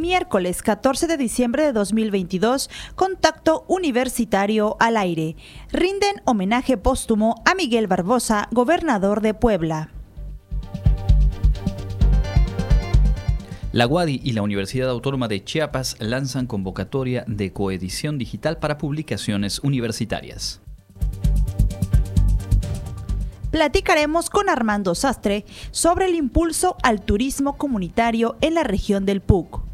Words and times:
miércoles 0.00 0.62
14 0.62 1.06
de 1.06 1.16
diciembre 1.16 1.64
de 1.64 1.72
2022, 1.72 2.70
Contacto 2.94 3.64
Universitario 3.68 4.76
al 4.80 4.96
aire. 4.96 5.36
Rinden 5.70 6.22
homenaje 6.24 6.76
póstumo 6.76 7.42
a 7.44 7.54
Miguel 7.54 7.86
Barbosa, 7.86 8.48
gobernador 8.50 9.20
de 9.20 9.34
Puebla. 9.34 9.90
La 13.72 13.86
UADI 13.86 14.20
y 14.24 14.32
la 14.32 14.42
Universidad 14.42 14.90
Autónoma 14.90 15.28
de 15.28 15.44
Chiapas 15.44 15.96
lanzan 16.00 16.46
convocatoria 16.48 17.24
de 17.28 17.52
coedición 17.52 18.18
digital 18.18 18.58
para 18.58 18.78
publicaciones 18.78 19.60
universitarias. 19.60 20.60
Platicaremos 23.52 24.28
con 24.28 24.48
Armando 24.48 24.94
Sastre 24.94 25.44
sobre 25.70 26.06
el 26.06 26.14
impulso 26.14 26.76
al 26.82 27.02
turismo 27.02 27.56
comunitario 27.56 28.36
en 28.40 28.54
la 28.54 28.64
región 28.64 29.06
del 29.06 29.20
PUC. 29.20 29.69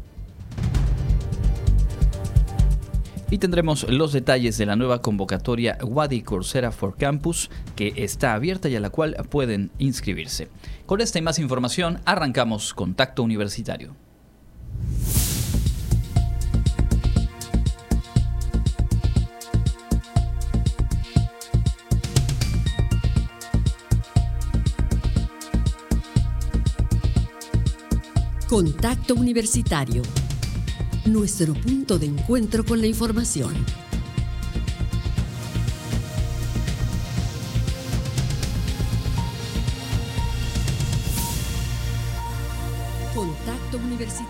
Y 3.29 3.39
tendremos 3.39 3.85
los 3.89 4.13
detalles 4.13 4.57
de 4.57 4.65
la 4.65 4.77
nueva 4.77 5.01
convocatoria 5.01 5.77
Wadi 5.83 6.21
Coursera 6.21 6.71
for 6.71 6.95
Campus 6.95 7.49
que 7.75 7.93
está 7.97 8.33
abierta 8.33 8.69
y 8.69 8.75
a 8.75 8.79
la 8.79 8.89
cual 8.89 9.15
pueden 9.29 9.69
inscribirse. 9.79 10.47
Con 10.85 11.01
esta 11.01 11.19
y 11.19 11.21
más 11.21 11.37
información 11.37 11.99
arrancamos 12.05 12.73
Contacto 12.73 13.23
Universitario. 13.23 13.95
Contacto 28.47 29.13
Universitario. 29.13 30.01
Nuestro 31.07 31.53
punto 31.53 31.97
de 31.97 32.07
encuentro 32.07 32.65
con 32.65 32.81
la 32.81 32.87
información. 32.87 33.53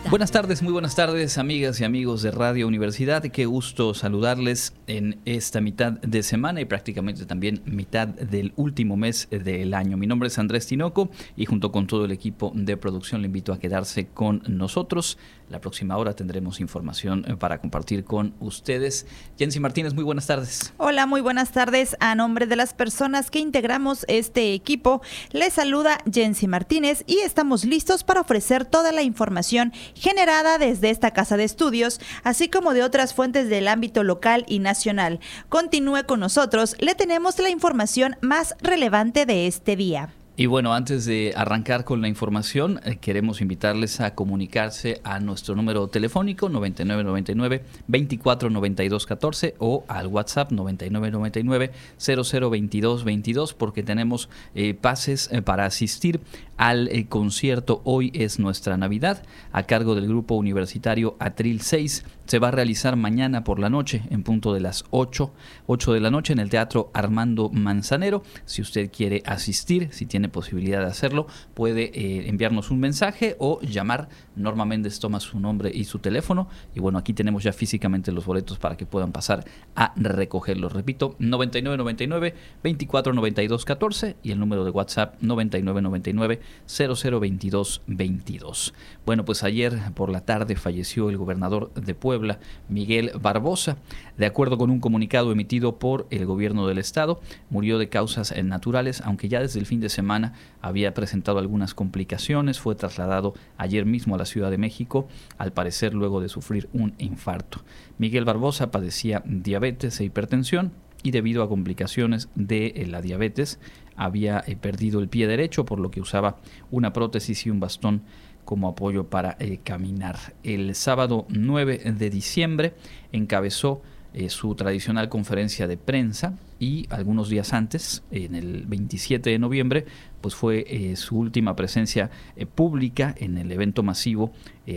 Buenas 0.10 0.32
tardes, 0.32 0.62
muy 0.62 0.72
buenas 0.72 0.96
tardes, 0.96 1.38
amigas 1.38 1.82
y 1.82 1.84
amigos 1.84 2.22
de 2.22 2.32
Radio 2.32 2.66
Universidad. 2.66 3.24
Qué 3.24 3.46
gusto 3.46 3.94
saludarles 3.94 4.74
en 4.88 5.20
esta 5.26 5.60
mitad 5.60 5.92
de 6.00 6.24
semana 6.24 6.62
y 6.62 6.66
prácticamente 6.66 7.26
también 7.26 7.62
mitad 7.66 8.08
del 8.08 8.54
último 8.56 8.96
mes 8.96 9.28
del 9.30 9.74
año. 9.74 9.98
Mi 9.98 10.08
nombre 10.08 10.28
es 10.28 10.40
Andrés 10.40 10.66
Tinoco 10.66 11.10
y 11.36 11.46
junto 11.46 11.74
con 11.74 11.88
todo 11.88 12.06
el 12.06 12.12
equipo 12.12 12.54
de 12.56 12.78
producción 12.78 13.22
le 13.22 13.26
invito 13.26 13.52
a 13.52 13.60
quedarse 13.60 14.08
con 14.08 14.44
nosotros. 14.48 15.18
La 15.50 15.60
próxima 15.60 15.98
hora 15.98 16.14
tendremos 16.14 16.62
información 16.62 17.24
para 17.40 17.60
compartir 17.60 18.06
con 18.06 18.34
ustedes. 18.40 19.08
Jensi 19.38 19.60
Martínez, 19.60 19.94
muy 19.94 20.04
buenas 20.04 20.28
tardes. 20.28 20.74
Hola, 20.78 21.06
muy 21.06 21.22
buenas 21.22 21.52
tardes. 21.52 21.98
A 22.00 22.16
nombre 22.16 22.48
de 22.48 22.56
las 22.56 22.74
personas 22.74 23.30
que 23.30 23.40
integramos 23.40 24.06
este 24.08 24.54
equipo, 24.54 25.02
les 25.32 25.54
saluda 25.54 26.00
Jensi 26.12 26.48
Martínez 26.48 27.04
y 27.08 27.20
estamos 27.20 27.66
listos 27.66 28.04
para 28.04 28.22
ofrecer 28.22 28.66
toda 28.66 28.92
la 28.92 29.04
información 29.04 29.74
generada 30.00 30.58
desde 30.58 30.90
esta 30.90 31.12
casa 31.12 31.38
de 31.38 31.44
estudios, 31.44 32.00
así 32.24 32.48
como 32.50 32.74
de 32.74 32.84
otras 32.84 33.14
fuentes 33.14 33.50
del 33.50 33.68
ámbito 33.68 34.04
local 34.04 34.46
y 34.48 34.60
nacional. 34.60 35.20
Continúe 35.50 36.06
con 36.06 36.20
nosotros, 36.20 36.76
le 36.80 36.96
tenemos 36.96 37.40
la 37.40 37.50
información 37.50 38.16
más 38.22 38.56
relevante 38.62 39.26
de 39.26 39.48
este 39.48 39.76
día. 39.76 40.10
Y 40.40 40.46
bueno, 40.46 40.76
antes 40.76 41.06
de 41.06 41.34
arrancar 41.36 41.84
con 41.84 42.00
la 42.00 42.08
información, 42.08 42.80
eh, 42.86 42.98
queremos 42.98 43.42
invitarles 43.42 44.00
a 44.02 44.14
comunicarse 44.14 45.02
a 45.04 45.20
nuestro 45.20 45.56
número 45.56 45.88
telefónico 45.88 46.48
9999 46.48 47.64
249214 47.88 49.56
o 49.58 49.84
al 49.88 50.06
WhatsApp 50.06 50.52
9999 50.52 51.72
002222 51.98 53.56
porque 53.56 53.82
tenemos 53.82 54.30
eh, 54.54 54.76
pases 54.76 55.28
eh, 55.32 55.42
para 55.42 55.66
asistir 55.66 56.20
al 56.58 56.90
concierto 57.10 57.82
Hoy 57.86 58.12
es 58.14 58.40
nuestra 58.40 58.78
Navidad 58.78 59.24
a 59.52 59.64
cargo 59.64 59.96
del 59.96 60.08
grupo 60.08 60.36
universitario 60.36 61.16
Atril 61.20 61.62
6 61.62 62.04
se 62.28 62.40
va 62.40 62.50
a 62.50 62.52
realizar 62.52 62.98
mañana 62.98 63.46
por 63.46 63.58
la 63.58 63.70
noche 63.70 64.04
en 64.10 64.22
punto 64.22 64.54
de 64.54 64.60
las 64.60 64.84
8, 64.90 65.32
8 65.66 65.94
de 65.94 66.00
la 66.02 66.12
noche 66.12 66.34
en 66.34 66.40
el 66.40 66.50
Teatro 66.50 66.92
Armando 66.94 67.50
Manzanero. 67.50 68.22
Si 68.44 68.62
usted 68.62 68.92
quiere 68.92 69.24
asistir, 69.26 69.90
si 69.92 70.06
tiene 70.06 70.28
posibilidad 70.28 70.82
de 70.82 70.88
hacerlo, 70.88 71.28
puede 71.54 71.84
eh, 71.84 72.28
enviarnos 72.28 72.70
un 72.70 72.82
mensaje 72.82 73.38
o 73.40 73.62
llamar. 73.62 74.10
Norma 74.36 74.66
Méndez 74.66 75.00
toma 75.00 75.22
su 75.22 75.40
nombre 75.40 75.72
y 75.74 75.86
su 75.86 76.00
teléfono. 76.00 76.50
Y 76.76 76.82
bueno, 76.82 76.98
aquí 76.98 77.14
tenemos 77.14 77.44
ya 77.44 77.54
físicamente 77.54 78.12
los 78.12 78.26
boletos 78.26 78.60
para 78.60 78.76
que 78.76 78.86
puedan 78.86 79.14
pasar 79.14 79.46
a 79.76 79.94
recogerlos. 79.96 80.74
Repito, 80.74 81.16
9999 81.20 82.36
2492 82.62 83.64
14 83.64 84.18
y 84.22 84.32
el 84.32 84.40
número 84.40 84.66
de 84.66 84.72
WhatsApp 84.72 85.16
9999 85.22 86.42
0022 86.68 87.82
22. 87.88 88.74
Bueno, 89.06 89.26
pues 89.26 89.44
ayer 89.44 89.80
por 89.94 90.10
la 90.10 90.22
tarde 90.22 90.56
falleció 90.56 91.10
el 91.10 91.18
gobernador 91.18 91.74
de 91.74 91.96
Puebla 91.96 92.40
Miguel 92.70 93.12
Barbosa. 93.20 93.78
De 94.18 94.26
acuerdo 94.26 94.58
con 94.58 94.70
un 94.70 94.80
comunicado 94.80 95.32
emitido 95.32 95.80
por 95.80 96.08
el 96.10 96.26
gobierno 96.26 96.68
del 96.68 96.78
estado, 96.78 97.22
murió 97.50 97.78
de 97.78 97.90
causas 97.90 98.34
naturales, 98.44 99.02
aunque 99.02 99.30
ya 99.30 99.40
desde 99.40 99.60
el 99.60 99.66
fin 99.66 99.80
de 99.80 99.90
semana 99.90 100.34
había 100.62 100.94
presentado 100.94 101.40
algunas 101.40 101.74
complicaciones. 101.74 102.60
Fue 102.60 102.76
trasladado 102.76 103.34
ayer 103.58 103.86
mismo 103.86 104.16
a 104.16 104.18
la 104.18 104.26
Ciudad 104.26 104.52
de 104.52 104.58
México, 104.58 105.08
al 105.38 105.54
parecer 105.54 105.94
luego 105.94 106.22
de 106.22 106.30
sufrir 106.30 106.70
un 106.74 106.94
infarto. 106.98 107.62
Miguel 107.98 108.26
Barbosa 108.26 108.72
padecía 108.72 109.24
diabetes 109.26 110.00
e 110.00 110.04
hipertensión 110.04 110.72
y 111.04 111.12
debido 111.12 111.44
a 111.44 111.50
complicaciones 111.50 112.30
de 112.36 112.68
eh, 112.68 112.88
la 112.88 113.02
diabetes 113.02 113.60
había 113.98 114.44
eh, 114.48 114.56
perdido 114.56 115.02
el 115.02 115.10
pie 115.10 115.28
derecho, 115.28 115.66
por 115.66 115.80
lo 115.80 115.92
que 115.92 116.00
usaba 116.00 116.38
una 116.72 116.94
prótesis 116.94 117.46
y 117.46 117.50
un 117.50 117.60
bastón 117.60 118.04
como 118.46 118.70
apoyo 118.70 119.10
para 119.10 119.36
eh, 119.40 119.60
caminar. 119.64 120.16
El 120.44 120.74
sábado 120.76 121.26
9 121.30 121.92
de 121.98 122.10
diciembre 122.10 122.74
encabezó 123.12 123.82
eh, 124.14 124.30
su 124.30 124.56
tradicional 124.56 125.10
conferencia 125.10 125.68
de 125.68 125.76
prensa 125.76 126.38
y 126.60 126.88
algunos 126.90 127.28
días 127.28 127.52
antes, 127.52 128.04
en 128.10 128.36
el 128.36 128.66
27 128.66 129.30
de 129.30 129.38
noviembre, 129.38 129.86
pues 130.22 130.36
fue 130.36 130.66
eh, 130.68 130.96
su 130.96 131.18
última 131.18 131.56
presencia 131.56 132.10
pública 132.56 133.16
en 133.18 133.38
el 133.38 133.52
evento 133.52 133.84
masivo 133.84 134.32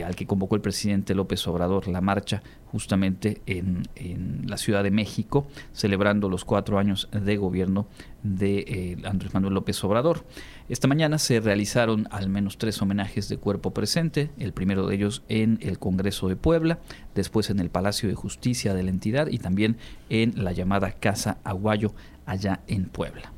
al 0.05 0.15
que 0.15 0.25
convocó 0.25 0.55
el 0.55 0.61
presidente 0.61 1.17
López 1.17 1.45
Obrador, 1.49 1.89
la 1.89 2.01
marcha 2.01 2.45
justamente 2.67 3.43
en, 3.47 3.89
en 3.97 4.45
la 4.47 4.57
Ciudad 4.57 4.85
de 4.85 4.93
México, 4.93 5.49
celebrando 5.73 6.29
los 6.29 6.45
cuatro 6.45 6.79
años 6.79 7.09
de 7.11 7.37
gobierno 7.37 7.89
de 8.23 8.99
Andrés 9.05 9.35
Manuel 9.35 9.55
López 9.55 9.83
Obrador. 9.83 10.25
Esta 10.69 10.87
mañana 10.87 11.19
se 11.19 11.41
realizaron 11.41 12.07
al 12.13 12.29
menos 12.29 12.57
tres 12.57 12.81
homenajes 12.81 13.29
de 13.29 13.39
cuerpo 13.39 13.73
presente, 13.73 14.31
el 14.39 14.53
primero 14.53 14.87
de 14.87 14.95
ellos 14.95 15.25
en 15.29 15.59
el 15.63 15.81
Congreso 15.81 16.29
de 16.29 16.37
Puebla, 16.37 16.79
después 17.17 17.51
en 17.51 17.59
el 17.59 17.71
Palacio 17.71 18.09
de 18.09 18.15
Justicia 18.15 18.75
de 18.75 18.85
la 18.85 18.91
entidad 18.91 19.27
y 19.27 19.39
también 19.39 19.77
en 20.09 20.45
la 20.45 20.53
llamada 20.53 20.93
Casa 20.93 21.39
Aguayo 21.43 21.93
allá 22.27 22.61
en 22.69 22.85
Puebla. 22.85 23.33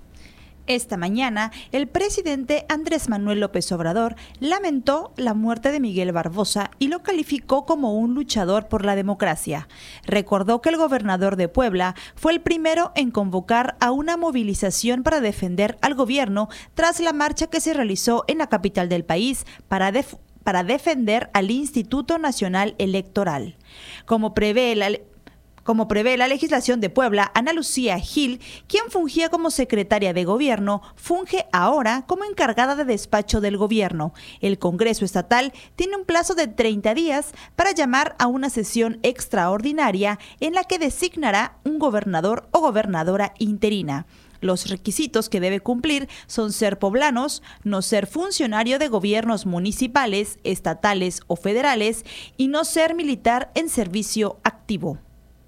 Esta 0.74 0.96
mañana, 0.96 1.52
el 1.70 1.86
presidente 1.86 2.64
Andrés 2.70 3.10
Manuel 3.10 3.40
López 3.40 3.70
Obrador 3.72 4.16
lamentó 4.40 5.12
la 5.18 5.34
muerte 5.34 5.70
de 5.70 5.80
Miguel 5.80 6.12
Barbosa 6.12 6.70
y 6.78 6.88
lo 6.88 7.02
calificó 7.02 7.66
como 7.66 7.98
un 7.98 8.14
luchador 8.14 8.68
por 8.68 8.86
la 8.86 8.96
democracia. 8.96 9.68
Recordó 10.06 10.62
que 10.62 10.70
el 10.70 10.78
gobernador 10.78 11.36
de 11.36 11.48
Puebla 11.48 11.94
fue 12.14 12.32
el 12.32 12.40
primero 12.40 12.90
en 12.94 13.10
convocar 13.10 13.76
a 13.80 13.90
una 13.90 14.16
movilización 14.16 15.02
para 15.02 15.20
defender 15.20 15.76
al 15.82 15.94
gobierno 15.94 16.48
tras 16.72 17.00
la 17.00 17.12
marcha 17.12 17.48
que 17.48 17.60
se 17.60 17.74
realizó 17.74 18.24
en 18.26 18.38
la 18.38 18.46
capital 18.46 18.88
del 18.88 19.04
país 19.04 19.44
para, 19.68 19.92
para 20.42 20.64
defender 20.64 21.28
al 21.34 21.50
Instituto 21.50 22.16
Nacional 22.16 22.76
Electoral. 22.78 23.58
Como 24.06 24.32
prevé 24.32 24.74
la 24.74 24.88
como 25.62 25.88
prevé 25.88 26.16
la 26.16 26.28
legislación 26.28 26.80
de 26.80 26.90
Puebla, 26.90 27.30
Ana 27.34 27.52
Lucía 27.52 27.98
Gil, 27.98 28.40
quien 28.66 28.90
fungía 28.90 29.28
como 29.28 29.50
secretaria 29.50 30.12
de 30.12 30.24
gobierno, 30.24 30.82
funge 30.96 31.46
ahora 31.52 32.04
como 32.06 32.24
encargada 32.24 32.74
de 32.76 32.84
despacho 32.84 33.40
del 33.40 33.56
gobierno. 33.56 34.12
El 34.40 34.58
Congreso 34.58 35.04
Estatal 35.04 35.52
tiene 35.76 35.96
un 35.96 36.04
plazo 36.04 36.34
de 36.34 36.48
30 36.48 36.94
días 36.94 37.32
para 37.56 37.72
llamar 37.72 38.16
a 38.18 38.26
una 38.26 38.50
sesión 38.50 38.98
extraordinaria 39.02 40.18
en 40.40 40.54
la 40.54 40.64
que 40.64 40.78
designará 40.78 41.58
un 41.64 41.78
gobernador 41.78 42.48
o 42.52 42.60
gobernadora 42.60 43.34
interina. 43.38 44.06
Los 44.42 44.68
requisitos 44.68 45.28
que 45.28 45.40
debe 45.40 45.60
cumplir 45.60 46.08
son 46.26 46.52
ser 46.52 46.78
poblanos, 46.80 47.42
no 47.62 47.80
ser 47.80 48.08
funcionario 48.08 48.80
de 48.80 48.88
gobiernos 48.88 49.46
municipales, 49.46 50.40
estatales 50.42 51.20
o 51.28 51.36
federales 51.36 52.04
y 52.36 52.48
no 52.48 52.64
ser 52.64 52.96
militar 52.96 53.52
en 53.54 53.68
servicio 53.68 54.40
activo. 54.42 54.98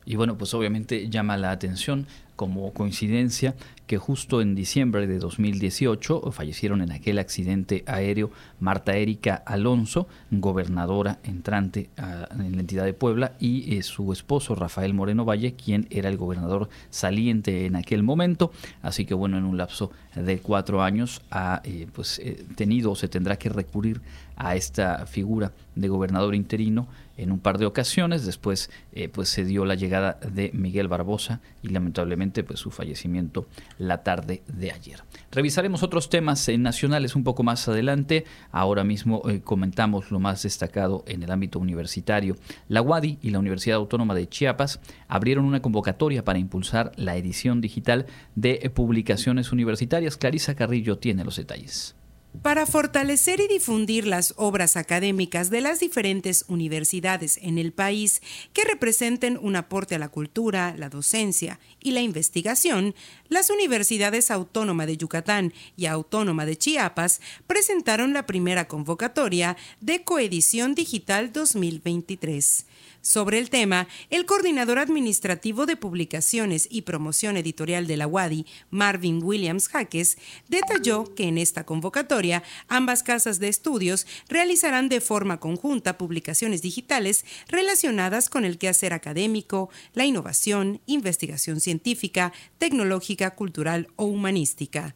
Y 0.07 0.17
bueno, 0.17 0.37
pues 0.37 0.55
obviamente 0.55 1.09
llama 1.09 1.37
la 1.37 1.51
atención 1.51 2.07
como 2.37 2.73
coincidencia 2.73 3.55
que 3.87 3.99
justo 3.99 4.41
en 4.41 4.55
diciembre 4.55 5.07
de 5.07 5.19
2018 5.19 6.33
fallecieron 6.33 6.81
en 6.81 6.91
aquel 6.91 7.19
accidente 7.19 7.85
aéreo 7.87 8.31
Marta 8.61 8.97
Erika 8.97 9.35
Alonso, 9.35 10.09
gobernadora 10.31 11.19
entrante 11.23 11.91
en 11.97 12.55
la 12.55 12.61
entidad 12.61 12.85
de 12.85 12.95
Puebla, 12.95 13.35
y 13.39 13.77
eh, 13.77 13.83
su 13.83 14.13
esposo 14.13 14.55
Rafael 14.55 14.95
Moreno 14.95 15.25
Valle, 15.25 15.55
quien 15.55 15.87
era 15.91 16.09
el 16.09 16.17
gobernador 16.17 16.71
saliente 16.91 17.67
en 17.67 17.77
aquel 17.77 18.03
momento. 18.03 18.53
Así 18.83 19.05
que 19.05 19.15
bueno, 19.15 19.37
en 19.37 19.45
un 19.45 19.59
lapso 19.59 19.93
de 20.15 20.39
cuatro 20.39 20.83
años 20.83 21.21
ha 21.31 21.61
eh, 21.65 21.87
pues, 21.93 22.19
eh, 22.21 22.45
tenido 22.57 22.93
o 22.93 22.97
se 22.97 23.09
tendrá 23.09 23.37
que 23.37 23.51
recurrir 23.51 24.01
a 24.37 24.57
esta 24.57 25.07
figura 25.07 25.53
de 25.75 25.89
gobernador 25.89 26.35
interino 26.35 26.89
en 27.17 27.33
un 27.33 27.39
par 27.39 27.59
de 27.59 27.67
ocasiones. 27.67 28.27
Después 28.27 28.71
eh, 28.93 29.09
pues 29.09 29.29
se 29.29 29.45
dio 29.45 29.65
la 29.65 29.75
llegada 29.75 30.19
de 30.33 30.51
Miguel 30.53 30.89
Barbosa 30.89 31.41
y 31.63 31.69
lamentablemente 31.69 32.45
pues 32.45 32.61
su 32.61 32.71
fallecimiento 32.71 33.47
la 33.79 34.03
tarde 34.03 34.43
de 34.47 34.73
ayer. 34.73 35.03
Revisaremos 35.33 35.83
otros 35.83 36.11
temas 36.11 36.49
nacionales 36.59 37.17
un 37.17 37.25
poco 37.25 37.43
más 37.43 37.67
adelante. 37.69 38.25
Ahora 38.53 38.85
mismo 38.85 39.23
comentamos 39.45 40.11
lo 40.11 40.21
más 40.21 40.43
destacado 40.43 41.05
en 41.07 41.23
el 41.23 41.31
ámbito 41.31 41.59
universitario. 41.59 42.37
La 42.69 42.83
UADI 42.83 43.19
y 43.23 43.31
la 43.31 43.39
Universidad 43.39 43.77
Autónoma 43.77 44.15
de 44.15 44.29
Chiapas 44.29 44.81
abrieron 45.09 45.45
una 45.45 45.63
convocatoria 45.63 46.25
para 46.25 46.39
impulsar 46.39 46.93
la 46.97 47.17
edición 47.17 47.61
digital 47.61 48.07
de 48.35 48.71
publicaciones 48.75 49.53
universitarias. 49.53 50.17
Clarisa 50.17 50.55
Carrillo 50.55 50.99
tiene 50.99 51.25
los 51.25 51.37
detalles. 51.37 51.95
Para 52.43 52.67
fortalecer 52.67 53.41
y 53.41 53.49
difundir 53.49 54.07
las 54.07 54.35
obras 54.37 54.77
académicas 54.77 55.51
de 55.51 55.61
las 55.61 55.81
diferentes 55.81 56.45
universidades 56.49 57.39
en 57.41 57.59
el 57.59 57.73
país 57.73 58.21
que 58.53 58.65
representen 58.65 59.39
un 59.41 59.57
aporte 59.57 59.95
a 59.95 59.99
la 59.99 60.09
cultura, 60.09 60.75
la 60.77 60.89
docencia 60.91 61.59
y 61.81 61.93
la 61.93 62.01
investigación, 62.01 62.95
las 63.29 63.51
universidades 63.51 64.31
Autónoma 64.31 64.85
de 64.85 64.97
Yucatán 64.97 65.55
y 65.77 65.87
Autónoma 65.87 66.45
de 66.45 66.57
Chiapas 66.57 67.21
presentaron 67.47 68.13
la 68.13 68.27
primera 68.27 68.69
convocatoria 68.69 69.57
de 69.81 70.03
Coedición 70.05 70.75
Digital 70.75 71.33
2023. 71.33 72.67
Sobre 73.05 73.39
el 73.39 73.51
tema, 73.51 73.87
el 74.09 74.25
coordinador 74.25 74.79
administrativo 74.79 75.67
de 75.67 75.77
publicaciones 75.77 76.67
y 76.71 76.83
promoción 76.83 77.37
editorial 77.37 77.87
de 77.87 77.99
la 77.99 78.07
WADI, 78.07 78.47
Marvin 78.71 79.23
Williams 79.23 79.69
Jaques, 79.69 80.17
detalló 80.49 81.15
que 81.15 81.25
en 81.25 81.37
esta 81.37 81.67
convocatoria 81.67 82.43
ambas 82.67 83.03
casas 83.03 83.41
de 83.41 83.49
estudios 83.49 84.07
realizarán 84.31 84.89
de 84.89 85.03
forma 85.03 85.39
conjunta 85.39 85.99
publicaciones 85.99 86.63
digitales 86.63 87.27
relacionadas 87.47 88.31
con 88.31 88.47
el 88.47 88.57
quehacer 88.57 88.95
académico, 88.95 89.69
la 89.93 90.07
innovación, 90.07 90.81
investigación 90.87 91.61
científica, 91.61 92.33
tecnológica, 92.57 93.35
cultural 93.35 93.89
o 93.97 94.07
humanística. 94.07 94.95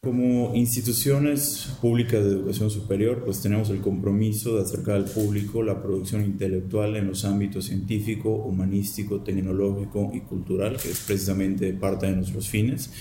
Como 0.00 0.54
instituciones 0.54 1.76
públicas 1.80 2.22
de 2.22 2.30
educación 2.30 2.70
superior, 2.70 3.24
pues 3.24 3.42
tenemos 3.42 3.68
el 3.70 3.80
compromiso 3.80 4.54
de 4.54 4.62
acercar 4.62 4.94
al 4.94 5.06
público 5.06 5.64
la 5.64 5.82
producción 5.82 6.22
intelectual 6.24 6.94
en 6.94 7.08
los 7.08 7.24
ámbitos 7.24 7.64
científico, 7.64 8.30
humanístico, 8.30 9.22
tecnológico 9.22 10.12
y 10.14 10.20
cultural, 10.20 10.76
que 10.76 10.90
es 10.90 11.00
precisamente 11.00 11.72
parte 11.72 12.06
de 12.06 12.14
nuestros 12.14 12.48
fines, 12.48 12.92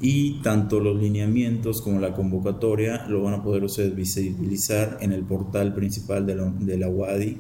y 0.01 0.41
tanto 0.43 0.81
los 0.81 1.01
lineamientos 1.01 1.81
como 1.83 2.01
la 2.01 2.13
convocatoria 2.13 3.07
lo 3.07 3.23
van 3.23 3.35
a 3.35 3.43
poder 3.43 3.63
ustedes 3.65 3.95
visibilizar 3.95 4.99
en 5.01 5.13
el 5.13 5.25
portal 5.25 5.75
principal 5.75 6.27
de 6.27 6.35
la, 6.35 6.45
de 6.45 6.87
UADI 6.87 7.39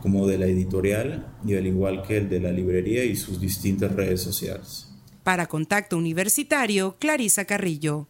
como 0.00 0.26
de 0.26 0.38
la 0.38 0.46
editorial 0.46 1.34
y 1.46 1.54
al 1.54 1.66
igual 1.66 2.02
que 2.02 2.18
el 2.18 2.28
de 2.28 2.40
la 2.40 2.52
librería 2.52 3.04
y 3.04 3.16
sus 3.16 3.40
distintas 3.40 3.90
redes 3.92 4.20
sociales. 4.20 4.90
Para 5.22 5.46
Contacto 5.46 5.96
Universitario, 5.96 6.96
Clarisa 7.00 7.46
Carrillo. 7.46 8.06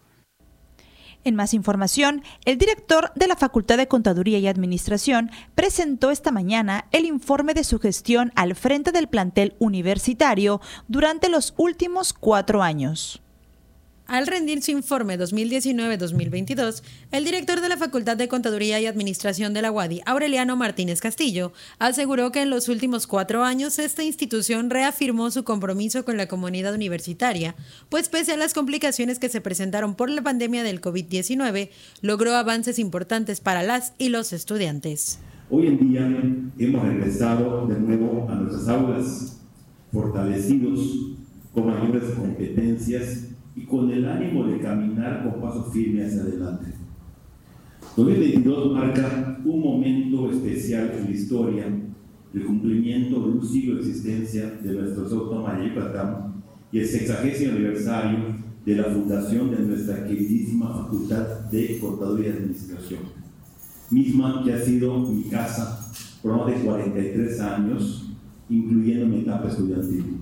En 1.24 1.34
más 1.34 1.54
información, 1.54 2.22
el 2.44 2.58
director 2.58 3.10
de 3.14 3.26
la 3.26 3.36
Facultad 3.36 3.78
de 3.78 3.88
Contaduría 3.88 4.38
y 4.38 4.46
Administración 4.46 5.30
presentó 5.54 6.10
esta 6.10 6.30
mañana 6.30 6.86
el 6.92 7.06
informe 7.06 7.54
de 7.54 7.64
su 7.64 7.78
gestión 7.78 8.30
al 8.36 8.54
frente 8.54 8.92
del 8.92 9.08
plantel 9.08 9.56
universitario 9.58 10.60
durante 10.86 11.30
los 11.30 11.54
últimos 11.56 12.12
cuatro 12.12 12.62
años. 12.62 13.23
Al 14.06 14.26
rendir 14.26 14.62
su 14.62 14.70
informe 14.70 15.18
2019-2022, 15.18 16.82
el 17.10 17.24
director 17.24 17.62
de 17.62 17.70
la 17.70 17.78
Facultad 17.78 18.18
de 18.18 18.28
Contaduría 18.28 18.78
y 18.78 18.84
Administración 18.84 19.54
de 19.54 19.62
la 19.62 19.72
UADI, 19.72 20.02
Aureliano 20.04 20.56
Martínez 20.56 21.00
Castillo, 21.00 21.54
aseguró 21.78 22.30
que 22.30 22.42
en 22.42 22.50
los 22.50 22.68
últimos 22.68 23.06
cuatro 23.06 23.44
años 23.44 23.78
esta 23.78 24.02
institución 24.02 24.68
reafirmó 24.68 25.30
su 25.30 25.42
compromiso 25.42 26.04
con 26.04 26.18
la 26.18 26.28
comunidad 26.28 26.74
universitaria, 26.74 27.56
pues 27.88 28.10
pese 28.10 28.32
a 28.32 28.36
las 28.36 28.52
complicaciones 28.52 29.18
que 29.18 29.30
se 29.30 29.40
presentaron 29.40 29.94
por 29.94 30.10
la 30.10 30.20
pandemia 30.20 30.64
del 30.64 30.82
COVID-19, 30.82 31.70
logró 32.02 32.34
avances 32.34 32.78
importantes 32.78 33.40
para 33.40 33.62
las 33.62 33.94
y 33.96 34.10
los 34.10 34.34
estudiantes. 34.34 35.18
Hoy 35.48 35.68
en 35.68 35.88
día 35.88 36.06
hemos 36.58 36.86
regresado 36.86 37.66
de 37.68 37.80
nuevo 37.80 38.28
a 38.30 38.34
nuestras 38.34 38.68
aulas, 38.68 39.40
fortalecidos 39.90 40.80
con 41.54 41.68
mayores 41.68 42.10
competencias 42.14 43.33
y 43.56 43.62
con 43.62 43.90
el 43.90 44.04
ánimo 44.04 44.46
de 44.46 44.60
caminar 44.60 45.22
con 45.22 45.40
paso 45.40 45.64
firme 45.70 46.04
hacia 46.04 46.22
adelante. 46.22 46.66
2022 47.96 48.72
marca 48.72 49.40
un 49.44 49.60
momento 49.60 50.30
especial 50.30 50.92
en 50.98 51.04
la 51.04 51.10
historia, 51.10 51.66
el 52.34 52.44
cumplimiento 52.44 53.20
de 53.20 53.38
un 53.38 53.46
siglo 53.46 53.76
de 53.76 53.80
existencia 53.80 54.50
de 54.62 54.72
nuestro 54.72 55.04
Autónoma 55.04 55.54
de 55.54 55.68
Yucatán 55.68 56.42
y 56.72 56.80
el 56.80 56.86
sexagésimo 56.86 57.52
aniversario 57.52 58.18
de 58.66 58.74
la 58.74 58.84
fundación 58.84 59.50
de 59.50 59.60
nuestra 59.60 60.04
queridísima 60.04 60.68
Facultad 60.70 61.50
de 61.50 61.78
Contaduría 61.78 62.30
y 62.30 62.32
Administración, 62.32 63.00
misma 63.90 64.42
que 64.42 64.54
ha 64.54 64.60
sido 64.60 64.98
mi 65.00 65.24
casa 65.24 65.92
por 66.22 66.36
más 66.36 66.46
de 66.46 66.64
43 66.64 67.40
años, 67.40 68.10
incluyendo 68.48 69.06
mi 69.06 69.20
etapa 69.20 69.48
estudiantil. 69.48 70.16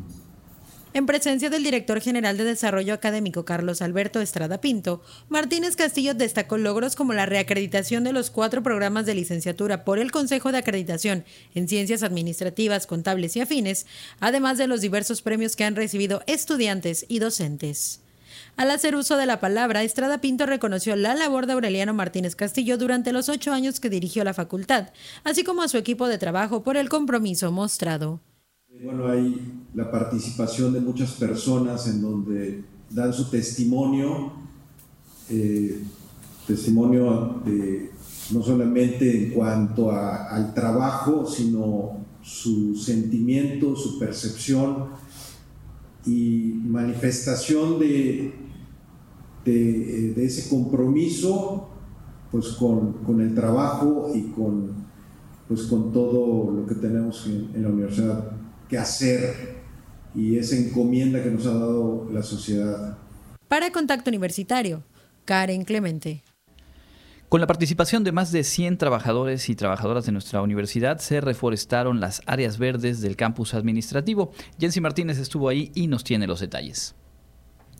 En 0.94 1.06
presencia 1.06 1.48
del 1.48 1.64
director 1.64 2.02
general 2.02 2.36
de 2.36 2.44
Desarrollo 2.44 2.92
Académico 2.92 3.46
Carlos 3.46 3.80
Alberto 3.80 4.20
Estrada 4.20 4.60
Pinto, 4.60 5.00
Martínez 5.30 5.74
Castillo 5.74 6.12
destacó 6.12 6.58
logros 6.58 6.96
como 6.96 7.14
la 7.14 7.24
reacreditación 7.24 8.04
de 8.04 8.12
los 8.12 8.30
cuatro 8.30 8.62
programas 8.62 9.06
de 9.06 9.14
licenciatura 9.14 9.84
por 9.84 9.98
el 9.98 10.12
Consejo 10.12 10.52
de 10.52 10.58
Acreditación 10.58 11.24
en 11.54 11.66
Ciencias 11.66 12.02
Administrativas, 12.02 12.86
Contables 12.86 13.34
y 13.36 13.40
Afines, 13.40 13.86
además 14.20 14.58
de 14.58 14.66
los 14.66 14.82
diversos 14.82 15.22
premios 15.22 15.56
que 15.56 15.64
han 15.64 15.76
recibido 15.76 16.22
estudiantes 16.26 17.06
y 17.08 17.20
docentes. 17.20 18.00
Al 18.58 18.70
hacer 18.70 18.94
uso 18.94 19.16
de 19.16 19.24
la 19.24 19.40
palabra, 19.40 19.82
Estrada 19.84 20.20
Pinto 20.20 20.44
reconoció 20.44 20.94
la 20.94 21.14
labor 21.14 21.46
de 21.46 21.54
Aureliano 21.54 21.94
Martínez 21.94 22.36
Castillo 22.36 22.76
durante 22.76 23.12
los 23.12 23.30
ocho 23.30 23.52
años 23.52 23.80
que 23.80 23.88
dirigió 23.88 24.24
la 24.24 24.34
facultad, 24.34 24.90
así 25.24 25.42
como 25.42 25.62
a 25.62 25.68
su 25.68 25.78
equipo 25.78 26.06
de 26.06 26.18
trabajo 26.18 26.62
por 26.62 26.76
el 26.76 26.90
compromiso 26.90 27.50
mostrado. 27.50 28.20
Bueno, 28.80 29.06
hay 29.06 29.64
la 29.74 29.90
participación 29.90 30.72
de 30.72 30.80
muchas 30.80 31.12
personas 31.12 31.86
en 31.88 32.00
donde 32.00 32.64
dan 32.90 33.12
su 33.12 33.28
testimonio, 33.28 34.32
eh, 35.28 35.82
testimonio 36.46 37.42
de, 37.44 37.90
no 38.30 38.42
solamente 38.42 39.24
en 39.24 39.30
cuanto 39.32 39.90
al 39.92 40.54
trabajo, 40.54 41.26
sino 41.26 41.98
su 42.22 42.74
sentimiento, 42.74 43.76
su 43.76 43.98
percepción 43.98 44.86
y 46.06 46.54
manifestación 46.64 47.78
de, 47.78 48.32
de, 49.44 50.24
ese 50.24 50.48
compromiso 50.48 51.68
pues 52.30 52.48
con, 52.48 52.94
con, 53.04 53.20
el 53.20 53.34
trabajo 53.34 54.10
y 54.14 54.22
con, 54.30 54.70
pues 55.46 55.62
con 55.64 55.92
todo 55.92 56.50
lo 56.50 56.66
que 56.66 56.74
tenemos 56.76 57.26
en, 57.26 57.50
en 57.54 57.62
la 57.62 57.68
universidad 57.68 58.41
hacer 58.78 59.62
y 60.14 60.36
esa 60.36 60.56
encomienda 60.56 61.22
que 61.22 61.30
nos 61.30 61.46
ha 61.46 61.54
dado 61.54 62.08
la 62.12 62.22
sociedad. 62.22 62.98
Para 63.48 63.70
Contacto 63.70 64.10
Universitario, 64.10 64.82
Karen 65.24 65.64
Clemente. 65.64 66.22
Con 67.28 67.40
la 67.40 67.46
participación 67.46 68.04
de 68.04 68.12
más 68.12 68.30
de 68.30 68.44
100 68.44 68.76
trabajadores 68.76 69.48
y 69.48 69.54
trabajadoras 69.54 70.04
de 70.04 70.12
nuestra 70.12 70.42
universidad, 70.42 70.98
se 70.98 71.22
reforestaron 71.22 71.98
las 71.98 72.20
áreas 72.26 72.58
verdes 72.58 73.00
del 73.00 73.16
campus 73.16 73.54
administrativo. 73.54 74.32
Jensi 74.60 74.82
Martínez 74.82 75.18
estuvo 75.18 75.48
ahí 75.48 75.72
y 75.74 75.86
nos 75.86 76.04
tiene 76.04 76.26
los 76.26 76.40
detalles. 76.40 76.94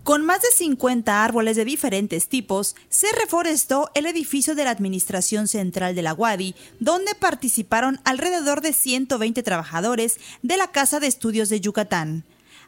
Con 0.05 0.27
más 0.27 0.43
de 0.43 0.49
50 0.49 1.23
árboles 1.23 1.55
de 1.55 1.65
diferentes 1.65 2.29
tipos, 2.29 2.75
se 2.89 3.07
reforestó 3.21 3.89
el 3.95 4.07
edificio 4.07 4.57
de 4.57 4.65
la 4.65 4.71
Administración 4.71 5.47
Central 5.47 5.95
de 5.95 6.03
la 6.03 6.13
UADI, 6.13 6.57
donde 6.81 7.15
participaron 7.15 8.01
alrededor 8.03 8.63
de 8.63 8.73
120 8.73 9.45
trabajadores 9.45 10.19
de 10.43 10.57
la 10.57 10.73
Casa 10.73 10.99
de 10.99 11.07
Estudios 11.07 11.51
de 11.51 11.61
Yucatán. 11.61 12.25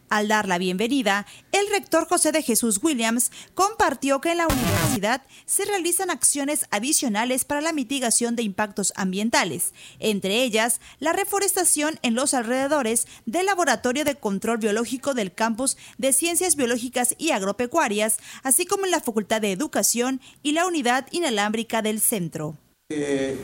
Al 0.09 0.29
dar 0.29 0.47
la 0.47 0.59
bienvenida, 0.59 1.27
el 1.53 1.69
rector 1.71 2.07
José 2.07 2.31
de 2.31 2.43
Jesús 2.43 2.79
Williams 2.83 3.31
compartió 3.55 4.21
que 4.21 4.33
en 4.33 4.39
la 4.39 4.47
universidad 4.47 5.23
se 5.47 5.65
realizan 5.65 6.11
acciones 6.11 6.67
adicionales 6.71 7.45
para 7.45 7.61
la 7.61 7.73
mitigación 7.73 8.37
de 8.37 8.43
impactos 8.43 8.93
ambientales, 8.97 9.73
entre 9.99 10.43
ellas 10.43 10.81
la 11.01 11.13
reforestación 11.13 11.99
en 12.03 12.15
los 12.15 12.35
alrededores 12.35 13.07
del 13.27 13.47
Laboratorio 13.47 14.05
de 14.05 14.17
Control 14.17 14.59
Biológico 14.59 15.15
del 15.15 15.33
Campus 15.33 15.77
de 15.99 16.13
Ciencias 16.13 16.57
Biológicas 16.57 17.15
y 17.19 17.31
Agropecuarias, 17.31 18.19
así 18.43 18.67
como 18.67 18.85
en 18.85 18.91
la 18.91 19.01
Facultad 19.01 19.41
de 19.41 19.53
Educación 19.53 20.21
y 20.43 20.53
la 20.53 20.67
Unidad 20.67 21.07
Inalámbrica 21.11 21.83
del 21.83 22.01
Centro. 22.01 22.57
Eh, 22.91 23.37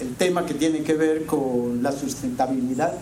el 0.00 0.14
tema 0.14 0.46
que 0.46 0.54
tiene 0.54 0.82
que 0.82 0.94
ver 0.94 1.26
con 1.26 1.82
la 1.82 1.92
sustentabilidad 1.92 2.94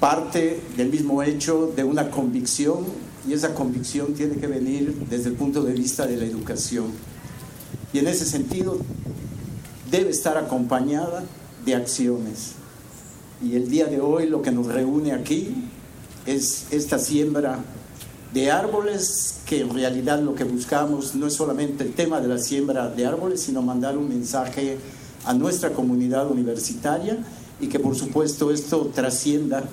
parte 0.00 0.60
del 0.76 0.90
mismo 0.90 1.22
hecho 1.22 1.72
de 1.74 1.84
una 1.84 2.10
convicción 2.10 2.84
y 3.28 3.32
esa 3.32 3.54
convicción 3.54 4.14
tiene 4.14 4.36
que 4.36 4.46
venir 4.46 4.94
desde 5.08 5.30
el 5.30 5.34
punto 5.34 5.62
de 5.62 5.72
vista 5.72 6.06
de 6.06 6.16
la 6.16 6.24
educación. 6.24 6.86
Y 7.92 7.98
en 7.98 8.08
ese 8.08 8.24
sentido 8.24 8.78
debe 9.90 10.10
estar 10.10 10.36
acompañada 10.36 11.24
de 11.64 11.74
acciones. 11.74 12.52
Y 13.42 13.56
el 13.56 13.68
día 13.68 13.86
de 13.86 14.00
hoy 14.00 14.28
lo 14.28 14.42
que 14.42 14.52
nos 14.52 14.66
reúne 14.66 15.12
aquí 15.12 15.54
es 16.26 16.66
esta 16.70 16.98
siembra 16.98 17.58
de 18.32 18.50
árboles, 18.50 19.38
que 19.46 19.60
en 19.60 19.72
realidad 19.72 20.20
lo 20.20 20.34
que 20.34 20.44
buscamos 20.44 21.14
no 21.14 21.26
es 21.26 21.34
solamente 21.34 21.84
el 21.84 21.94
tema 21.94 22.20
de 22.20 22.28
la 22.28 22.38
siembra 22.38 22.88
de 22.88 23.06
árboles, 23.06 23.40
sino 23.40 23.62
mandar 23.62 23.96
un 23.96 24.08
mensaje 24.08 24.78
a 25.24 25.32
nuestra 25.34 25.72
comunidad 25.72 26.30
universitaria 26.30 27.18
y 27.60 27.68
que 27.68 27.80
por 27.80 27.96
supuesto 27.96 28.52
esto 28.52 28.90
trascienda 28.94 29.64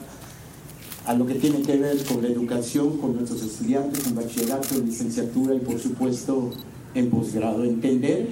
a 1.06 1.14
lo 1.14 1.26
que 1.26 1.36
tiene 1.36 1.62
que 1.62 1.78
ver 1.78 2.04
con 2.06 2.22
la 2.22 2.30
educación, 2.30 2.98
con 2.98 3.16
nuestros 3.16 3.42
estudiantes 3.42 4.08
en 4.08 4.16
bachillerato, 4.16 4.76
en 4.76 4.86
licenciatura 4.86 5.56
y 5.56 5.60
por 5.60 5.80
supuesto 5.80 6.52
en 6.96 7.10
posgrado. 7.10 7.64
Entender 7.64 8.30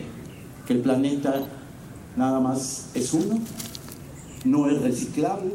que 0.65 0.73
el 0.73 0.79
planeta 0.79 1.47
nada 2.15 2.39
más 2.39 2.89
es 2.93 3.13
uno, 3.13 3.39
no 4.45 4.69
es 4.69 4.81
reciclable 4.81 5.51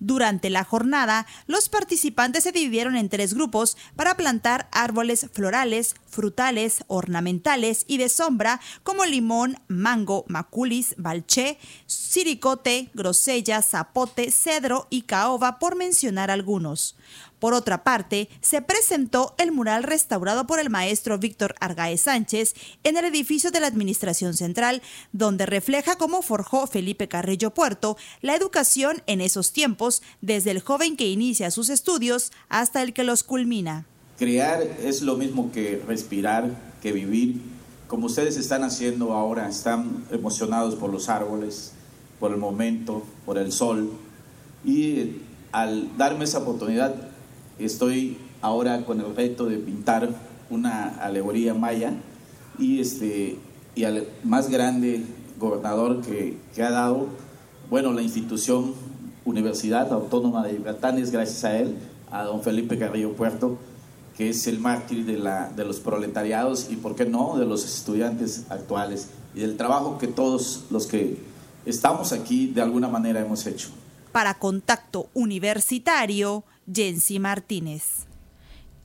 durante 0.00 0.50
la 0.50 0.64
jornada, 0.64 1.26
los 1.46 1.68
participantes 1.68 2.44
se 2.44 2.52
dividieron 2.52 2.96
en 2.96 3.08
tres 3.08 3.34
grupos 3.34 3.76
para 3.96 4.16
plantar 4.16 4.68
árboles 4.72 5.28
florales, 5.32 5.94
frutales, 6.06 6.84
ornamentales 6.88 7.84
y 7.88 7.98
de 7.98 8.08
sombra 8.08 8.60
como 8.82 9.04
limón, 9.04 9.58
mango, 9.68 10.24
maculis, 10.28 10.94
balché, 10.98 11.58
siricote, 11.86 12.90
grosella, 12.94 13.62
zapote, 13.62 14.30
cedro 14.30 14.86
y 14.90 15.02
caoba, 15.02 15.58
por 15.58 15.76
mencionar 15.76 16.30
algunos. 16.30 16.96
Por 17.44 17.52
otra 17.52 17.84
parte, 17.84 18.30
se 18.40 18.62
presentó 18.62 19.34
el 19.36 19.52
mural 19.52 19.82
restaurado 19.82 20.46
por 20.46 20.60
el 20.60 20.70
maestro 20.70 21.18
Víctor 21.18 21.54
Argaez 21.60 22.00
Sánchez 22.00 22.54
en 22.84 22.96
el 22.96 23.04
edificio 23.04 23.50
de 23.50 23.60
la 23.60 23.66
Administración 23.66 24.32
Central, 24.32 24.80
donde 25.12 25.44
refleja 25.44 25.96
cómo 25.96 26.22
forjó 26.22 26.66
Felipe 26.66 27.06
Carrillo 27.06 27.52
Puerto 27.52 27.98
la 28.22 28.34
educación 28.34 29.02
en 29.06 29.20
esos 29.20 29.52
tiempos, 29.52 30.02
desde 30.22 30.52
el 30.52 30.60
joven 30.60 30.96
que 30.96 31.08
inicia 31.08 31.50
sus 31.50 31.68
estudios 31.68 32.32
hasta 32.48 32.82
el 32.82 32.94
que 32.94 33.04
los 33.04 33.22
culmina. 33.22 33.84
Crear 34.16 34.62
es 34.62 35.02
lo 35.02 35.16
mismo 35.16 35.52
que 35.52 35.82
respirar, 35.86 36.48
que 36.80 36.92
vivir. 36.92 37.42
Como 37.88 38.06
ustedes 38.06 38.38
están 38.38 38.64
haciendo 38.64 39.12
ahora, 39.12 39.50
están 39.50 40.06
emocionados 40.10 40.76
por 40.76 40.90
los 40.90 41.10
árboles, 41.10 41.72
por 42.18 42.30
el 42.30 42.38
momento, 42.38 43.02
por 43.26 43.36
el 43.36 43.52
sol. 43.52 43.92
Y 44.64 45.18
al 45.52 45.94
darme 45.98 46.24
esa 46.24 46.38
oportunidad, 46.38 47.12
Estoy 47.58 48.18
ahora 48.40 48.84
con 48.84 49.00
el 49.00 49.14
reto 49.14 49.46
de 49.46 49.58
pintar 49.58 50.08
una 50.50 50.88
alegoría 51.00 51.54
maya 51.54 51.92
y, 52.58 52.80
este, 52.80 53.38
y 53.74 53.84
al 53.84 54.06
más 54.22 54.50
grande 54.50 55.04
gobernador 55.38 56.00
que, 56.02 56.36
ha 56.62 56.70
dado, 56.70 57.08
bueno, 57.70 57.92
la 57.92 58.02
institución 58.02 58.74
Universidad 59.24 59.92
Autónoma 59.92 60.46
de 60.46 60.56
Yucatán 60.56 60.98
es 60.98 61.10
gracias 61.10 61.44
a 61.44 61.56
él, 61.56 61.76
a 62.10 62.24
don 62.24 62.42
Felipe 62.42 62.78
Carrillo 62.78 63.12
Puerto, 63.12 63.56
que 64.16 64.30
es 64.30 64.46
el 64.46 64.58
mártir 64.58 65.06
de, 65.06 65.18
la, 65.18 65.50
de 65.50 65.64
los 65.64 65.80
proletariados 65.80 66.68
y, 66.70 66.76
¿por 66.76 66.94
qué 66.94 67.06
no?, 67.06 67.36
de 67.36 67.46
los 67.46 67.64
estudiantes 67.64 68.44
actuales 68.50 69.10
y 69.34 69.40
del 69.40 69.56
trabajo 69.56 69.98
que 69.98 70.06
todos 70.06 70.64
los 70.70 70.86
que 70.86 71.18
estamos 71.66 72.12
aquí 72.12 72.48
de 72.48 72.62
alguna 72.62 72.88
manera 72.88 73.20
hemos 73.20 73.46
hecho. 73.46 73.68
Para 74.12 74.34
Contacto 74.34 75.08
Universitario, 75.14 76.44
Jensi 76.72 77.18
Martínez. 77.18 78.06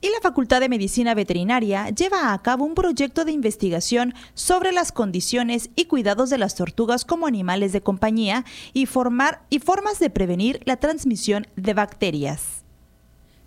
Y 0.02 0.08
la 0.08 0.20
Facultad 0.22 0.60
de 0.60 0.70
Medicina 0.70 1.14
Veterinaria 1.14 1.90
lleva 1.90 2.32
a 2.32 2.42
cabo 2.42 2.64
un 2.64 2.74
proyecto 2.74 3.26
de 3.26 3.32
investigación 3.32 4.14
sobre 4.32 4.72
las 4.72 4.92
condiciones 4.92 5.68
y 5.76 5.84
cuidados 5.84 6.30
de 6.30 6.38
las 6.38 6.54
tortugas 6.54 7.04
como 7.04 7.26
animales 7.26 7.72
de 7.72 7.82
compañía 7.82 8.46
y, 8.72 8.86
formar, 8.86 9.42
y 9.50 9.58
formas 9.58 9.98
de 9.98 10.08
prevenir 10.08 10.62
la 10.64 10.78
transmisión 10.78 11.46
de 11.56 11.74
bacterias. 11.74 12.59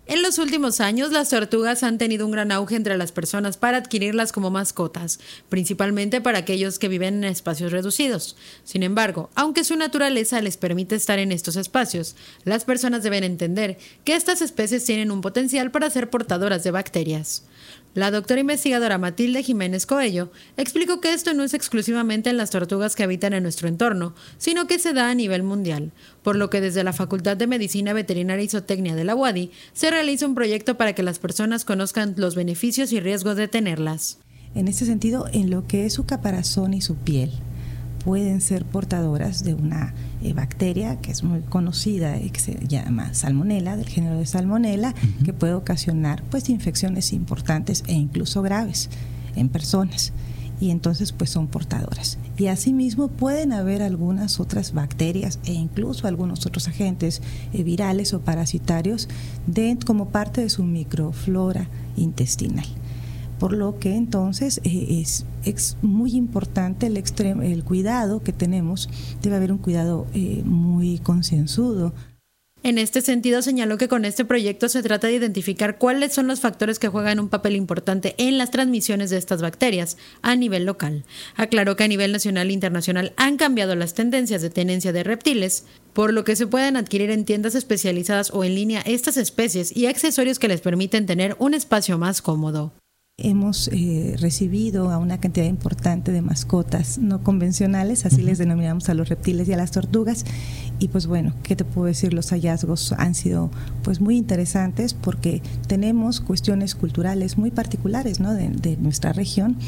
En 0.06 0.22
los 0.22 0.38
últimos 0.38 0.80
años, 0.80 1.12
las 1.12 1.30
tortugas 1.30 1.82
han 1.82 1.96
tenido 1.96 2.26
un 2.26 2.32
gran 2.32 2.52
auge 2.52 2.76
entre 2.76 2.98
las 2.98 3.10
personas 3.10 3.56
para 3.56 3.78
adquirirlas 3.78 4.32
como 4.32 4.50
mascotas, 4.50 5.18
principalmente 5.48 6.20
para 6.20 6.38
aquellos 6.38 6.78
que 6.78 6.88
viven 6.88 7.24
en 7.24 7.24
espacios 7.24 7.72
reducidos. 7.72 8.36
Sin 8.64 8.82
embargo, 8.82 9.30
aunque 9.34 9.64
su 9.64 9.76
naturaleza 9.76 10.42
les 10.42 10.58
permite 10.58 10.94
estar 10.94 11.18
en 11.18 11.32
estos 11.32 11.56
espacios, 11.56 12.16
las 12.44 12.66
personas 12.66 13.02
deben 13.02 13.24
entender 13.24 13.78
que 14.04 14.14
estas 14.14 14.42
especies 14.42 14.84
tienen 14.84 15.10
un 15.10 15.22
potencial 15.22 15.70
para 15.70 15.88
ser 15.88 16.10
portadoras 16.10 16.62
de 16.64 16.70
bacterias. 16.70 17.44
La 17.94 18.10
doctora 18.10 18.40
investigadora 18.40 18.98
Matilde 18.98 19.44
Jiménez 19.44 19.86
Coello 19.86 20.32
explicó 20.56 21.00
que 21.00 21.12
esto 21.12 21.32
no 21.32 21.44
es 21.44 21.54
exclusivamente 21.54 22.28
en 22.28 22.36
las 22.36 22.50
tortugas 22.50 22.96
que 22.96 23.04
habitan 23.04 23.34
en 23.34 23.44
nuestro 23.44 23.68
entorno, 23.68 24.14
sino 24.36 24.66
que 24.66 24.80
se 24.80 24.92
da 24.92 25.10
a 25.10 25.14
nivel 25.14 25.44
mundial, 25.44 25.92
por 26.24 26.34
lo 26.34 26.50
que 26.50 26.60
desde 26.60 26.82
la 26.82 26.92
Facultad 26.92 27.36
de 27.36 27.46
Medicina 27.46 27.92
Veterinaria 27.92 28.44
y 28.44 28.48
Zootecnia 28.48 28.96
de 28.96 29.04
la 29.04 29.14
UADI 29.14 29.52
se 29.74 29.90
realiza 29.90 30.26
un 30.26 30.34
proyecto 30.34 30.76
para 30.76 30.92
que 30.94 31.04
las 31.04 31.20
personas 31.20 31.64
conozcan 31.64 32.14
los 32.16 32.34
beneficios 32.34 32.92
y 32.92 32.98
riesgos 32.98 33.36
de 33.36 33.46
tenerlas. 33.46 34.18
En 34.56 34.66
este 34.66 34.86
sentido, 34.86 35.28
en 35.32 35.50
lo 35.50 35.68
que 35.68 35.86
es 35.86 35.92
su 35.92 36.04
caparazón 36.04 36.74
y 36.74 36.80
su 36.80 36.96
piel, 36.96 37.30
pueden 38.04 38.40
ser 38.40 38.64
portadoras 38.64 39.44
de 39.44 39.54
una 39.54 39.94
eh, 40.24 40.32
bacteria 40.32 40.96
que 41.00 41.10
es 41.10 41.22
muy 41.22 41.40
conocida 41.40 42.18
y 42.18 42.30
que 42.30 42.40
se 42.40 42.66
llama 42.66 43.14
salmonela, 43.14 43.76
del 43.76 43.88
género 43.88 44.18
de 44.18 44.26
salmonela, 44.26 44.94
que 45.24 45.32
puede 45.32 45.54
ocasionar 45.54 46.22
pues 46.30 46.48
infecciones 46.48 47.12
importantes 47.12 47.84
e 47.86 47.92
incluso 47.92 48.42
graves 48.42 48.88
en 49.36 49.48
personas. 49.48 50.12
Y 50.60 50.70
entonces 50.70 51.12
pues 51.12 51.30
son 51.30 51.46
portadoras. 51.46 52.18
Y 52.38 52.46
asimismo 52.46 53.08
pueden 53.08 53.52
haber 53.52 53.82
algunas 53.82 54.40
otras 54.40 54.72
bacterias 54.72 55.38
e 55.44 55.52
incluso 55.52 56.08
algunos 56.08 56.46
otros 56.46 56.68
agentes 56.68 57.20
eh, 57.52 57.62
virales 57.62 58.14
o 58.14 58.20
parasitarios 58.20 59.08
de, 59.46 59.76
como 59.84 60.08
parte 60.08 60.40
de 60.40 60.48
su 60.48 60.64
microflora 60.64 61.68
intestinal 61.96 62.66
por 63.44 63.52
lo 63.52 63.78
que 63.78 63.94
entonces 63.94 64.58
eh, 64.64 65.02
es, 65.02 65.26
es, 65.44 65.76
muy 65.82 66.12
importante 66.12 66.86
el, 66.86 66.96
el 66.96 67.62
cuidado 67.62 68.22
que 68.22 68.32
tenemos, 68.32 68.88
debe 69.20 69.36
haber 69.36 69.52
un 69.52 69.58
cuidado 69.58 70.06
eh, 70.14 70.40
muy 70.46 70.98
concienzudo. 71.00 71.92
En 72.62 72.78
este 72.78 73.02
sentido, 73.02 73.42
señaló 73.42 73.76
que 73.76 73.86
con 73.86 74.06
este 74.06 74.24
proyecto 74.24 74.70
se 74.70 74.82
trata 74.82 75.08
de 75.08 75.16
identificar 75.16 75.76
cuáles 75.76 76.14
son 76.14 76.26
los 76.26 76.40
factores 76.40 76.78
que 76.78 76.88
juegan 76.88 77.20
un 77.20 77.28
papel 77.28 77.54
importante 77.54 78.14
en 78.16 78.38
las 78.38 78.50
transmisiones 78.50 79.10
de 79.10 79.18
estas 79.18 79.42
bacterias 79.42 79.98
a 80.22 80.36
nivel 80.36 80.64
local. 80.64 81.04
Aclaró 81.36 81.76
que 81.76 81.84
a 81.84 81.88
nivel 81.88 82.12
nacional 82.12 82.48
e 82.48 82.54
internacional 82.54 83.12
han 83.18 83.36
cambiado 83.36 83.76
las 83.76 83.92
tendencias 83.92 84.40
de 84.40 84.48
tenencia 84.48 84.94
de 84.94 85.04
reptiles, 85.04 85.66
por 85.92 86.14
lo 86.14 86.24
que 86.24 86.34
se 86.34 86.46
pueden 86.46 86.78
adquirir 86.78 87.10
en 87.10 87.26
tiendas 87.26 87.54
especializadas 87.54 88.30
o 88.30 88.42
en 88.42 88.54
línea 88.54 88.80
estas 88.86 89.18
especies 89.18 89.76
y 89.76 89.84
accesorios 89.84 90.38
que 90.38 90.48
les 90.48 90.62
permiten 90.62 91.04
tener 91.04 91.36
un 91.38 91.52
espacio 91.52 91.98
más 91.98 92.22
cómodo. 92.22 92.72
Hemos 93.16 93.68
eh, 93.68 94.16
recibido 94.18 94.90
a 94.90 94.98
una 94.98 95.20
cantidad 95.20 95.46
importante 95.46 96.10
de 96.10 96.20
mascotas 96.20 96.98
no 96.98 97.22
convencionales, 97.22 98.06
así 98.06 98.22
les 98.22 98.38
denominamos 98.38 98.88
a 98.88 98.94
los 98.94 99.08
reptiles 99.08 99.48
y 99.48 99.52
a 99.52 99.56
las 99.56 99.70
tortugas. 99.70 100.24
Y 100.80 100.88
pues 100.88 101.06
bueno, 101.06 101.32
¿qué 101.44 101.54
te 101.54 101.64
puedo 101.64 101.86
decir? 101.86 102.12
Los 102.12 102.30
hallazgos 102.30 102.90
han 102.90 103.14
sido 103.14 103.52
pues 103.84 104.00
muy 104.00 104.16
interesantes 104.16 104.94
porque 104.94 105.42
tenemos 105.68 106.20
cuestiones 106.20 106.74
culturales 106.74 107.38
muy 107.38 107.52
particulares 107.52 108.18
¿no? 108.18 108.34
de, 108.34 108.76
nuestra 108.78 109.12
región, 109.12 109.58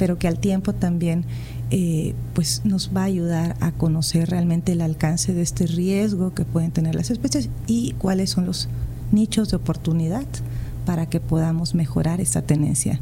pero 0.00 0.18
que 0.18 0.26
al 0.26 0.40
tiempo 0.40 0.72
también 0.72 1.26
eh, 1.70 2.12
pues 2.34 2.62
nos 2.64 2.90
va 2.90 3.02
a 3.02 3.04
ayudar 3.04 3.56
a 3.60 3.70
conocer 3.70 4.30
realmente 4.30 4.72
el 4.72 4.80
alcance 4.80 5.32
de 5.32 5.42
este 5.42 5.68
riesgo 5.68 6.34
que 6.34 6.44
pueden 6.44 6.72
tener 6.72 6.96
las 6.96 7.12
especies 7.12 7.50
y 7.68 7.92
cuáles 7.98 8.30
son 8.30 8.46
los 8.46 8.68
nichos 9.12 9.48
de 9.50 9.58
oportunidad 9.58 10.26
para 10.86 11.10
que 11.10 11.20
podamos 11.20 11.74
mejorar 11.74 12.22
esta 12.22 12.40
tenencia 12.40 13.00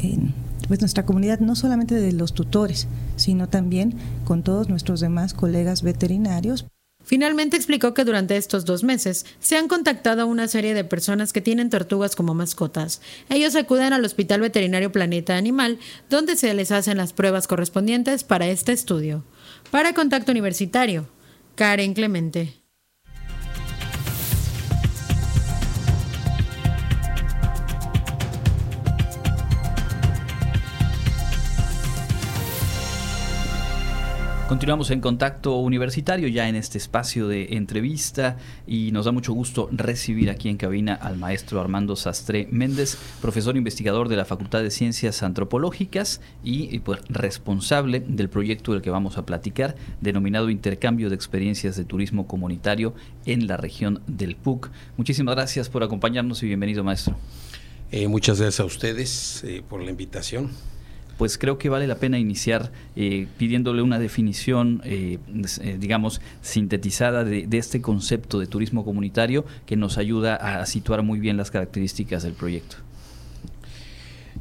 en 0.00 0.34
pues, 0.68 0.80
nuestra 0.80 1.06
comunidad, 1.06 1.40
no 1.40 1.56
solamente 1.56 1.94
de 1.94 2.12
los 2.12 2.34
tutores, 2.34 2.86
sino 3.16 3.48
también 3.48 3.94
con 4.24 4.42
todos 4.42 4.68
nuestros 4.68 5.00
demás 5.00 5.32
colegas 5.32 5.82
veterinarios. 5.82 6.66
Finalmente 7.04 7.56
explicó 7.56 7.92
que 7.92 8.04
durante 8.04 8.36
estos 8.36 8.64
dos 8.64 8.82
meses 8.82 9.26
se 9.38 9.56
han 9.56 9.68
contactado 9.68 10.22
a 10.22 10.24
una 10.24 10.48
serie 10.48 10.72
de 10.72 10.84
personas 10.84 11.34
que 11.34 11.42
tienen 11.42 11.68
tortugas 11.68 12.16
como 12.16 12.34
mascotas. 12.34 13.02
Ellos 13.28 13.56
acuden 13.56 13.92
al 13.92 14.04
Hospital 14.04 14.40
Veterinario 14.40 14.90
Planeta 14.90 15.36
Animal, 15.36 15.78
donde 16.08 16.34
se 16.36 16.52
les 16.54 16.72
hacen 16.72 16.96
las 16.96 17.12
pruebas 17.12 17.46
correspondientes 17.46 18.24
para 18.24 18.46
este 18.48 18.72
estudio. 18.72 19.22
Para 19.70 19.92
Contacto 19.92 20.32
Universitario, 20.32 21.06
Karen 21.56 21.92
Clemente. 21.92 22.63
Continuamos 34.48 34.90
en 34.90 35.00
contacto 35.00 35.56
universitario 35.56 36.28
ya 36.28 36.50
en 36.50 36.54
este 36.54 36.76
espacio 36.76 37.28
de 37.28 37.56
entrevista 37.56 38.36
y 38.66 38.92
nos 38.92 39.06
da 39.06 39.12
mucho 39.12 39.32
gusto 39.32 39.70
recibir 39.72 40.28
aquí 40.28 40.50
en 40.50 40.58
cabina 40.58 40.94
al 40.94 41.16
maestro 41.16 41.62
Armando 41.62 41.96
Sastre 41.96 42.46
Méndez, 42.50 42.98
profesor 43.22 43.56
investigador 43.56 44.10
de 44.10 44.16
la 44.16 44.26
Facultad 44.26 44.62
de 44.62 44.70
Ciencias 44.70 45.22
Antropológicas 45.22 46.20
y, 46.42 46.78
pues, 46.80 47.00
responsable 47.08 48.00
del 48.00 48.28
proyecto 48.28 48.72
del 48.72 48.82
que 48.82 48.90
vamos 48.90 49.16
a 49.16 49.24
platicar, 49.24 49.76
denominado 50.02 50.50
Intercambio 50.50 51.08
de 51.08 51.16
Experiencias 51.16 51.74
de 51.76 51.86
Turismo 51.86 52.26
Comunitario 52.26 52.94
en 53.24 53.46
la 53.46 53.56
región 53.56 54.02
del 54.06 54.36
PUC. 54.36 54.70
Muchísimas 54.98 55.36
gracias 55.36 55.70
por 55.70 55.82
acompañarnos 55.82 56.42
y 56.42 56.48
bienvenido 56.48 56.84
maestro. 56.84 57.16
Eh, 57.90 58.08
muchas 58.08 58.40
gracias 58.40 58.60
a 58.60 58.66
ustedes 58.66 59.42
eh, 59.44 59.62
por 59.66 59.82
la 59.82 59.90
invitación 59.90 60.50
pues 61.16 61.38
creo 61.38 61.58
que 61.58 61.68
vale 61.68 61.86
la 61.86 61.96
pena 61.96 62.18
iniciar 62.18 62.72
eh, 62.96 63.26
pidiéndole 63.38 63.82
una 63.82 63.98
definición, 63.98 64.82
eh, 64.84 65.18
eh, 65.60 65.76
digamos, 65.78 66.20
sintetizada 66.42 67.24
de, 67.24 67.46
este 67.52 67.80
concepto 67.80 68.38
de 68.38 68.46
turismo 68.46 68.84
comunitario 68.84 69.44
que 69.66 69.76
nos 69.76 69.98
ayuda 69.98 70.36
a 70.36 70.66
situar 70.66 71.02
muy 71.02 71.20
bien 71.20 71.36
las 71.36 71.50
características 71.50 72.22
del 72.22 72.34
proyecto. 72.34 72.76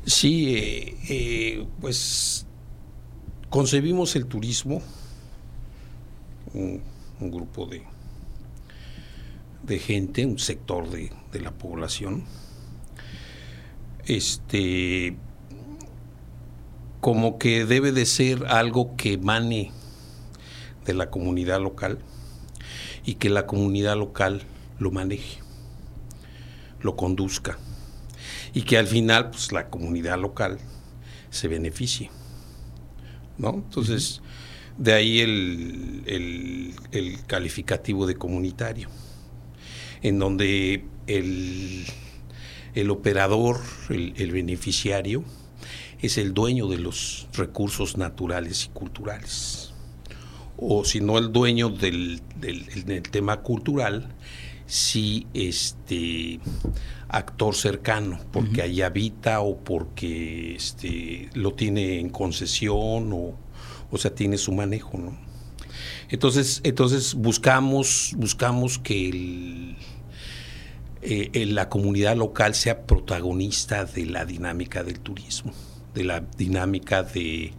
Sí, 0.05 1.65
pues 1.79 2.45
concebimos 3.49 4.15
el 4.15 4.25
turismo, 4.25 4.81
un, 6.53 6.81
grupo 7.19 7.67
de, 7.67 7.83
de 9.63 9.79
gente, 9.79 10.25
un 10.25 10.39
sector 10.39 10.89
de, 10.89 11.11
de 11.31 11.39
la 11.39 11.51
población, 11.51 12.25
este 14.05 15.15
como 17.03 17.37
que 17.37 17.65
debe 17.65 17.91
de 17.91 18.05
ser 18.05 18.45
algo 18.45 18.95
que 18.95 19.11
emane 19.11 19.73
de 20.85 20.93
la 20.93 21.09
comunidad 21.09 21.59
local 21.61 21.99
y 23.03 23.15
que 23.15 23.29
la 23.29 23.45
comunidad 23.45 23.97
local 23.97 24.43
lo 24.79 24.89
maneje, 24.89 25.39
lo 26.79 26.95
conduzca 26.95 27.57
y 28.53 28.61
que 28.61 28.77
al 28.77 28.87
final 28.87 29.31
pues 29.31 29.51
la 29.51 29.69
comunidad 29.69 30.17
local 30.17 30.59
se 31.29 31.49
beneficie. 31.49 32.09
¿no? 33.37 33.49
Entonces, 33.49 34.21
de 34.77 34.93
ahí 34.93 35.19
el, 35.19 36.73
calificativo 37.27 38.07
de 38.07 38.15
comunitario, 38.15 38.87
en 40.03 40.19
donde 40.19 40.85
el, 41.07 41.85
operador, 42.89 43.59
el 43.89 44.31
beneficiario, 44.31 45.25
es 46.03 46.17
el 46.17 46.33
dueño 46.33 46.67
de 46.67 46.77
los 46.77 47.27
recursos 47.33 47.97
naturales 47.97 48.65
y 48.65 48.67
culturales. 48.77 49.73
O 50.57 50.83
si 50.83 50.99
no 50.99 51.17
el 51.17 51.31
dueño 51.31 51.69
del, 51.69 52.21
tema 53.09 53.39
cultural, 53.41 54.13
sí 54.67 55.27
este 55.33 56.41
actor 57.07 57.55
cercano, 57.55 58.19
porque 58.33 58.61
ahí 58.61 58.81
habita 58.81 59.39
o 59.39 59.57
porque 59.57 60.55
este, 60.55 61.29
lo 61.35 61.53
tiene 61.53 62.01
en 62.01 62.09
concesión 62.09 63.13
o, 63.13 63.37
o 63.89 63.97
sea, 63.97 64.13
tiene 64.13 64.37
su 64.37 64.51
manejo, 64.51 64.97
¿no? 64.97 65.17
Entonces, 66.09 66.59
entonces 66.65 67.13
buscamos, 67.13 68.13
buscamos 68.17 68.77
que 68.77 69.77
eh, 71.01 71.45
la 71.45 71.69
comunidad 71.69 72.17
local 72.17 72.55
sea 72.55 72.85
protagonista 72.85 73.85
de 73.85 74.05
la 74.05 74.25
dinámica 74.25 74.83
del 74.83 74.99
turismo 74.99 75.53
de 75.93 76.03
la 76.03 76.21
dinámica 76.21 77.03
de 77.03 77.53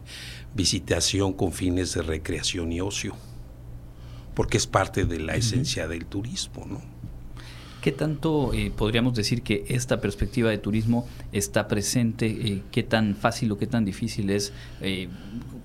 visitación 0.55 1.33
con 1.33 1.53
fines 1.53 1.95
de 1.95 2.03
recreación 2.03 2.73
y 2.73 2.81
ocio, 2.81 3.17
porque 4.35 4.57
es 4.57 4.67
parte 4.67 5.05
de 5.05 5.21
la 5.21 5.37
esencia 5.37 5.89
del 5.89 6.07
turismo, 6.07 6.67
¿no? 6.67 6.95
¿Qué 7.85 7.93
tanto 7.93 8.55
eh, 8.55 8.73
podríamos 8.75 9.15
decir 9.15 9.43
que 9.43 9.67
esta 9.69 10.01
perspectiva 10.01 10.49
de 10.49 10.57
turismo 10.57 11.07
está 11.33 11.69
presente? 11.69 12.27
Eh, 12.29 12.63
¿Qué 12.71 12.83
tan 12.83 13.15
fácil 13.15 13.53
o 13.53 13.59
qué 13.59 13.67
tan 13.67 13.85
difícil 13.85 14.31
es 14.31 14.55
eh, 14.81 15.09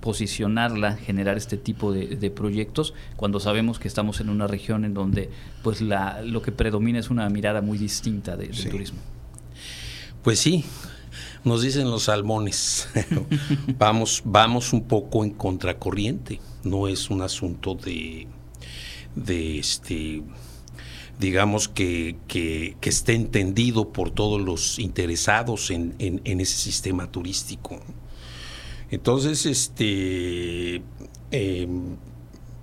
posicionarla, 0.02 0.96
generar 0.96 1.38
este 1.38 1.56
tipo 1.56 1.92
de, 1.94 2.30
proyectos, 2.30 2.92
cuando 3.16 3.40
sabemos 3.40 3.78
que 3.78 3.88
estamos 3.88 4.20
en 4.20 4.28
una 4.28 4.46
región 4.46 4.84
en 4.84 4.92
donde 4.92 5.30
pues 5.62 5.80
la, 5.80 6.20
lo 6.20 6.42
que 6.42 6.52
predomina 6.52 6.98
es 6.98 7.08
una 7.08 7.26
mirada 7.30 7.62
muy 7.62 7.78
distinta 7.78 8.36
del 8.36 8.50
turismo? 8.68 8.98
Pues 10.22 10.38
sí, 10.38 10.66
nos 11.44 11.62
dicen 11.62 11.90
los 11.90 12.04
salmones. 12.04 12.88
vamos, 13.78 14.22
vamos 14.24 14.72
un 14.72 14.84
poco 14.84 15.24
en 15.24 15.30
contracorriente. 15.30 16.40
No 16.64 16.88
es 16.88 17.10
un 17.10 17.22
asunto 17.22 17.74
de, 17.74 18.26
este 19.58 20.22
digamos 21.18 21.68
que, 21.68 22.16
que, 22.26 22.76
esté 22.82 23.14
entendido 23.14 23.92
por 23.92 24.10
todos 24.10 24.40
los 24.40 24.78
interesados 24.78 25.70
en, 25.70 25.94
ese 26.24 26.56
sistema 26.56 27.10
turístico. 27.10 27.78
Entonces, 28.90 29.44
este, 29.44 30.82
em, 31.30 31.96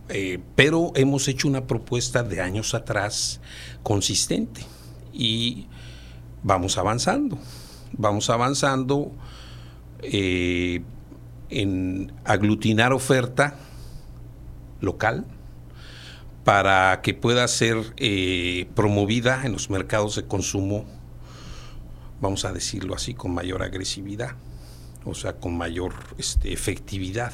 eh, 0.09 0.39
pero 0.55 0.91
hemos 0.95 1.27
hecho 1.27 1.47
una 1.47 1.67
propuesta 1.67 2.23
de 2.23 2.41
años 2.41 2.73
atrás 2.73 3.41
consistente 3.83 4.61
y 5.13 5.67
vamos 6.43 6.77
avanzando, 6.77 7.37
vamos 7.93 8.29
avanzando 8.29 9.11
eh, 10.01 10.81
en 11.49 12.11
aglutinar 12.25 12.93
oferta 12.93 13.55
local 14.81 15.25
para 16.43 17.01
que 17.01 17.13
pueda 17.13 17.47
ser 17.47 17.77
eh, 17.97 18.69
promovida 18.73 19.45
en 19.45 19.51
los 19.51 19.69
mercados 19.69 20.15
de 20.15 20.25
consumo, 20.25 20.85
vamos 22.21 22.45
a 22.45 22.53
decirlo 22.53 22.95
así, 22.95 23.13
con 23.13 23.33
mayor 23.33 23.63
agresividad, 23.63 24.31
o 25.03 25.13
sea, 25.13 25.33
con 25.33 25.57
mayor 25.57 25.93
este, 26.17 26.53
efectividad, 26.53 27.33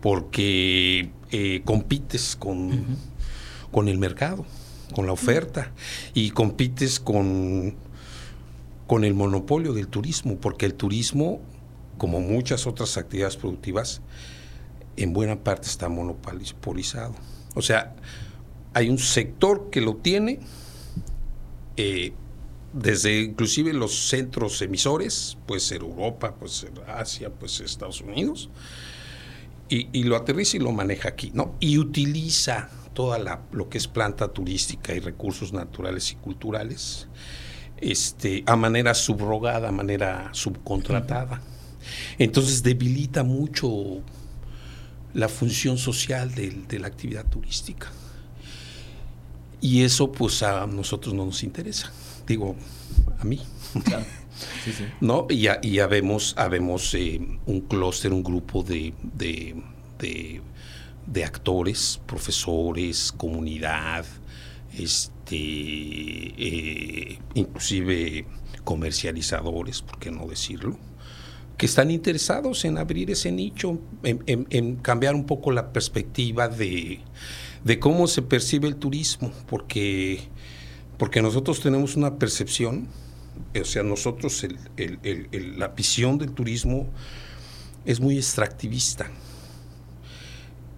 porque 0.00 1.10
eh, 1.32 1.62
compites 1.64 2.36
con, 2.36 2.96
con 3.72 3.88
el 3.88 3.98
mercado, 3.98 4.46
con 4.94 5.06
la 5.06 5.12
oferta, 5.12 5.72
y 6.14 6.30
compites 6.30 7.00
con, 7.00 7.74
con 8.88 9.04
el 9.04 9.12
monopolio 9.12 9.74
del 9.74 9.86
turismo, 9.86 10.38
porque 10.40 10.64
el 10.64 10.74
turismo, 10.74 11.40
como 11.98 12.20
muchas 12.20 12.66
otras 12.66 12.96
actividades 12.96 13.36
productivas, 13.36 14.00
en 14.96 15.12
buena 15.12 15.44
parte 15.44 15.68
está 15.68 15.90
monopolizado. 15.90 17.14
O 17.54 17.60
sea, 17.60 17.94
hay 18.72 18.88
un 18.88 18.98
sector 18.98 19.68
que 19.70 19.82
lo 19.82 19.96
tiene, 19.96 20.40
eh, 21.76 22.14
desde 22.72 23.20
inclusive 23.20 23.74
los 23.74 24.08
centros 24.08 24.62
emisores, 24.62 25.36
puede 25.46 25.60
ser 25.60 25.82
Europa, 25.82 26.34
puede 26.34 26.52
ser 26.52 26.72
Asia, 26.86 27.28
puede 27.28 27.52
ser 27.52 27.66
Estados 27.66 28.00
Unidos, 28.00 28.48
y, 29.68 30.04
lo 30.04 30.16
aterriza 30.16 30.56
y 30.56 30.60
lo 30.60 30.72
maneja 30.72 31.10
aquí, 31.10 31.30
¿no? 31.34 31.54
Y 31.60 31.76
utiliza 31.76 32.70
toda 32.94 33.18
la, 33.18 33.42
lo 33.52 33.68
que 33.68 33.76
es 33.76 33.86
planta 33.86 34.28
turística 34.28 34.94
y 34.94 35.00
recursos 35.00 35.52
naturales 35.52 36.10
y 36.12 36.14
culturales 36.14 37.06
este, 37.80 38.42
a 38.46 38.56
manera 38.56 38.94
subrogada, 38.94 39.68
a 39.68 39.72
manera 39.72 40.30
subcontratada. 40.32 41.40
Entonces 42.18 42.62
debilita 42.62 43.22
mucho 43.22 44.02
la 45.14 45.28
función 45.28 45.78
social 45.78 46.34
de, 46.34 46.78
la 46.78 46.86
actividad 46.86 47.26
turística. 47.26 47.90
Y 49.60 49.82
eso 49.82 50.12
pues 50.12 50.42
a 50.42 50.66
nosotros 50.66 51.14
no 51.14 51.26
nos 51.26 51.42
interesa, 51.42 51.90
digo, 52.26 52.54
a 53.18 53.24
mí. 53.24 53.40
¿No? 55.00 55.26
Y 55.28 55.42
ya, 55.42 55.58
y 55.62 55.78
vemos, 55.78 56.36
eh, 56.94 57.20
un 57.46 57.60
clúster, 57.62 58.12
un 58.12 58.22
grupo 58.22 58.62
de, 58.62 58.94
de, 59.98 61.24
actores, 61.24 62.00
profesores, 62.06 63.12
comunidad, 63.16 64.04
este, 64.76 65.17
eh, 65.36 67.18
inclusive 67.34 68.26
comercializadores, 68.64 69.82
¿por 69.82 69.98
qué 69.98 70.10
no 70.10 70.26
decirlo? 70.26 70.78
que 71.58 71.66
están 71.66 71.90
interesados 71.90 72.64
en 72.64 72.78
abrir 72.78 73.10
ese 73.10 73.32
nicho, 73.32 73.80
en, 74.04 74.76
cambiar 74.76 75.16
un 75.16 75.26
poco 75.26 75.50
la 75.50 75.72
perspectiva 75.72 76.48
de, 76.48 77.00
cómo 77.80 78.06
se 78.06 78.22
percibe 78.22 78.68
el 78.68 78.76
turismo, 78.76 79.32
porque, 79.48 80.20
porque 80.96 81.20
nosotros 81.20 81.60
tenemos 81.60 81.96
una 81.96 82.16
percepción, 82.16 82.86
o 83.60 83.64
sea, 83.64 83.82
nosotros 83.82 84.46
la 84.76 85.68
visión 85.68 86.16
del 86.18 86.30
turismo 86.30 86.86
es 87.84 87.98
muy 87.98 88.16
extractivista, 88.16 89.10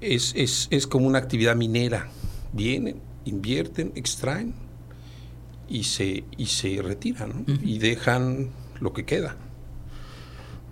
es, 0.00 0.86
como 0.88 1.06
una 1.06 1.18
actividad 1.18 1.56
minera, 1.56 2.08
vienen, 2.54 3.02
invierten, 3.24 3.92
extraen 3.94 4.54
y 5.68 5.84
se, 5.84 6.24
y 6.36 6.46
se 6.46 6.82
retiran 6.82 7.44
y 7.62 7.78
dejan 7.78 8.50
lo 8.80 8.92
que 8.92 9.04
queda. 9.04 9.36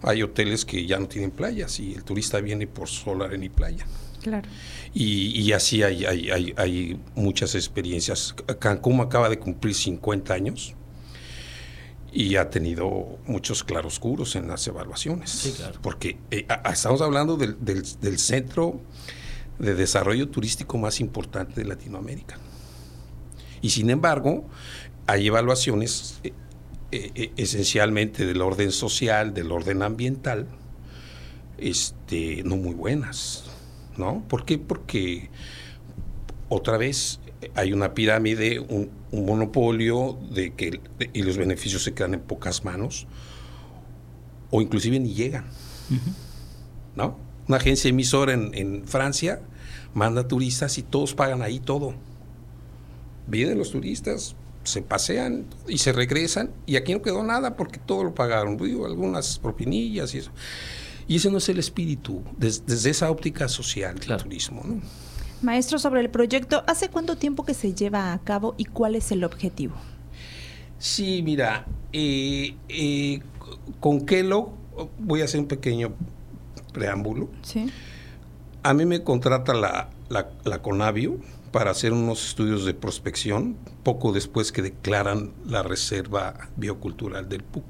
Hay 0.02 0.22
hoteles 0.22 0.64
que 0.64 0.87
ya 0.87 0.98
no 0.98 1.08
tienen 1.08 1.30
playas 1.30 1.80
y 1.80 1.94
el 1.94 2.04
turista 2.04 2.40
viene 2.40 2.66
por 2.66 2.88
solar 2.88 3.34
en 3.34 3.44
y 3.44 3.48
playa. 3.48 3.87
Claro. 4.22 4.48
Y, 4.94 5.52
así 5.52 5.82
hay, 5.82 6.04
hay, 6.04 6.52
hay, 6.56 7.00
muchas 7.14 7.54
experiencias. 7.54 8.34
Cancún 8.58 9.00
acaba 9.00 9.28
de 9.28 9.38
cumplir 9.38 9.74
50 9.74 10.34
años 10.34 10.74
y 12.12 12.37
ha 12.37 12.50
tenido 12.50 13.18
muchos 13.26 13.62
claroscuros 13.62 14.34
en 14.34 14.48
las 14.48 14.66
evaluaciones. 14.66 15.30
Sí, 15.30 15.52
claro. 15.52 15.78
Porque 15.82 16.18
eh, 16.30 16.46
estamos 16.72 17.00
hablando 17.00 17.37
del, 17.37 17.56
del, 17.61 18.18
centro 18.18 18.80
de 19.59 19.75
desarrollo 19.75 20.29
turístico 20.29 20.79
más 20.79 21.01
importante 21.01 21.61
de 21.62 21.68
Latinoamérica. 21.68 22.37
Y 23.61 23.71
sin 23.71 23.90
embargo, 23.90 24.44
hay 25.07 25.27
evaluaciones 25.27 26.21
eh, 26.23 26.33
eh, 26.92 27.11
eh, 27.14 27.33
esencialmente 27.37 28.27
del 28.27 28.40
orden 28.40 28.73
social, 28.73 29.35
del 29.35 29.51
orden 29.51 29.83
ambiental, 29.83 30.47
este, 31.59 32.42
no 32.44 32.57
muy 32.57 32.75
buenas, 32.75 33.44
¿no? 33.97 34.23
¿Por 34.29 34.44
qué? 34.44 34.59
Porque 34.59 35.29
otra 36.49 36.79
vez 36.79 37.21
hay 37.55 37.73
una 37.73 37.94
pirámide, 37.94 38.61
un, 38.61 38.97
monopolio 39.11 40.18
de 40.31 40.53
que 40.53 40.83
y 41.14 41.23
los 41.23 41.38
beneficios 41.38 41.83
se 41.83 41.94
quedan 41.94 42.12
en 42.12 42.21
pocas 42.21 42.62
manos 42.62 43.07
o 44.51 44.61
inclusive 44.61 45.01
ni 45.01 45.14
llegan, 45.14 45.47
¿no? 46.94 47.16
Una 47.48 47.56
agencia 47.56 47.88
emisora 47.88 48.34
en, 48.34 48.50
en 48.54 48.87
Francia 48.87 49.40
manda 49.94 50.28
turistas 50.28 50.78
y 50.78 50.82
todos 50.82 51.14
pagan 51.14 51.42
ahí 51.42 51.61
todo. 51.61 51.94
Vienen 53.26 53.58
los 53.58 53.72
turistas, 53.72 54.37
se 54.68 54.82
pasean 54.82 55.46
y 55.66 55.78
se 55.78 55.92
regresan 55.92 56.50
y 56.66 56.76
aquí 56.76 56.92
no 56.92 57.02
quedó 57.02 57.22
nada 57.22 57.56
porque 57.56 57.78
todo 57.78 58.04
lo 58.04 58.14
pagaron, 58.14 58.56
digo, 58.56 58.87
algunas 58.87 59.38
propinillas 59.38 60.14
y 60.14 60.18
eso. 60.18 60.30
Y 61.06 61.16
ese 61.16 61.30
no 61.30 61.38
es 61.38 61.48
el 61.48 61.58
espíritu 61.58 62.22
desde, 62.37 62.90
esa 62.90 63.11
óptica 63.11 63.48
social 63.48 63.98
del 63.98 64.16
turismo. 64.18 64.62
Maestro, 65.40 65.78
sobre 65.78 66.00
el 66.00 66.11
proyecto, 66.11 66.64
¿hace 66.66 66.90
cuánto 66.90 67.16
tiempo 67.16 67.44
que 67.44 67.54
se 67.54 67.72
lleva 67.72 68.12
a 68.12 68.18
cabo 68.18 68.54
y 68.58 68.66
cuál 68.66 68.94
es 68.94 69.11
el 69.11 69.24
objetivo? 69.24 69.74
Sí, 70.78 71.22
mira, 71.24 71.66
eh, 71.92 72.56
eh, 72.68 73.20
con 73.80 74.04
Kelo 74.04 74.52
voy 74.98 75.22
a 75.22 75.24
hacer 75.24 75.40
un 75.40 75.46
pequeño 75.46 75.94
preámbulo. 76.79 77.29
Sí. 77.43 77.71
A 78.62 78.75
mí 78.75 78.87
me 78.87 79.03
contrata 79.03 79.55
la, 79.55 79.91
la, 80.09 80.31
la 80.45 80.62
Conavio, 80.62 81.21
para 81.51 81.71
hacer 81.71 81.93
unos 81.93 82.27
estudios 82.27 82.64
de 82.64 82.75
prospección 82.75 83.57
poco 83.83 84.12
después 84.12 84.53
que 84.53 84.62
declaran 84.62 85.33
la 85.47 85.62
reserva 85.62 86.49
biocultural 86.57 87.29
del 87.29 87.43
PUC. 87.43 87.64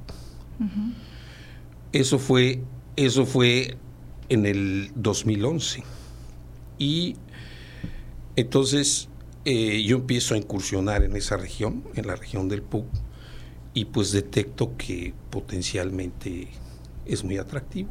Eso 1.93 2.19
fue 2.19 2.63
eso 2.97 3.25
fue 3.25 3.77
en 4.29 4.45
el 4.45 4.91
2011 4.97 5.85
y 6.79 7.17
entonces 8.35 9.09
eh, 9.45 9.83
yo 9.85 9.97
empiezo 9.97 10.35
a 10.35 10.39
incursionar 10.39 11.05
en 11.05 11.17
esa 11.17 11.37
región, 11.37 11.85
en 11.95 12.09
la 12.09 12.17
región 12.17 12.49
del 12.49 12.63
PUC 12.63 12.87
y 13.73 13.85
pues 13.87 14.11
detecto 14.11 14.77
que 14.77 15.15
potencialmente 15.31 16.49
es 17.07 17.23
muy 17.23 17.39
atractivo. 17.39 17.91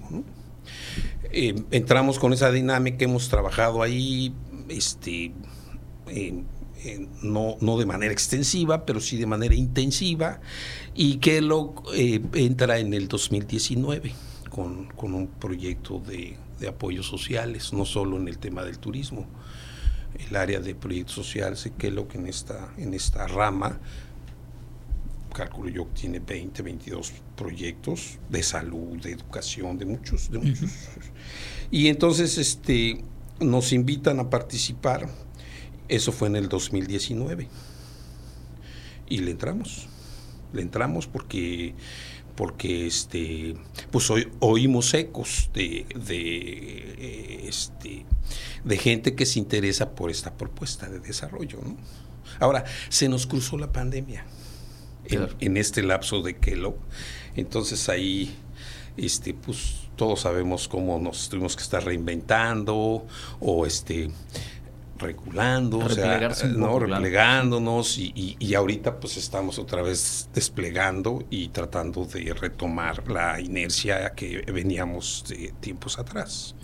Eh, 1.32 1.56
entramos 1.72 2.20
con 2.20 2.34
esa 2.34 2.52
dinámica, 2.52 3.06
hemos 3.06 3.30
trabajado 3.30 3.82
ahí, 3.82 4.34
este, 4.70 5.34
no, 7.22 7.58
no, 7.60 7.78
de 7.78 7.86
manera 7.86 8.14
extensiva, 8.14 8.86
pero 8.86 9.00
sí 9.02 9.18
de 9.18 9.26
manera 9.26 9.56
intensiva, 9.56 10.40
y 10.94 11.18
que 11.18 11.42
lo 11.42 11.74
eh, 11.94 12.22
entra 12.34 12.80
en 12.80 12.94
el 12.94 13.08
2019 13.08 14.14
con, 14.50 14.88
con 14.88 15.14
un 15.14 15.28
proyecto 15.28 16.00
de, 16.00 16.38
de, 16.60 16.68
apoyos 16.68 17.08
sociales, 17.08 17.74
no 17.74 17.86
solo 17.86 18.18
en 18.18 18.28
el 18.28 18.38
tema 18.38 18.64
del 18.64 18.80
turismo. 18.80 19.28
El 20.30 20.36
área 20.36 20.60
de 20.60 20.74
proyectos 20.74 21.16
sociales, 21.16 21.70
que 21.78 21.92
lo 21.92 22.08
que 22.08 22.18
en 22.18 22.28
esta, 22.28 22.74
en 22.78 22.94
esta 22.94 23.28
rama, 23.28 23.80
calculo 25.38 25.70
yo 25.70 25.86
tiene 25.94 26.20
20, 26.20 26.64
22 26.64 27.14
proyectos 27.36 28.18
de 28.28 28.42
salud, 28.42 28.98
de 29.02 29.12
educación, 29.12 29.78
de 29.78 29.86
muchos, 29.86 30.32
de 30.32 30.40
muchos. 30.40 30.72
Y 31.70 31.88
entonces 31.88 32.38
este, 32.38 33.04
nos 33.40 33.72
invitan 33.72 34.20
a 34.20 34.30
participar 34.30 35.08
eso 35.88 36.12
fue 36.12 36.28
en 36.28 36.36
el 36.36 36.50
2019. 36.50 37.48
Y 39.10 39.20
le 39.20 39.32
entramos. 39.32 39.88
Le 40.54 40.62
entramos 40.62 41.08
porque 41.08 41.76
porque 42.36 42.86
este 42.86 43.56
pues 43.90 44.12
hoy 44.12 44.32
oímos 44.40 44.94
ecos 44.94 45.50
de, 45.56 45.88
de, 45.96 47.48
este 47.48 48.06
de 48.64 48.78
gente 48.78 49.16
que 49.16 49.26
se 49.26 49.40
interesa 49.40 49.96
por 49.96 50.12
esta 50.12 50.38
propuesta 50.38 50.88
de 50.88 51.00
desarrollo 51.00 51.60
¿no? 51.64 51.76
Ahora, 52.40 52.64
se 52.90 53.10
nos 53.10 53.26
cruzó 53.26 53.58
la 53.58 53.72
pandemia 53.72 54.24
en, 55.10 55.58
este 55.58 55.84
lapso 55.84 56.22
de 56.22 56.36
Kelo. 56.36 56.78
Entonces 57.36 57.90
ahí, 57.90 58.36
este, 58.96 59.34
pues 59.34 59.88
todos 59.96 60.22
sabemos 60.22 60.68
cómo 60.68 61.00
nos 61.00 61.30
tuvimos 61.30 61.56
que 61.56 61.64
estar 61.64 61.84
reinventando 61.84 63.06
o 63.40 63.66
este 63.66 64.10
regulando, 65.00 65.78
o 65.78 65.90
sea, 65.90 66.32
no 66.56 66.80
replegándonos 66.80 68.00
y, 68.00 68.36
y, 68.40 68.56
ahorita 68.56 69.00
pues 69.00 69.18
estamos 69.18 69.60
otra 69.60 69.84
vez 69.84 70.28
desplegando 70.34 71.24
y 71.30 71.50
tratando 71.50 72.06
de 72.06 72.34
retomar 72.34 73.08
la 73.08 73.40
inercia 73.40 74.14
que 74.16 74.44
veníamos 74.52 75.24
de 75.28 75.54
tiempos 75.60 76.00
atrás. 76.00 76.56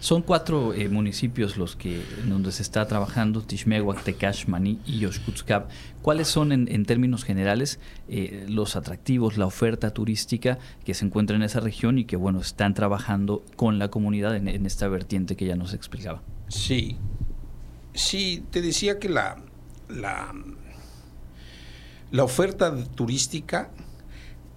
Son 0.00 0.22
cuatro 0.22 0.74
eh, 0.74 0.88
municipios 0.88 1.56
los 1.56 1.74
que 1.74 2.02
donde 2.26 2.52
se 2.52 2.62
está 2.62 2.86
trabajando, 2.86 3.42
Tishmehuac, 3.42 4.02
Tecash, 4.04 4.44
y 4.84 4.98
Yoshkutzcab. 4.98 5.68
¿Cuáles 6.02 6.28
son 6.28 6.52
en, 6.52 6.84
términos 6.84 7.24
generales 7.24 7.80
eh, 8.08 8.46
los 8.48 8.76
atractivos, 8.76 9.38
la 9.38 9.46
oferta 9.46 9.92
turística 9.92 10.58
que 10.84 10.94
se 10.94 11.04
encuentra 11.04 11.34
en 11.36 11.42
esa 11.42 11.60
región 11.60 11.98
y 11.98 12.04
que 12.04 12.16
bueno 12.16 12.40
están 12.40 12.74
trabajando 12.74 13.44
con 13.56 13.78
la 13.78 13.88
comunidad 13.88 14.36
en, 14.36 14.66
esta 14.66 14.86
vertiente 14.88 15.34
que 15.34 15.46
ya 15.46 15.56
nos 15.56 15.72
explicaba? 15.72 16.22
Sí, 16.48 16.96
sí, 17.94 18.44
te 18.50 18.62
decía 18.62 18.98
que 18.98 19.08
la, 19.08 19.38
la, 19.88 20.32
la 22.12 22.22
oferta 22.22 22.76
turística 22.94 23.70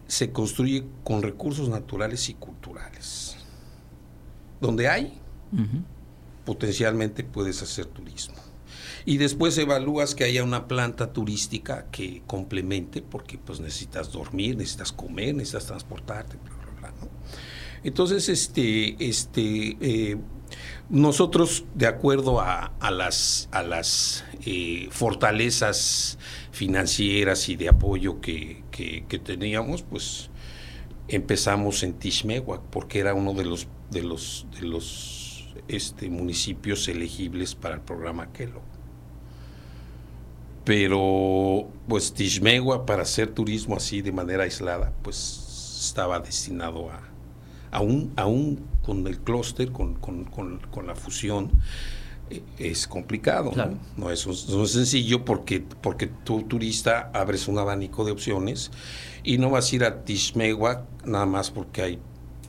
se 0.06 0.32
construye 0.32 0.86
con 1.04 1.22
recursos 1.22 1.70
naturales 1.70 2.30
y 2.30 2.34
culturales. 2.34 3.38
Donde 4.60 4.90
hay, 4.90 5.19
potencialmente 6.46 7.24
puedes 7.24 7.62
hacer 7.62 7.86
turismo. 7.86 8.36
Y 9.06 9.18
después 9.18 9.58
evalúas 9.58 10.14
que 10.14 10.24
haya 10.24 10.44
una 10.44 10.68
planta 10.68 11.14
turística 11.14 11.88
que 11.92 12.22
complemente, 12.28 13.02
porque 13.02 13.38
pues 13.38 13.60
necesitas 13.60 14.12
dormir, 14.12 14.58
necesitas 14.58 14.92
comer, 14.92 15.36
necesitas 15.36 15.66
transportarte, 15.68 16.38
bla, 16.38 16.56
bla, 16.56 16.92
bla, 16.92 17.10
Entonces, 17.84 18.30
este, 18.30 18.96
este, 19.04 19.78
eh, 19.82 20.18
nosotros, 20.90 21.66
de 21.76 21.88
acuerdo 21.88 22.42
a, 22.42 22.72
las, 22.92 23.48
a 23.52 23.64
las 23.64 24.26
eh, 24.46 24.88
fortalezas 24.92 26.18
financieras 26.52 27.48
y 27.50 27.56
de 27.56 27.70
apoyo 27.70 28.22
que, 28.22 28.64
que, 28.72 29.20
teníamos, 29.20 29.84
pues 29.84 30.30
empezamos 31.08 31.84
en 31.84 31.94
Tishmehuac, 31.94 32.62
porque 32.72 33.00
era 33.00 33.14
uno 33.14 33.34
de 33.34 33.46
los, 33.46 33.68
de 33.92 34.02
los, 34.02 34.48
de 34.60 34.68
los 34.68 35.19
este, 35.70 36.10
municipios 36.10 36.88
elegibles 36.88 37.56
para 37.56 37.76
el 37.76 37.82
programa 37.82 38.32
Kelo. 38.34 38.62
Pero, 40.66 41.70
pues, 41.88 42.14
Tishmegua, 42.14 42.86
para 42.86 43.04
hacer 43.04 43.34
turismo 43.34 43.78
así 43.78 44.02
de 44.02 44.12
manera 44.12 44.44
aislada, 44.44 44.92
pues 45.02 45.80
estaba 45.80 46.20
destinado 46.20 46.92
a, 46.92 47.02
aún, 47.72 48.12
aún 48.18 48.60
con 48.84 49.08
el 49.08 49.20
clúster, 49.20 49.72
con, 49.72 49.98
la 50.86 50.96
fusión, 50.96 51.52
e, 52.30 52.44
es 52.58 52.88
complicado, 52.88 53.52
¿no? 53.96 54.12
es, 54.12 54.22
sencillo 54.22 55.24
porque, 55.24 55.64
porque 55.82 56.08
tú 56.08 56.44
turista 56.44 57.10
abres 57.14 57.48
un 57.48 57.58
abanico 57.58 58.04
de 58.06 58.12
opciones 58.12 58.72
y 59.24 59.38
no 59.38 59.50
vas 59.50 59.72
a 59.72 59.76
ir 59.76 59.84
a 59.84 60.04
Tishmegua 60.04 60.86
nada 61.06 61.26
más 61.26 61.52
porque 61.52 61.82
hay 61.82 62.00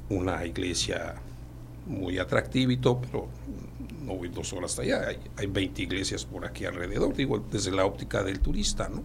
una 0.09 0.45
iglesia 0.45 1.17
muy 1.91 2.19
atractivo 2.19 2.71
y 2.71 2.79
todo, 2.79 3.01
pero 3.01 3.29
no 4.05 4.15
voy 4.15 4.29
dos 4.29 4.53
horas 4.53 4.73
hasta 4.73 4.83
allá. 4.83 5.09
Hay, 5.09 5.19
hay 5.37 5.47
20 5.47 5.83
iglesias 5.83 6.25
por 6.25 6.47
aquí 6.47 6.65
alrededor, 6.65 7.15
digo, 7.15 7.45
desde 7.51 7.71
la 7.71 7.85
óptica 7.85 8.23
del 8.23 8.41
turista, 8.41 8.89
¿no? 8.89 9.03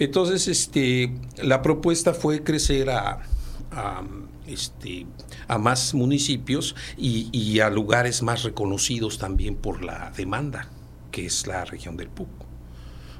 Entonces, 0.00 0.48
este, 0.48 1.12
la 1.42 1.60
propuesta 1.60 2.14
fue 2.14 2.42
crecer 2.42 2.88
a, 2.88 3.20
este, 4.46 5.06
a 5.46 5.58
más 5.58 5.92
municipios 5.92 6.74
y, 6.96 7.60
a 7.60 7.68
lugares 7.68 8.22
más 8.22 8.42
reconocidos 8.42 9.18
también 9.18 9.56
por 9.56 9.84
la 9.84 10.10
demanda, 10.16 10.70
que 11.10 11.26
es 11.26 11.46
la 11.46 11.66
región 11.66 11.98
del 11.98 12.08
PUC. 12.08 12.30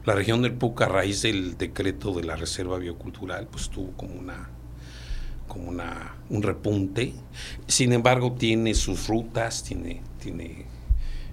La 0.06 0.14
región 0.14 0.40
del 0.40 0.54
PUC, 0.54 0.80
a 0.80 0.88
raíz 0.88 1.20
del 1.20 1.58
decreto 1.58 2.14
de 2.14 2.24
la 2.24 2.36
Reserva 2.36 2.78
Biocultural, 2.78 3.46
pues 3.48 3.68
tuvo 3.68 3.92
como 3.92 4.14
una 4.14 4.48
como 5.50 5.68
una, 5.68 6.14
un 6.30 6.42
repunte. 6.42 7.12
Sin 7.66 7.92
embargo, 7.92 8.32
tiene 8.32 8.74
sus 8.74 9.08
rutas, 9.08 9.64
tiene, 9.64 10.00
tiene 10.22 10.64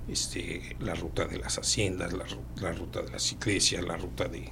este, 0.10 0.76
la 0.80 0.96
ruta 0.96 1.26
de 1.26 1.38
las 1.38 1.58
haciendas, 1.58 2.14
la, 2.14 2.72
ruta 2.74 3.02
de 3.04 3.12
las 3.12 3.32
iglesias, 3.32 3.86
la 3.86 3.96
ruta 3.96 4.26
de, 4.26 4.50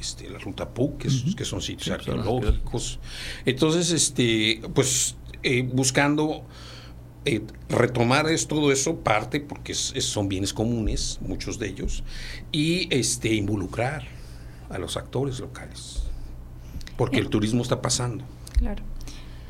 este, 0.00 0.28
la 0.28 0.38
ruta 0.38 0.68
PUC, 0.68 0.98
que, 1.36 1.44
son 1.44 1.62
sitios 1.62 1.90
arqueológicos. 1.90 2.98
Entonces, 3.46 3.92
este, 3.92 4.60
pues 4.74 5.16
eh, 5.42 5.62
buscando 5.62 6.44
eh, 7.24 7.42
retomar 7.68 8.28
es, 8.28 8.48
todo 8.48 8.72
eso 8.72 8.96
parte 8.96 9.40
porque 9.40 9.74
son 9.74 10.28
bienes 10.28 10.52
comunes, 10.52 11.18
muchos 11.20 11.58
de 11.58 11.68
ellos, 11.68 12.02
y 12.50 12.92
este, 12.92 13.34
involucrar 13.34 14.08
a 14.70 14.78
los 14.78 14.96
actores 14.96 15.38
locales, 15.38 16.02
porque 16.96 17.18
el 17.18 17.28
turismo 17.28 17.62
está 17.62 17.80
pasando. 17.80 18.24
Claro. 18.58 18.82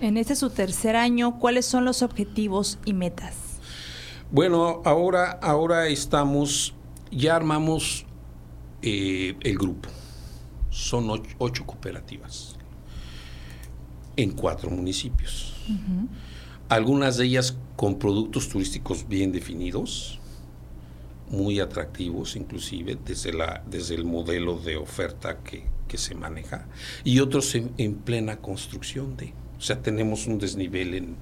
En 0.01 0.17
este 0.17 0.37
su 0.37 0.51
tercer 0.51 0.95
año, 0.95 1.39
¿cuáles 1.39 1.67
son 1.67 1.85
los 1.85 2.03
objetivos 2.03 2.79
y 2.85 2.93
metas? 2.93 3.35
Bueno, 4.31 4.83
ahora, 4.85 5.33
ahora 5.43 5.89
estamos, 5.89 6.75
ya 7.11 7.35
armamos 7.35 8.05
eh, 8.83 9.35
el 9.41 9.59
grupo. 9.59 9.89
Son 10.71 11.11
ocho, 11.39 11.67
cooperativas 11.67 12.57
en 14.17 14.33
cuatro 14.33 14.71
municipios. 14.71 15.55
Algunas 16.69 17.17
de 17.17 17.25
ellas 17.25 17.57
con 17.77 17.99
productos 17.99 18.49
turísticos 18.49 19.09
bien 19.09 19.33
definidos, 19.33 20.21
muy 21.31 21.61
atractivos 21.61 22.37
inclusive 22.37 22.99
desde, 23.05 23.33
la, 23.33 23.63
desde 23.67 23.95
el 23.95 24.05
modelo 24.05 24.59
de 24.59 24.77
oferta 24.77 25.39
que, 25.39 25.65
que 25.89 25.99
se 25.99 26.15
maneja 26.15 26.67
y 27.03 27.21
otros 27.21 27.55
en, 27.55 27.95
plena 27.97 28.37
construcción 28.37 29.17
de. 29.17 29.33
O 29.57 29.61
sea, 29.61 29.83
tenemos 29.83 30.29
un 30.29 30.39
desnivel 30.39 30.95
en... 30.95 31.17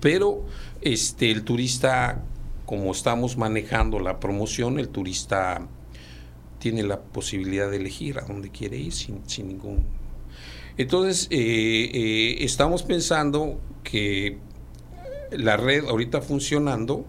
Pero 0.00 0.46
este, 0.80 1.30
el 1.30 1.44
turista, 1.44 2.24
como 2.64 2.90
estamos 2.90 3.36
manejando 3.36 4.00
la 4.00 4.18
promoción, 4.18 4.78
el 4.78 4.88
turista 4.88 5.68
tiene 6.58 6.84
la 6.84 7.02
posibilidad 7.02 7.70
de 7.70 7.76
elegir 7.76 8.18
a 8.18 8.22
dónde 8.22 8.50
quiere 8.50 8.78
ir 8.78 8.92
sin, 8.92 9.28
sin 9.28 9.48
ningún... 9.48 9.84
Entonces, 10.78 11.26
eh, 11.30 11.90
eh, 11.92 12.36
estamos 12.44 12.82
pensando 12.82 13.60
que 13.84 14.38
la 15.30 15.58
red 15.58 15.84
ahorita 15.84 16.22
funcionando 16.22 17.04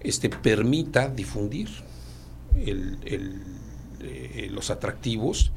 este, 0.00 0.28
permita 0.28 1.08
difundir 1.08 1.68
el, 2.56 2.98
eh, 4.00 4.48
los 4.50 4.70
atractivos 4.70 5.52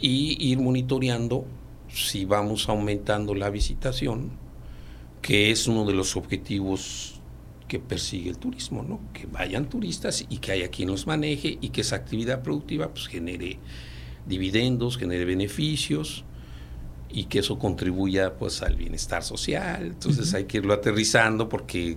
y 0.00 0.36
ir 0.38 0.58
monitoreando 0.58 1.46
si 1.92 2.24
vamos 2.24 2.68
aumentando 2.68 3.34
la 3.34 3.50
visitación, 3.50 4.30
que 5.22 5.50
es 5.50 5.66
uno 5.66 5.84
de 5.84 5.92
los 5.92 6.16
objetivos 6.16 7.20
que 7.68 7.78
persigue 7.78 8.30
el 8.30 8.38
turismo, 8.38 8.82
¿no? 8.82 9.00
Que 9.12 9.26
vayan 9.26 9.68
turistas 9.68 10.24
y 10.28 10.38
que 10.38 10.52
haya 10.52 10.68
quien 10.68 10.88
los 10.88 11.06
maneje 11.06 11.58
y 11.60 11.68
que 11.68 11.82
esa 11.82 11.96
actividad 11.96 12.42
productiva 12.42 12.88
pues, 12.88 13.06
genere 13.06 13.58
dividendos, 14.26 14.98
genere 14.98 15.24
beneficios 15.24 16.24
y 17.12 17.24
que 17.24 17.40
eso 17.40 17.58
contribuya 17.58 18.36
pues 18.36 18.62
al 18.62 18.76
bienestar 18.76 19.22
social. 19.22 19.86
Entonces 19.86 20.32
hay 20.34 20.44
que 20.44 20.58
irlo 20.58 20.74
aterrizando 20.74 21.48
porque 21.48 21.96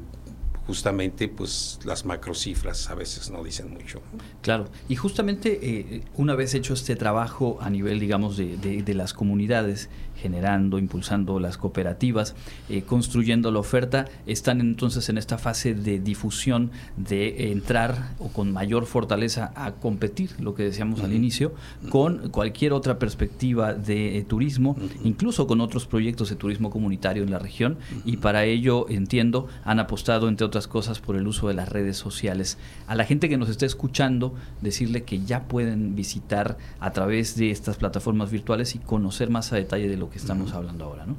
justamente 0.68 1.28
pues 1.28 1.80
las 1.86 2.06
macrocifras 2.06 2.90
a 2.90 2.96
veces 2.96 3.30
no 3.30 3.44
dicen 3.44 3.70
mucho. 3.72 4.02
Claro, 4.42 4.70
y 4.88 4.96
justamente 4.96 5.60
eh, 5.62 6.04
una 6.16 6.36
vez 6.36 6.54
hecho 6.54 6.74
este 6.74 6.96
trabajo 6.96 7.58
a 7.62 7.70
nivel, 7.70 8.00
digamos, 8.00 8.38
de, 8.38 8.58
de 8.58 8.94
las 8.94 9.14
comunidades, 9.14 9.90
generando, 10.24 10.80
impulsando 10.80 11.38
las 11.38 11.58
cooperativas, 11.58 12.34
eh, 12.70 12.84
construyendo 12.84 13.52
la 13.52 13.60
oferta, 13.60 14.06
están 14.26 14.62
entonces 14.62 15.10
en 15.10 15.18
esta 15.18 15.38
fase 15.38 15.74
de 15.74 16.00
difusión, 16.00 16.72
de 16.96 17.52
entrar 17.52 18.14
o 18.20 18.30
con 18.30 18.54
mayor 18.54 18.86
fortaleza 18.86 19.52
a 19.56 19.74
competir, 19.74 20.30
lo 20.40 20.56
que 20.56 20.64
decíamos 20.64 21.02
al 21.02 21.12
inicio, 21.12 21.54
con 21.90 22.30
cualquier 22.30 22.72
otra 22.72 23.00
perspectiva 23.00 23.74
de 23.74 24.18
eh, 24.18 24.24
turismo, 24.24 24.78
incluso 25.04 25.46
con 25.46 25.60
otros 25.60 25.88
proyectos 25.88 26.30
de 26.30 26.38
turismo 26.38 26.70
comunitario 26.70 27.24
en 27.24 27.32
la 27.32 27.40
región, 27.40 27.78
y 28.06 28.18
para 28.18 28.46
ello, 28.46 28.86
entiendo, 28.88 29.48
han 29.66 29.82
apostado, 29.82 30.30
entre 30.30 30.48
otras 30.48 30.68
cosas, 30.68 31.02
por 31.02 31.18
el 31.18 31.28
uso 31.28 31.50
de 31.50 31.54
las 31.54 31.68
redes 31.68 31.98
sociales. 31.98 32.58
A 32.88 32.96
la 32.96 33.04
gente 33.04 33.28
que 33.28 33.38
nos 33.38 33.50
está 33.50 33.66
escuchando, 33.66 34.36
decirle 34.62 35.04
que 35.04 35.26
ya 35.26 35.44
pueden 35.50 35.96
visitar 35.96 36.58
a 36.80 36.92
través 36.92 37.36
de 37.36 37.52
estas 37.52 37.76
plataformas 37.76 38.32
virtuales 38.32 38.76
y 38.76 38.80
conocer 38.80 39.30
más 39.30 39.52
a 39.52 39.58
detalle 39.58 39.90
de 39.90 39.98
lo 39.98 40.10
que 40.10 40.13
estamos 40.18 40.54
hablando 40.54 40.86
ahora, 40.86 41.06
¿no? 41.06 41.16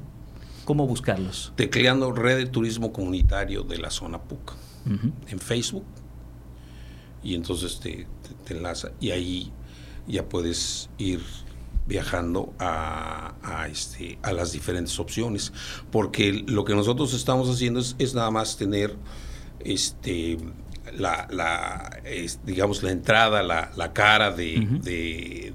¿Cómo 0.65 0.87
buscarlos? 0.87 1.53
Tecleando 1.55 2.11
Red 2.11 2.37
de 2.37 2.45
Turismo 2.47 2.91
Comunitario 2.91 3.63
de 3.63 3.77
la 3.77 3.91
zona 3.91 4.21
PUC 4.21 4.53
en 5.27 5.39
Facebook 5.39 5.85
y 7.23 7.33
entonces 7.33 7.79
te, 7.79 8.07
te, 8.45 8.55
enlaza 8.55 8.91
y 8.99 9.11
ahí 9.11 9.51
ya 10.07 10.29
puedes 10.29 10.89
ir 10.99 11.21
viajando 11.87 12.53
a, 12.59 13.35
a, 13.41 13.67
este, 13.67 14.19
a 14.21 14.31
las 14.31 14.51
diferentes 14.51 14.99
opciones, 14.99 15.53
porque 15.91 16.43
lo 16.47 16.65
que 16.65 16.75
nosotros 16.75 17.13
estamos 17.13 17.49
haciendo 17.49 17.79
es, 17.79 17.95
es 17.99 18.13
nada 18.13 18.31
más 18.31 18.57
tener 18.57 18.95
este, 19.59 20.37
la, 20.97 21.27
la 21.31 21.99
digamos, 22.43 22.83
la 22.83 22.91
entrada, 22.91 23.43
la, 23.43 23.71
la 23.75 23.93
cara 23.93 24.31
de, 24.31 24.67
de, 24.81 25.53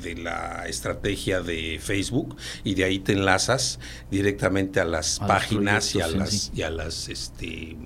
de, 0.00 0.14
la 0.16 0.66
estrategia 0.68 1.40
de 1.40 1.80
Facebook 1.82 2.36
y 2.64 2.74
de 2.74 2.84
ahí 2.84 2.98
te 2.98 3.12
enlazas 3.12 3.80
directamente 4.10 4.78
a 4.78 4.84
las 4.84 5.18
páginas 5.18 5.94
y 5.94 6.00
a 6.00 6.08
las, 6.08 6.52
y 6.54 6.62
a 6.62 6.70
las 6.70 7.08
este, 7.08 7.76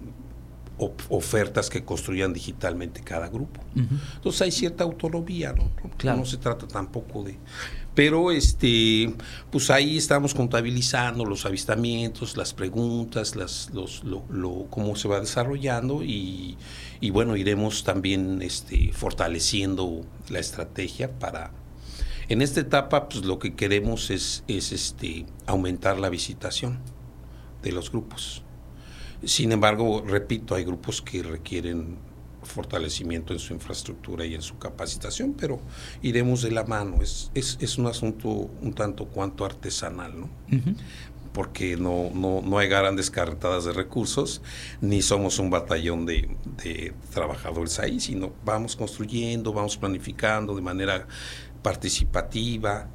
ofertas 0.79 1.71
que 1.71 1.85
construyan 1.85 2.33
digitalmente 2.33 3.01
cada 3.01 3.29
grupo. 3.29 3.61
Entonces 4.17 4.43
hay 4.43 4.51
cierta 4.51 4.85
autonomía, 4.85 5.53
¿no? 5.53 5.71
Claro. 5.97 6.19
No 6.19 6.27
se 6.27 6.37
trata 6.37 6.67
tampoco 6.69 7.23
de... 7.23 7.39
Pero 7.95 8.31
este, 8.31 9.15
pues 9.51 9.71
ahí 9.71 9.97
estamos 9.97 10.35
contabilizando 10.35 11.25
los 11.25 11.47
avistamientos, 11.47 12.37
las 12.37 12.53
preguntas, 12.53 13.37
las, 13.37 13.71
los, 13.73 14.05
lo, 14.05 14.67
cómo 14.69 14.97
se 14.97 15.09
va 15.09 15.19
desarrollando 15.19 16.05
y, 16.05 16.59
y, 17.01 17.09
bueno, 17.09 17.39
iremos 17.39 17.85
también 17.85 18.43
este, 18.43 18.93
fortaleciendo 18.93 20.05
la 20.29 20.41
estrategia 20.41 21.19
para... 21.19 21.53
En 22.29 22.43
esta 22.43 22.61
etapa, 22.61 23.09
pues 23.09 23.25
lo 23.25 23.39
que 23.39 23.55
queremos 23.55 24.11
es, 24.11 24.45
es 24.47 24.73
este, 24.73 25.25
aumentar 25.47 25.99
la 25.99 26.11
visitación 26.11 26.81
de 27.63 27.73
los 27.73 27.91
grupos. 27.91 28.43
Sin 29.27 29.51
embargo, 29.51 30.05
repito, 30.07 30.55
hay 30.55 30.65
grupos 30.65 31.03
que 31.03 31.23
requieren 31.23 31.99
fortalecimiento 32.47 33.33
en 33.33 33.41
su 33.41 33.53
infraestructura 33.53 34.25
y 34.25 34.35
en 34.35 34.43
su 34.43 34.57
capacitación, 34.57 35.35
pero 35.35 35.61
iremos 36.01 36.43
de 36.43 36.53
la 36.53 36.65
mano. 36.65 37.03
Es, 37.03 37.31
es, 37.35 37.77
un 37.77 37.87
asunto 37.87 38.29
un 38.29 38.73
tanto 38.73 39.07
cuanto 39.07 39.45
artesanal, 39.45 40.21
¿no? 40.21 40.31
Porque 41.33 41.77
no, 41.77 42.11
no, 42.15 42.41
no, 42.41 42.59
hay 42.59 42.69
grandes 42.69 43.11
carretadas 43.11 43.65
de 43.65 43.73
recursos, 43.73 44.41
ni 44.81 45.03
somos 45.03 45.41
un 45.41 45.51
batallón 45.51 46.07
de, 46.07 46.35
de 46.63 46.95
trabajadores 47.13 47.81
ahí, 47.81 47.99
sino 47.99 48.33
vamos 48.45 48.77
construyendo, 48.77 49.53
vamos 49.53 49.77
planificando 49.77 50.55
de 50.55 50.63
manera 50.63 51.07
participativa. 51.63 52.89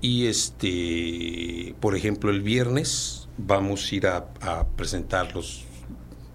Y 0.00 0.26
este, 0.26 1.74
por 1.80 1.96
ejemplo, 1.96 2.30
el 2.30 2.42
viernes 2.42 3.28
vamos 3.38 3.90
a 3.90 3.94
ir 3.94 4.06
a, 4.08 4.28
a 4.42 4.66
presentar 4.76 5.34
los, 5.34 5.65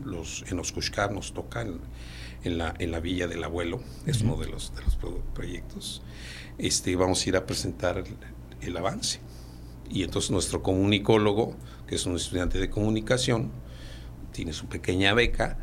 los 0.05 0.43
en 0.49 0.59
Oscushcar, 0.59 1.11
nos 1.11 1.33
toca 1.33 1.65
en 2.43 2.57
la, 2.57 2.99
Villa 2.99 3.27
del 3.27 3.43
Abuelo, 3.43 3.81
es 4.05 4.21
uno 4.21 4.35
de 4.35 4.47
los, 4.47 4.71
proyectos. 5.33 6.01
Este, 6.57 6.95
vamos 6.95 7.25
a 7.25 7.29
ir 7.29 7.35
a 7.35 7.45
presentar 7.45 8.03
el, 8.61 8.77
avance. 8.77 9.19
Y 9.89 10.03
entonces 10.03 10.31
nuestro 10.31 10.63
comunicólogo, 10.63 11.55
que 11.87 11.95
es 11.95 12.05
un 12.05 12.15
estudiante 12.15 12.59
de 12.59 12.69
comunicación, 12.69 13.51
tiene 14.31 14.53
su 14.53 14.67
pequeña 14.67 15.13
beca, 15.13 15.57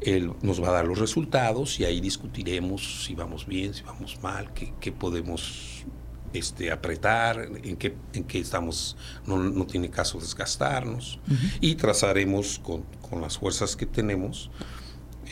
él 0.00 0.32
nos 0.42 0.62
va 0.62 0.68
a 0.68 0.72
dar 0.72 0.86
los 0.86 0.98
resultados 0.98 1.78
y 1.80 1.84
ahí 1.84 2.00
discutiremos 2.00 3.04
si 3.04 3.14
vamos 3.14 3.46
bien, 3.46 3.74
si 3.74 3.82
vamos 3.82 4.18
mal, 4.22 4.52
qué 4.54 4.92
podemos 4.92 5.84
este, 6.34 6.70
apretar, 6.70 7.48
en 7.62 7.76
qué, 7.76 7.94
en 8.12 8.24
qué 8.24 8.40
estamos, 8.40 8.96
no, 9.26 9.38
no 9.38 9.66
tiene 9.66 9.88
caso 9.88 10.18
desgastarnos, 10.18 11.20
y 11.60 11.76
trazaremos 11.76 12.58
con, 12.58 12.82
con, 13.08 13.20
las 13.20 13.38
fuerzas 13.38 13.76
que 13.76 13.86
tenemos 13.86 14.50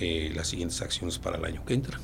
eh, 0.00 0.32
las 0.34 0.48
siguientes 0.48 0.80
acciones 0.80 1.18
para 1.18 1.36
el 1.36 1.44
año 1.44 1.64
que 1.64 1.74
entra. 1.74 2.00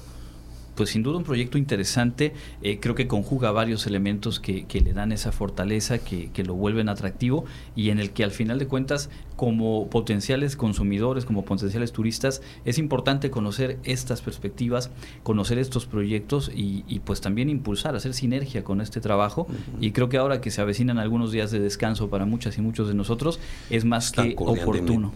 Pues 0.78 0.90
sin 0.90 1.02
duda 1.02 1.18
un 1.18 1.24
proyecto 1.24 1.58
interesante, 1.58 2.32
eh, 2.62 2.78
creo 2.78 2.94
que 2.94 3.08
conjuga 3.08 3.50
varios 3.50 3.88
elementos 3.88 4.38
que, 4.38 4.64
le 4.80 4.92
dan 4.92 5.10
esa 5.10 5.32
fortaleza, 5.32 5.98
que, 5.98 6.30
lo 6.46 6.54
vuelven 6.54 6.88
atractivo 6.88 7.46
y 7.74 7.90
en 7.90 7.98
el 7.98 8.12
que 8.12 8.22
al 8.22 8.30
final 8.30 8.60
de 8.60 8.68
cuentas 8.68 9.10
como 9.34 9.90
potenciales 9.90 10.54
consumidores, 10.54 11.24
como 11.24 11.44
potenciales 11.44 11.90
turistas, 11.90 12.42
es 12.64 12.78
importante 12.78 13.28
conocer 13.28 13.80
estas 13.82 14.22
perspectivas, 14.22 14.92
conocer 15.24 15.58
estos 15.58 15.84
proyectos 15.84 16.48
y, 16.54 17.00
pues 17.00 17.20
también 17.20 17.50
impulsar, 17.50 17.96
hacer 17.96 18.14
sinergia 18.14 18.62
con 18.62 18.80
este 18.80 19.00
trabajo. 19.00 19.48
Y 19.80 19.90
creo 19.90 20.08
que 20.08 20.18
ahora 20.18 20.40
que 20.40 20.52
se 20.52 20.60
avecinan 20.60 20.98
algunos 20.98 21.32
días 21.32 21.50
de 21.50 21.58
descanso 21.58 22.08
para 22.08 22.24
muchas 22.24 22.56
y 22.56 22.60
muchos 22.60 22.86
de 22.86 22.94
nosotros, 22.94 23.40
es 23.68 23.84
más 23.84 24.12
que 24.12 24.36
oportuno. 24.38 25.12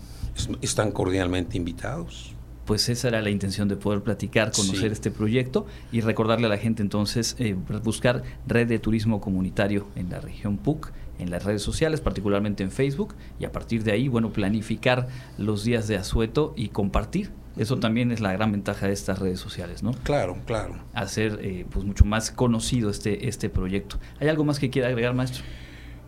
Están 0.60 0.90
cordialmente 0.90 1.56
invitados 1.56 2.34
pues 2.64 2.88
esa 2.88 3.08
era 3.08 3.22
la 3.22 3.30
intención 3.30 3.68
de 3.68 3.76
poder 3.76 4.02
platicar, 4.02 4.52
conocer 4.52 4.92
este 4.92 5.10
proyecto 5.10 5.66
y 5.90 6.00
recordarle 6.00 6.46
a 6.46 6.48
la 6.50 6.58
gente 6.58 6.82
entonces 6.82 7.36
eh, 7.38 7.54
buscar 7.82 8.22
red 8.46 8.68
de 8.68 8.78
turismo 8.78 9.20
comunitario 9.20 9.86
en 9.96 10.10
la 10.10 10.20
región 10.20 10.58
PUC, 10.58 10.92
en 11.18 11.30
las 11.30 11.44
redes 11.44 11.62
sociales, 11.62 12.00
particularmente 12.00 12.62
en 12.62 12.70
Facebook, 12.70 13.14
y 13.38 13.44
a 13.44 13.52
partir 13.52 13.84
de 13.84 13.92
ahí, 13.92 14.08
bueno, 14.08 14.32
planificar 14.32 15.08
los 15.38 15.64
días 15.64 15.88
de 15.88 15.96
asueto 15.96 16.52
y 16.56 16.68
compartir. 16.68 17.30
Eso 17.56 17.78
también 17.78 18.12
es 18.12 18.20
la 18.20 18.32
gran 18.32 18.50
ventaja 18.50 18.86
de 18.86 18.94
estas 18.94 19.18
redes 19.18 19.38
sociales, 19.38 19.82
¿no? 19.82 19.92
Claro, 20.04 20.38
claro. 20.46 20.74
Hacer 20.94 21.38
eh, 21.42 21.66
pues 21.70 21.84
mucho 21.84 22.04
más 22.04 22.30
conocido 22.30 22.88
este, 22.88 23.28
este 23.28 23.50
proyecto. 23.50 23.98
¿Hay 24.20 24.28
algo 24.28 24.44
más 24.44 24.58
que 24.58 24.70
quiera 24.70 24.88
agregar, 24.88 25.14
maestro? 25.14 25.44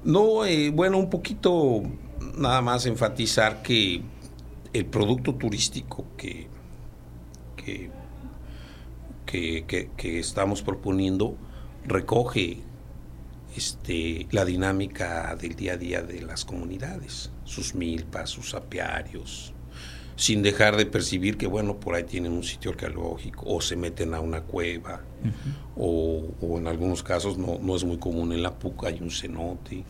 No, 0.05 0.45
eh, 0.47 0.71
bueno, 0.71 0.99
un 0.99 1.11
poquito 1.11 1.83
nada 2.37 2.63
más 2.63 2.87
enfatizar 2.87 3.63
que 3.63 4.03
el 4.75 4.87
producto 4.87 5.37
turístico 5.37 6.05
que, 6.17 6.49
que, 7.57 7.91
que, 9.97 10.19
estamos 10.19 10.63
proponiendo 10.63 11.37
recoge 11.85 12.59
este, 13.57 14.27
la 14.33 14.45
dinámica 14.45 15.35
del 15.37 15.55
día 15.55 15.75
a 15.75 15.77
día 15.77 16.03
de 16.03 16.23
las 16.23 16.45
comunidades, 16.45 17.31
sus 17.45 17.75
milpas, 17.75 18.31
sus 18.31 18.55
apiarios, 18.55 19.55
sin 20.17 20.43
dejar 20.43 20.77
de 20.77 20.87
percibir 20.87 21.37
que, 21.37 21.47
bueno, 21.47 21.79
por 21.79 21.95
ahí 21.95 22.05
tienen 22.05 22.33
un 22.33 22.43
sitio 22.43 22.73
arqueológico 22.73 23.45
o 23.47 23.61
se 23.61 23.77
meten 23.77 24.13
a 24.13 24.21
una 24.21 24.43
cueva, 24.43 25.03
o, 25.77 26.31
o, 26.41 26.59
en 26.59 26.67
algunos 26.67 27.05
casos 27.05 27.39
no, 27.39 27.61
no, 27.63 27.77
es 27.77 27.85
muy 27.85 27.99
común 27.99 28.33
en 28.33 28.43
la 28.43 28.59
PUC, 28.59 28.87
hay 28.87 29.01
un 29.01 29.11
cenote. 29.11 29.85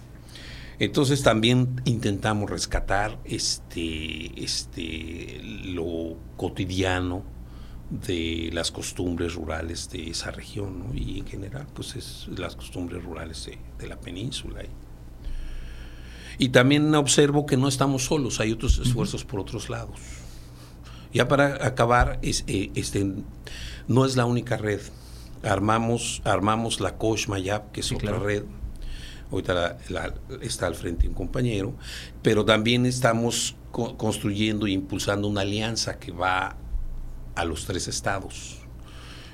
Entonces 0.79 1.23
también 1.23 1.81
intentamos 1.85 2.51
rescatar 2.51 3.19
este, 3.25 4.43
este, 4.43 5.41
lo 5.43 6.17
cotidiano 6.37 7.23
de 7.91 8.51
las 8.53 8.73
costumbres 8.73 9.35
rurales 9.35 9.89
de 9.91 10.11
esa 10.11 10.31
región 10.31 10.91
y 10.95 11.21
en 11.21 11.27
general 11.27 11.67
pues 11.73 11.95
es 11.95 12.29
las 12.37 12.57
costumbres 12.57 13.05
rurales 13.05 13.49
de, 13.79 13.87
la 13.87 14.01
península. 14.01 14.63
Y, 16.39 16.49
también 16.49 16.93
observo 16.95 17.47
que 17.47 17.57
no 17.57 17.69
estamos 17.69 18.07
solos, 18.07 18.41
hay 18.41 18.51
otros 18.51 18.79
esfuerzos 18.79 19.25
por 19.25 19.39
otros 19.41 19.71
lados. 19.71 20.01
Ya 21.13 21.29
para 21.29 21.65
acabar, 21.65 22.19
es, 22.23 22.43
eh, 22.49 22.73
este, 22.75 23.07
no 23.87 24.05
es 24.05 24.17
la 24.17 24.25
única 24.25 24.57
red. 24.57 24.81
Armamos, 25.45 26.23
armamos 26.25 26.81
la 26.81 26.97
Kosh 26.97 27.29
Mayab, 27.29 27.71
que 27.71 27.81
es 27.81 27.93
otra 27.93 28.19
red 28.19 28.43
ahorita 29.31 29.79
está 30.43 30.67
al 30.67 30.75
frente 30.75 31.09
un 31.09 31.15
compañero, 31.15 31.75
pero 32.23 32.45
también 32.45 32.87
estamos 32.87 33.57
construyendo 33.71 34.67
e 34.67 34.71
impulsando 34.71 35.27
una 35.29 35.41
alianza 35.41 35.99
que 35.99 36.13
va 36.13 36.57
a 37.35 37.45
los 37.45 37.67
tres 37.67 37.89
estados. 37.89 38.59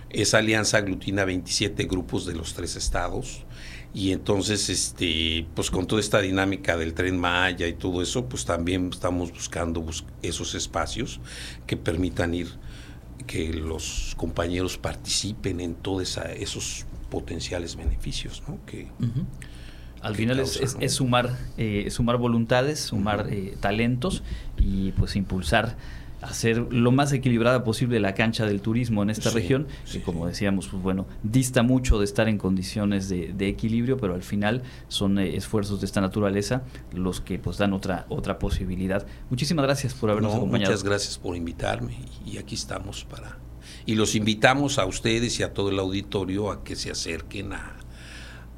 Esa 0.09 0.39
alianza 0.39 0.79
aglutina 0.79 1.25
27 1.25 1.85
grupos 1.85 2.27
de 2.27 2.35
los 2.35 2.55
tres 2.55 2.75
estados 2.77 3.45
y 3.93 4.13
entonces 4.13 4.69
este 4.69 5.47
pues 5.55 5.71
con 5.71 5.87
toda 5.87 6.01
esta 6.01 6.21
dinámica 6.21 6.77
del 6.77 6.95
tren 6.95 7.19
Maya 7.19 7.67
y 7.67 7.73
todo 7.73 8.03
eso 8.03 8.27
pues 8.27 8.45
también 8.45 8.91
estamos 8.93 9.33
buscando 9.33 9.85
esos 10.23 10.55
espacios 10.55 11.21
que 11.67 11.77
permitan 11.77 12.35
ir 12.35 12.49
que 13.27 13.53
los 13.53 14.15
compañeros 14.17 14.79
participen 14.79 15.61
en 15.61 15.75
todos 15.75 16.19
esos 16.37 16.87
potenciales 17.11 17.75
beneficios 17.75 18.43
¿no? 18.47 18.59
Al 20.03 20.15
final 20.17 20.41
es, 20.41 20.77
es, 20.81 20.93
sumar, 20.93 21.37
eh, 21.59 21.89
sumar 21.91 22.17
voluntades, 22.17 22.81
sumar 22.81 23.27
eh, 23.31 23.57
talentos 23.61 24.23
y 24.59 24.93
pues 24.93 25.17
impulsar 25.17 25.77
hacer 26.23 26.73
lo 26.73 26.93
más 26.93 27.13
equilibrada 27.13 27.65
posible 27.65 27.99
la 28.01 28.15
cancha 28.15 28.45
del 28.47 28.61
turismo 28.61 29.03
en 29.03 29.11
esta 29.11 29.31
región, 29.31 29.67
que 29.91 30.03
como 30.03 30.27
decíamos, 30.27 30.69
pues 30.69 30.83
bueno, 30.83 31.07
dista 31.23 31.63
mucho 31.63 31.99
de 31.99 32.05
estar 32.05 32.29
en 32.29 32.39
condiciones 32.39 33.09
de, 33.09 33.49
equilibrio, 33.49 33.97
pero 33.97 34.15
al 34.15 34.23
final 34.23 34.63
son 34.89 35.19
eh, 35.19 35.37
esfuerzos 35.37 35.81
de 35.81 35.87
esta 35.87 36.01
naturaleza 36.01 36.63
los 36.93 37.21
que 37.21 37.39
pues 37.39 37.57
dan 37.57 37.73
otra, 37.73 38.07
otra 38.09 38.39
posibilidad. 38.39 39.07
Muchísimas 39.31 39.65
gracias 39.65 39.95
por 39.95 40.11
habernos 40.11 40.35
acompañado. 40.35 40.71
Muchas 40.71 40.85
gracias 40.85 41.19
por 41.19 41.37
invitarme 41.37 41.97
y 42.25 42.39
aquí 42.39 42.55
estamos 42.55 43.05
para... 43.05 43.39
Y 43.87 43.95
los 43.95 44.15
invitamos 44.15 44.79
a 44.79 44.85
ustedes 44.85 45.41
y 45.41 45.43
a 45.43 45.55
todo 45.55 45.71
el 45.71 45.79
auditorio 45.79 46.51
a 46.51 46.63
que 46.63 46.77
se 46.77 46.91
acerquen 46.91 47.53
a, 47.53 47.80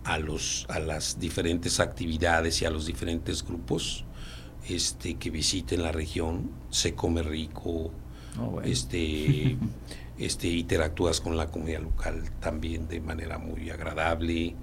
a, 0.04 0.18
los, 0.18 0.66
a 0.68 0.78
las 0.78 1.18
diferentes 1.18 1.80
actividades 1.80 2.62
y 2.62 2.64
a 2.64 2.70
los 2.70 2.86
diferentes 2.86 3.44
grupos 3.44 4.04
este, 4.68 5.14
que 5.14 5.30
visiten 5.30 5.82
la 5.82 5.92
región. 5.92 6.50
Se 6.70 6.94
come 6.94 7.22
rico. 7.22 7.90
Oh, 8.40 8.60
este, 8.62 9.56
este, 10.18 10.48
interactúas 10.48 11.20
con 11.20 11.36
la 11.36 11.48
comunidad 11.48 11.82
local 11.82 12.22
también 12.40 12.88
de 12.88 13.00
manera 13.00 13.38
muy 13.38 13.70
agradable, 13.70 14.54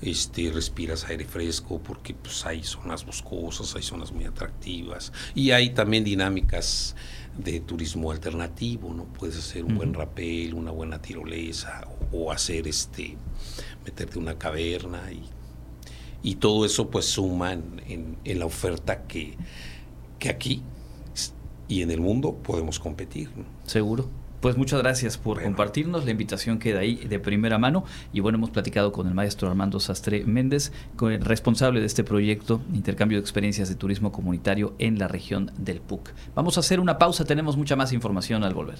este, 0.00 0.50
respiras 0.52 1.06
aire 1.08 1.24
fresco 1.24 1.80
porque 1.82 2.14
pues, 2.14 2.46
hay 2.46 2.62
zonas 2.62 3.04
boscosas, 3.04 3.74
hay 3.74 3.82
zonas 3.82 4.12
muy 4.12 4.24
atractivas 4.24 5.12
y 5.34 5.50
hay 5.50 5.70
también 5.70 6.04
dinámicas 6.04 6.94
de 7.36 7.60
turismo 7.60 8.10
alternativo, 8.10 8.92
¿no? 8.94 9.04
Puedes 9.04 9.38
hacer 9.38 9.64
un 9.64 9.76
buen 9.76 9.94
rapel, 9.94 10.54
una 10.54 10.70
buena 10.70 11.00
tirolesa 11.00 11.86
o, 12.12 12.32
hacer 12.32 12.66
este, 12.66 13.16
meterte 13.88 14.18
una 14.18 14.36
caverna 14.36 15.10
y, 15.10 15.22
y 16.22 16.36
todo 16.36 16.66
eso 16.66 16.90
pues 16.90 17.06
suma 17.06 17.52
en, 17.52 18.16
en, 18.24 18.38
la 18.38 18.44
oferta 18.44 19.06
que, 19.06 19.36
que 20.18 20.28
aquí 20.28 20.62
y 21.68 21.82
en 21.82 21.90
el 21.90 22.00
mundo 22.00 22.34
podemos 22.34 22.78
competir. 22.78 23.30
Seguro. 23.64 24.08
Pues 24.40 24.56
muchas 24.56 24.80
gracias 24.80 25.18
por 25.18 25.42
compartirnos. 25.42 26.04
La 26.04 26.12
invitación 26.12 26.60
queda 26.60 26.80
ahí 26.80 26.94
de 26.94 27.18
primera 27.18 27.58
mano. 27.58 27.84
Y 28.12 28.20
bueno, 28.20 28.38
hemos 28.38 28.50
platicado 28.50 28.92
con 28.92 29.08
el 29.08 29.14
maestro 29.14 29.48
Armando 29.48 29.80
Sastre 29.80 30.24
Méndez, 30.24 30.70
responsable 31.20 31.80
de 31.80 31.86
este 31.86 32.04
proyecto 32.04 32.60
Intercambio 32.72 33.18
de 33.18 33.22
Experiencias 33.22 33.68
de 33.68 33.74
Turismo 33.74 34.12
Comunitario 34.12 34.74
en 34.78 34.98
la 34.98 35.08
región 35.08 35.50
del 35.58 35.80
PUC. 35.80 36.10
Vamos 36.36 36.56
a 36.56 36.60
hacer 36.60 36.78
una 36.78 36.98
pausa, 36.98 37.24
tenemos 37.24 37.56
mucha 37.56 37.74
más 37.74 37.92
información 37.92 38.44
al 38.44 38.54
volver. 38.54 38.78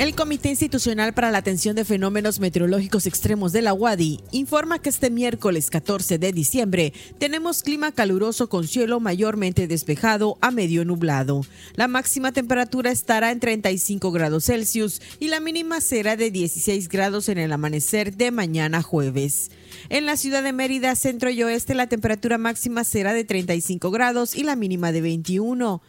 El 0.00 0.14
Comité 0.14 0.48
Institucional 0.48 1.12
para 1.12 1.30
la 1.30 1.36
Atención 1.36 1.76
de 1.76 1.84
Fenómenos 1.84 2.40
Meteorológicos 2.40 3.04
Extremos 3.04 3.52
de 3.52 3.60
la 3.60 3.74
UADI 3.74 4.20
informa 4.32 4.78
que 4.78 4.88
este 4.88 5.10
miércoles 5.10 5.68
14 5.68 6.16
de 6.16 6.32
diciembre 6.32 6.94
tenemos 7.18 7.62
clima 7.62 7.92
caluroso 7.92 8.48
con 8.48 8.66
cielo 8.66 8.98
mayormente 8.98 9.66
despejado 9.66 10.38
a 10.40 10.52
medio 10.52 10.86
nublado. 10.86 11.42
La 11.74 11.86
máxima 11.86 12.32
temperatura 12.32 12.90
estará 12.90 13.30
en 13.30 13.40
35 13.40 14.10
grados 14.10 14.46
Celsius 14.46 15.02
y 15.18 15.28
la 15.28 15.38
mínima 15.38 15.82
será 15.82 16.16
de 16.16 16.30
16 16.30 16.88
grados 16.88 17.28
en 17.28 17.36
el 17.36 17.52
amanecer 17.52 18.16
de 18.16 18.30
mañana 18.30 18.80
jueves. 18.80 19.50
En 19.90 20.06
la 20.06 20.16
ciudad 20.16 20.42
de 20.42 20.54
Mérida, 20.54 20.96
centro 20.96 21.28
y 21.28 21.42
oeste, 21.42 21.74
la 21.74 21.88
temperatura 21.88 22.38
máxima 22.38 22.84
será 22.84 23.12
de 23.12 23.24
35 23.24 23.90
grados 23.90 24.34
y 24.34 24.44
la 24.44 24.56
mínima 24.56 24.92
de 24.92 25.02
21. 25.02 25.82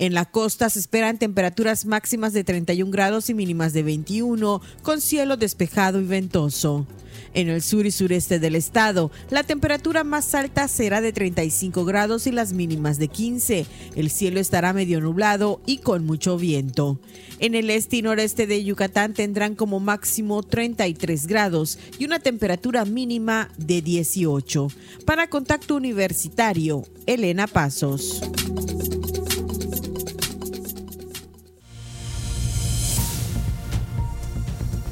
En 0.00 0.14
la 0.14 0.24
costa 0.24 0.70
se 0.70 0.78
esperan 0.78 1.18
temperaturas 1.18 1.84
máximas 1.84 2.32
de 2.32 2.42
31 2.42 2.90
grados 2.90 3.28
y 3.28 3.34
mínimas 3.34 3.74
de 3.74 3.82
21, 3.82 4.62
con 4.82 4.98
cielo 5.02 5.36
despejado 5.36 6.00
y 6.00 6.06
ventoso. 6.06 6.86
En 7.34 7.50
el 7.50 7.60
sur 7.60 7.84
y 7.84 7.90
sureste 7.90 8.38
del 8.38 8.56
estado, 8.56 9.10
la 9.28 9.42
temperatura 9.42 10.02
más 10.02 10.34
alta 10.34 10.68
será 10.68 11.02
de 11.02 11.12
35 11.12 11.84
grados 11.84 12.26
y 12.26 12.32
las 12.32 12.54
mínimas 12.54 12.98
de 12.98 13.08
15. 13.08 13.66
El 13.94 14.08
cielo 14.08 14.40
estará 14.40 14.72
medio 14.72 15.02
nublado 15.02 15.60
y 15.66 15.78
con 15.78 16.06
mucho 16.06 16.38
viento. 16.38 16.98
En 17.38 17.54
el 17.54 17.68
este 17.68 17.98
y 17.98 18.02
noreste 18.02 18.46
de 18.46 18.64
Yucatán 18.64 19.12
tendrán 19.12 19.54
como 19.54 19.80
máximo 19.80 20.42
33 20.42 21.26
grados 21.26 21.78
y 21.98 22.06
una 22.06 22.20
temperatura 22.20 22.86
mínima 22.86 23.50
de 23.58 23.82
18. 23.82 24.68
Para 25.04 25.28
Contacto 25.28 25.76
Universitario, 25.76 26.84
Elena 27.04 27.46
Pasos. 27.46 28.22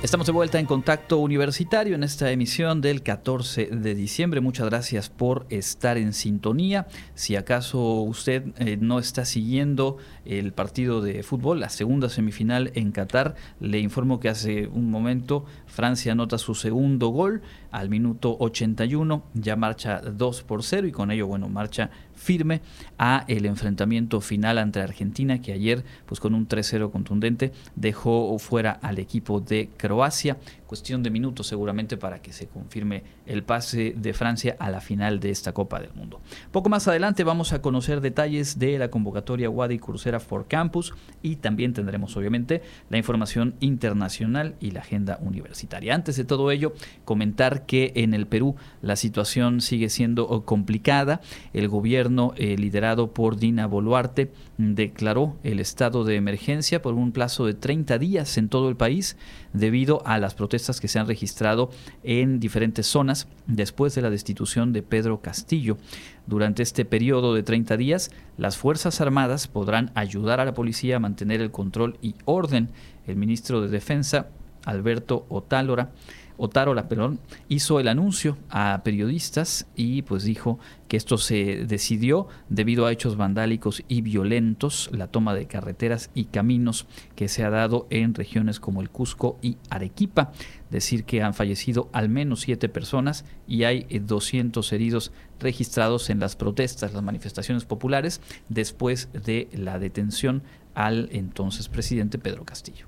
Estamos 0.00 0.28
de 0.28 0.32
vuelta 0.32 0.60
en 0.60 0.66
Contacto 0.66 1.18
Universitario 1.18 1.96
en 1.96 2.04
esta 2.04 2.30
emisión 2.30 2.80
del 2.80 3.02
14 3.02 3.66
de 3.66 3.96
diciembre. 3.96 4.40
Muchas 4.40 4.66
gracias 4.66 5.10
por 5.10 5.44
estar 5.50 5.98
en 5.98 6.12
sintonía. 6.12 6.86
Si 7.16 7.34
acaso 7.34 7.80
usted 8.02 8.44
eh, 8.58 8.78
no 8.80 9.00
está 9.00 9.24
siguiendo 9.24 9.96
el 10.24 10.52
partido 10.52 11.02
de 11.02 11.24
fútbol, 11.24 11.58
la 11.58 11.68
segunda 11.68 12.08
semifinal 12.10 12.70
en 12.76 12.92
Qatar, 12.92 13.34
le 13.58 13.80
informo 13.80 14.20
que 14.20 14.28
hace 14.28 14.68
un 14.68 14.88
momento 14.88 15.44
Francia 15.66 16.12
anota 16.12 16.38
su 16.38 16.54
segundo 16.54 17.08
gol 17.08 17.42
al 17.72 17.90
minuto 17.90 18.36
81, 18.38 19.24
ya 19.34 19.56
marcha 19.56 20.00
2 20.00 20.42
por 20.44 20.62
0 20.62 20.86
y 20.86 20.92
con 20.92 21.10
ello, 21.10 21.26
bueno, 21.26 21.48
marcha 21.48 21.90
firme 22.18 22.60
a 22.98 23.24
el 23.28 23.46
enfrentamiento 23.46 24.20
final 24.20 24.58
ante 24.58 24.80
Argentina 24.80 25.40
que 25.40 25.52
ayer, 25.52 25.84
pues 26.06 26.20
con 26.20 26.34
un 26.34 26.48
3-0 26.48 26.90
contundente, 26.90 27.52
dejó 27.76 28.38
fuera 28.38 28.72
al 28.72 28.98
equipo 28.98 29.40
de 29.40 29.70
Croacia. 29.76 30.36
Cuestión 30.68 31.02
de 31.02 31.08
minutos 31.08 31.46
seguramente 31.46 31.96
para 31.96 32.20
que 32.20 32.34
se 32.34 32.46
confirme 32.46 33.02
el 33.24 33.42
pase 33.42 33.94
de 33.96 34.12
Francia 34.12 34.54
a 34.58 34.68
la 34.68 34.82
final 34.82 35.18
de 35.18 35.30
esta 35.30 35.54
Copa 35.54 35.80
del 35.80 35.94
Mundo. 35.94 36.20
Poco 36.52 36.68
más 36.68 36.86
adelante 36.86 37.24
vamos 37.24 37.54
a 37.54 37.62
conocer 37.62 38.02
detalles 38.02 38.58
de 38.58 38.78
la 38.78 38.90
convocatoria 38.90 39.48
Wadi 39.48 39.78
Crucera 39.78 40.20
for 40.20 40.46
Campus 40.46 40.92
y 41.22 41.36
también 41.36 41.72
tendremos 41.72 42.14
obviamente 42.18 42.60
la 42.90 42.98
información 42.98 43.54
internacional 43.60 44.56
y 44.60 44.72
la 44.72 44.80
agenda 44.80 45.18
universitaria. 45.22 45.94
Antes 45.94 46.16
de 46.16 46.26
todo 46.26 46.50
ello, 46.50 46.74
comentar 47.06 47.64
que 47.64 47.92
en 47.96 48.12
el 48.12 48.26
Perú 48.26 48.54
la 48.82 48.96
situación 48.96 49.62
sigue 49.62 49.88
siendo 49.88 50.44
complicada. 50.44 51.22
El 51.54 51.68
gobierno 51.68 52.34
eh, 52.36 52.58
liderado 52.58 53.14
por 53.14 53.38
Dina 53.38 53.66
Boluarte 53.66 54.30
declaró 54.58 55.36
el 55.44 55.60
estado 55.60 56.04
de 56.04 56.16
emergencia 56.16 56.82
por 56.82 56.94
un 56.94 57.12
plazo 57.12 57.46
de 57.46 57.54
30 57.54 57.96
días 57.98 58.36
en 58.38 58.48
todo 58.48 58.68
el 58.68 58.76
país 58.76 59.16
debido 59.52 60.02
a 60.04 60.18
las 60.18 60.34
protestas 60.34 60.80
que 60.80 60.88
se 60.88 60.98
han 60.98 61.06
registrado 61.06 61.70
en 62.02 62.40
diferentes 62.40 62.86
zonas 62.86 63.28
después 63.46 63.94
de 63.94 64.02
la 64.02 64.10
destitución 64.10 64.72
de 64.72 64.82
Pedro 64.82 65.20
Castillo. 65.20 65.78
Durante 66.26 66.64
este 66.64 66.84
periodo 66.84 67.34
de 67.34 67.44
30 67.44 67.76
días, 67.76 68.10
las 68.36 68.56
Fuerzas 68.56 69.00
Armadas 69.00 69.46
podrán 69.46 69.92
ayudar 69.94 70.40
a 70.40 70.44
la 70.44 70.54
policía 70.54 70.96
a 70.96 71.00
mantener 71.00 71.40
el 71.40 71.52
control 71.52 71.96
y 72.02 72.16
orden. 72.24 72.68
El 73.06 73.14
ministro 73.14 73.60
de 73.60 73.68
Defensa, 73.68 74.26
Alberto 74.64 75.24
Otálora, 75.28 75.92
Otárola, 76.38 76.88
perdón, 76.88 77.18
hizo 77.48 77.80
el 77.80 77.88
anuncio 77.88 78.38
a 78.48 78.80
periodistas 78.84 79.66
y 79.74 80.02
pues 80.02 80.22
dijo 80.22 80.60
que 80.86 80.96
esto 80.96 81.18
se 81.18 81.66
decidió 81.66 82.28
debido 82.48 82.86
a 82.86 82.92
hechos 82.92 83.16
vandálicos 83.16 83.82
y 83.88 84.02
violentos, 84.02 84.88
la 84.92 85.08
toma 85.08 85.34
de 85.34 85.46
carreteras 85.46 86.10
y 86.14 86.26
caminos 86.26 86.86
que 87.16 87.26
se 87.26 87.44
ha 87.44 87.50
dado 87.50 87.88
en 87.90 88.14
regiones 88.14 88.60
como 88.60 88.80
el 88.80 88.88
Cusco 88.88 89.36
y 89.42 89.58
Arequipa. 89.68 90.32
Decir 90.70 91.04
que 91.04 91.22
han 91.22 91.34
fallecido 91.34 91.88
al 91.92 92.08
menos 92.08 92.40
siete 92.40 92.68
personas 92.68 93.24
y 93.46 93.64
hay 93.64 93.86
200 93.90 94.72
heridos 94.72 95.12
registrados 95.40 96.08
en 96.08 96.20
las 96.20 96.36
protestas, 96.36 96.94
las 96.94 97.02
manifestaciones 97.02 97.64
populares, 97.64 98.20
después 98.48 99.08
de 99.12 99.48
la 99.52 99.78
detención 99.78 100.42
al 100.74 101.08
entonces 101.10 101.68
presidente 101.68 102.18
Pedro 102.18 102.44
Castillo 102.44 102.86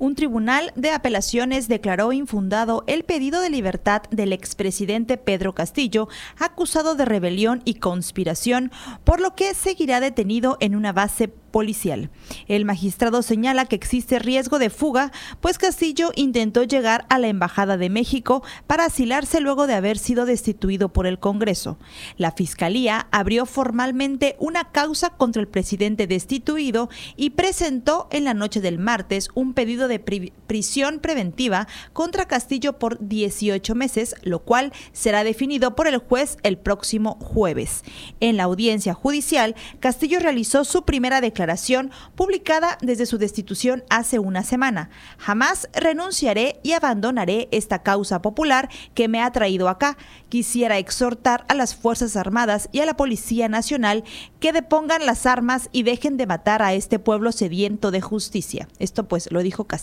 un 0.00 0.14
tribunal 0.14 0.72
de 0.74 0.90
apelaciones 0.90 1.68
declaró 1.68 2.12
infundado 2.12 2.82
el 2.86 3.04
pedido 3.04 3.40
de 3.40 3.50
libertad 3.50 4.02
del 4.10 4.32
expresidente 4.32 5.18
Pedro 5.18 5.54
Castillo, 5.54 6.08
acusado 6.38 6.94
de 6.94 7.04
rebelión 7.04 7.60
y 7.66 7.74
conspiración, 7.74 8.72
por 9.04 9.20
lo 9.20 9.36
que 9.36 9.54
seguirá 9.54 10.00
detenido 10.00 10.56
en 10.60 10.74
una 10.74 10.92
base 10.92 11.28
policial. 11.28 12.10
El 12.48 12.64
magistrado 12.64 13.22
señala 13.22 13.66
que 13.66 13.76
existe 13.76 14.18
riesgo 14.18 14.58
de 14.58 14.70
fuga, 14.70 15.12
pues 15.40 15.58
Castillo 15.58 16.12
intentó 16.14 16.62
llegar 16.62 17.06
a 17.08 17.18
la 17.18 17.28
Embajada 17.28 17.76
de 17.76 17.90
México 17.90 18.42
para 18.66 18.84
asilarse 18.84 19.40
luego 19.40 19.66
de 19.66 19.74
haber 19.74 19.98
sido 19.98 20.24
destituido 20.26 20.90
por 20.90 21.06
el 21.06 21.18
Congreso. 21.18 21.76
La 22.16 22.32
Fiscalía 22.32 23.08
abrió 23.10 23.46
formalmente 23.46 24.36
una 24.38 24.70
causa 24.70 25.10
contra 25.10 25.42
el 25.42 25.48
presidente 25.48 26.06
destituido 26.06 26.88
y 27.16 27.30
presentó 27.30 28.08
en 28.12 28.24
la 28.24 28.34
noche 28.34 28.60
del 28.60 28.78
martes 28.78 29.28
un 29.34 29.52
pedido 29.52 29.88
de 29.90 29.98
prisión 29.98 31.00
preventiva 31.00 31.68
contra 31.92 32.26
Castillo 32.26 32.78
por 32.78 33.06
18 33.06 33.74
meses, 33.74 34.14
lo 34.22 34.38
cual 34.38 34.72
será 34.92 35.24
definido 35.24 35.76
por 35.76 35.86
el 35.86 35.98
juez 35.98 36.38
el 36.42 36.56
próximo 36.56 37.18
jueves. 37.20 37.84
En 38.20 38.38
la 38.38 38.44
audiencia 38.44 38.94
judicial, 38.94 39.54
Castillo 39.80 40.18
realizó 40.20 40.64
su 40.64 40.84
primera 40.84 41.20
declaración 41.20 41.90
publicada 42.14 42.78
desde 42.80 43.04
su 43.04 43.18
destitución 43.18 43.84
hace 43.90 44.18
una 44.18 44.42
semana. 44.42 44.90
Jamás 45.18 45.68
renunciaré 45.74 46.60
y 46.62 46.72
abandonaré 46.72 47.48
esta 47.50 47.82
causa 47.82 48.22
popular 48.22 48.70
que 48.94 49.08
me 49.08 49.20
ha 49.20 49.30
traído 49.32 49.68
acá. 49.68 49.96
Quisiera 50.28 50.78
exhortar 50.78 51.44
a 51.48 51.54
las 51.54 51.74
Fuerzas 51.74 52.16
Armadas 52.16 52.68
y 52.72 52.80
a 52.80 52.86
la 52.86 52.96
Policía 52.96 53.48
Nacional 53.48 54.04
que 54.38 54.52
depongan 54.52 55.04
las 55.06 55.26
armas 55.26 55.68
y 55.72 55.82
dejen 55.82 56.16
de 56.16 56.26
matar 56.26 56.62
a 56.62 56.74
este 56.74 56.98
pueblo 56.98 57.32
sediento 57.32 57.90
de 57.90 58.00
justicia. 58.00 58.68
Esto 58.78 59.08
pues 59.08 59.30
lo 59.30 59.42
dijo 59.42 59.64
Castillo. 59.64 59.79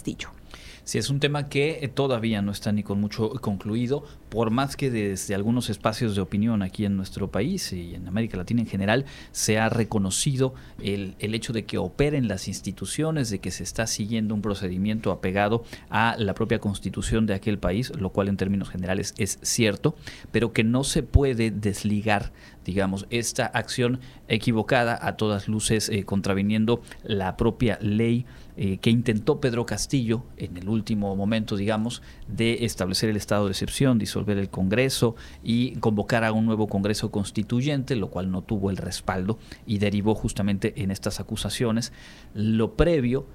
Sí, 0.88 0.98
es 0.98 1.10
un 1.10 1.20
tema 1.20 1.50
que 1.50 1.80
eh, 1.82 1.90
todavía 1.90 2.42
no 2.42 2.50
está 2.54 2.72
ni 2.72 2.82
con 2.82 3.02
mucho 3.02 3.32
concluido, 3.42 4.06
por 4.30 4.52
más 4.52 4.78
que 4.78 4.90
desde 4.90 5.36
algunos 5.36 5.70
espacios 5.70 6.16
de 6.16 6.22
opinión 6.22 6.62
aquí 6.62 6.86
en 6.86 6.96
nuestro 6.96 7.30
país 7.30 7.74
y 7.74 7.94
en 7.94 8.08
América 8.08 8.38
Latina 8.38 8.62
en 8.62 8.68
general 8.68 9.04
se 9.34 9.60
ha 9.60 9.68
reconocido 9.68 10.54
el, 10.82 11.16
el 11.20 11.36
hecho 11.36 11.52
de 11.52 11.66
que 11.66 11.78
operen 11.78 12.30
las 12.30 12.48
instituciones, 12.48 13.30
de 13.30 13.40
que 13.40 13.52
se 13.52 13.64
está 13.64 13.86
siguiendo 13.86 14.34
un 14.34 14.42
procedimiento 14.42 15.12
apegado 15.12 15.66
a 15.90 16.16
la 16.18 16.34
propia 16.34 16.60
constitución 16.60 17.26
de 17.26 17.34
aquel 17.34 17.60
país, 17.60 17.92
lo 18.00 18.12
cual 18.12 18.30
en 18.30 18.38
términos 18.38 18.70
generales 18.70 19.14
es 19.18 19.40
cierto, 19.42 19.94
pero 20.32 20.54
que 20.54 20.64
no 20.64 20.86
se 20.86 21.04
puede 21.04 21.52
desligar 21.52 22.32
digamos, 22.68 23.08
esta 23.10 23.46
acción 23.46 24.02
equivocada 24.28 25.00
a 25.02 25.16
todas 25.16 25.48
luces 25.48 25.88
eh, 25.88 26.04
contraviniendo 26.04 26.82
la 27.04 27.38
propia 27.38 27.80
ley 27.82 28.26
eh, 28.60 28.80
que 28.80 28.90
intentó 28.90 29.40
Pedro 29.40 29.68
Castillo 29.68 30.24
en 30.36 30.58
el 30.58 30.68
último 30.68 31.16
momento, 31.16 31.56
digamos, 31.56 32.02
de 32.28 32.66
establecer 32.66 33.08
el 33.08 33.16
estado 33.16 33.46
de 33.46 33.52
excepción, 33.52 34.00
disolver 34.00 34.40
el 34.40 34.50
Congreso 34.50 35.16
y 35.44 35.76
convocar 35.76 36.24
a 36.24 36.32
un 36.32 36.48
nuevo 36.48 36.68
Congreso 36.68 37.12
constituyente, 37.12 37.96
lo 37.96 38.10
cual 38.10 38.32
no 38.32 38.42
tuvo 38.42 38.72
el 38.72 38.78
respaldo 38.78 39.38
y 39.68 39.78
derivó 39.78 40.16
justamente 40.16 40.82
en 40.82 40.90
estas 40.90 41.20
acusaciones. 41.20 41.94
Lo 42.34 42.76
previo 42.76 43.28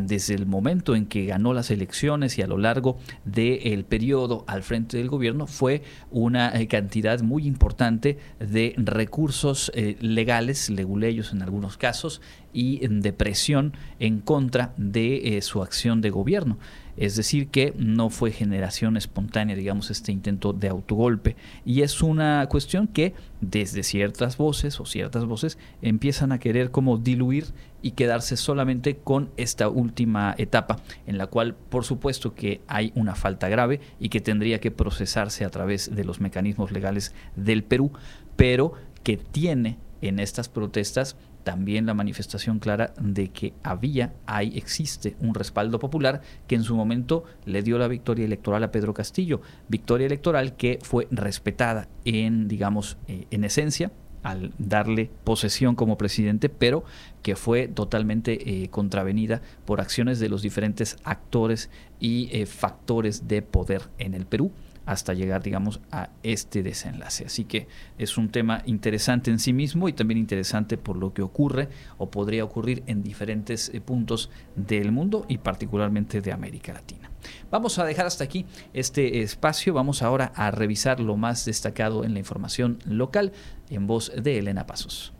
desde 0.00 0.34
el 0.34 0.46
momento 0.46 0.94
en 0.94 1.06
que 1.06 1.26
ganó 1.26 1.52
las 1.52 1.70
elecciones 1.70 2.38
y 2.38 2.42
a 2.42 2.46
lo 2.46 2.58
largo 2.58 2.98
del 3.24 3.84
periodo 3.84 4.44
al 4.46 4.62
frente 4.62 4.96
del 4.96 5.08
gobierno 5.08 5.46
fue 5.46 5.82
una 6.10 6.58
eh, 6.58 6.66
cantidad 6.66 7.20
muy 7.20 7.46
importante 7.46 8.18
de 8.40 8.74
recursos 8.78 9.70
eh, 9.74 9.96
legales, 10.00 10.70
leguleyos 10.70 11.32
en 11.32 11.42
algunos 11.42 11.76
casos, 11.76 12.20
y 12.52 12.86
de 12.88 13.12
presión 13.12 13.74
en 13.98 14.20
contra 14.20 14.72
de 14.78 15.36
eh, 15.36 15.42
su 15.42 15.62
acción 15.62 16.00
de 16.00 16.08
gobierno. 16.08 16.58
Es 16.96 17.16
decir, 17.16 17.48
que 17.48 17.74
no 17.76 18.10
fue 18.10 18.30
generación 18.30 18.96
espontánea, 18.96 19.56
digamos, 19.56 19.90
este 19.90 20.12
intento 20.12 20.52
de 20.52 20.68
autogolpe. 20.68 21.36
Y 21.64 21.82
es 21.82 22.02
una 22.02 22.46
cuestión 22.48 22.86
que 22.88 23.14
desde 23.40 23.82
ciertas 23.82 24.36
voces 24.36 24.80
o 24.80 24.86
ciertas 24.86 25.24
voces 25.24 25.58
empiezan 25.82 26.32
a 26.32 26.38
querer 26.38 26.70
como 26.70 26.96
diluir 26.96 27.46
y 27.82 27.92
quedarse 27.92 28.36
solamente 28.36 28.96
con 28.96 29.30
esta 29.36 29.68
última 29.68 30.34
etapa, 30.38 30.78
en 31.06 31.18
la 31.18 31.26
cual 31.26 31.54
por 31.54 31.84
supuesto 31.84 32.34
que 32.34 32.60
hay 32.66 32.92
una 32.94 33.14
falta 33.14 33.48
grave 33.48 33.80
y 34.00 34.08
que 34.08 34.20
tendría 34.20 34.58
que 34.58 34.70
procesarse 34.70 35.44
a 35.44 35.50
través 35.50 35.94
de 35.94 36.04
los 36.04 36.20
mecanismos 36.20 36.72
legales 36.72 37.14
del 37.36 37.62
Perú, 37.62 37.92
pero 38.36 38.72
que 39.02 39.16
tiene 39.16 39.78
en 40.00 40.18
estas 40.18 40.48
protestas 40.48 41.16
también 41.46 41.86
la 41.86 41.94
manifestación 41.94 42.58
clara 42.58 42.92
de 43.00 43.28
que 43.28 43.54
había, 43.62 44.12
hay, 44.26 44.58
existe 44.58 45.14
un 45.20 45.32
respaldo 45.32 45.78
popular 45.78 46.20
que 46.48 46.56
en 46.56 46.64
su 46.64 46.74
momento 46.74 47.22
le 47.44 47.62
dio 47.62 47.78
la 47.78 47.86
victoria 47.86 48.24
electoral 48.24 48.64
a 48.64 48.72
Pedro 48.72 48.92
Castillo, 48.92 49.40
victoria 49.68 50.08
electoral 50.08 50.56
que 50.56 50.80
fue 50.82 51.06
respetada 51.12 51.86
en, 52.04 52.48
digamos, 52.48 52.96
eh, 53.06 53.28
en 53.30 53.44
esencia 53.44 53.92
al 54.24 54.54
darle 54.58 55.08
posesión 55.22 55.76
como 55.76 55.96
presidente, 55.96 56.48
pero 56.48 56.82
que 57.22 57.36
fue 57.36 57.68
totalmente 57.68 58.64
eh, 58.64 58.68
contravenida 58.70 59.40
por 59.66 59.80
acciones 59.80 60.18
de 60.18 60.28
los 60.28 60.42
diferentes 60.42 60.96
actores 61.04 61.70
y 62.00 62.28
eh, 62.32 62.46
factores 62.46 63.28
de 63.28 63.42
poder 63.42 63.82
en 63.98 64.14
el 64.14 64.26
Perú 64.26 64.50
hasta 64.86 65.12
llegar, 65.12 65.42
digamos, 65.42 65.80
a 65.90 66.10
este 66.22 66.62
desenlace. 66.62 67.26
Así 67.26 67.44
que 67.44 67.68
es 67.98 68.16
un 68.16 68.30
tema 68.30 68.62
interesante 68.64 69.30
en 69.30 69.38
sí 69.38 69.52
mismo 69.52 69.88
y 69.88 69.92
también 69.92 70.18
interesante 70.18 70.78
por 70.78 70.96
lo 70.96 71.12
que 71.12 71.22
ocurre 71.22 71.68
o 71.98 72.10
podría 72.10 72.44
ocurrir 72.44 72.82
en 72.86 73.02
diferentes 73.02 73.68
eh, 73.68 73.80
puntos 73.80 74.30
del 74.54 74.92
mundo 74.92 75.26
y 75.28 75.38
particularmente 75.38 76.20
de 76.20 76.32
América 76.32 76.72
Latina. 76.72 77.10
Vamos 77.50 77.78
a 77.78 77.84
dejar 77.84 78.06
hasta 78.06 78.24
aquí 78.24 78.46
este 78.72 79.22
espacio. 79.22 79.74
Vamos 79.74 80.02
ahora 80.02 80.32
a 80.34 80.50
revisar 80.50 81.00
lo 81.00 81.16
más 81.16 81.44
destacado 81.44 82.04
en 82.04 82.12
la 82.12 82.20
información 82.20 82.78
local 82.84 83.32
en 83.68 83.86
voz 83.86 84.12
de 84.16 84.38
Elena 84.38 84.66
Pasos. 84.66 85.12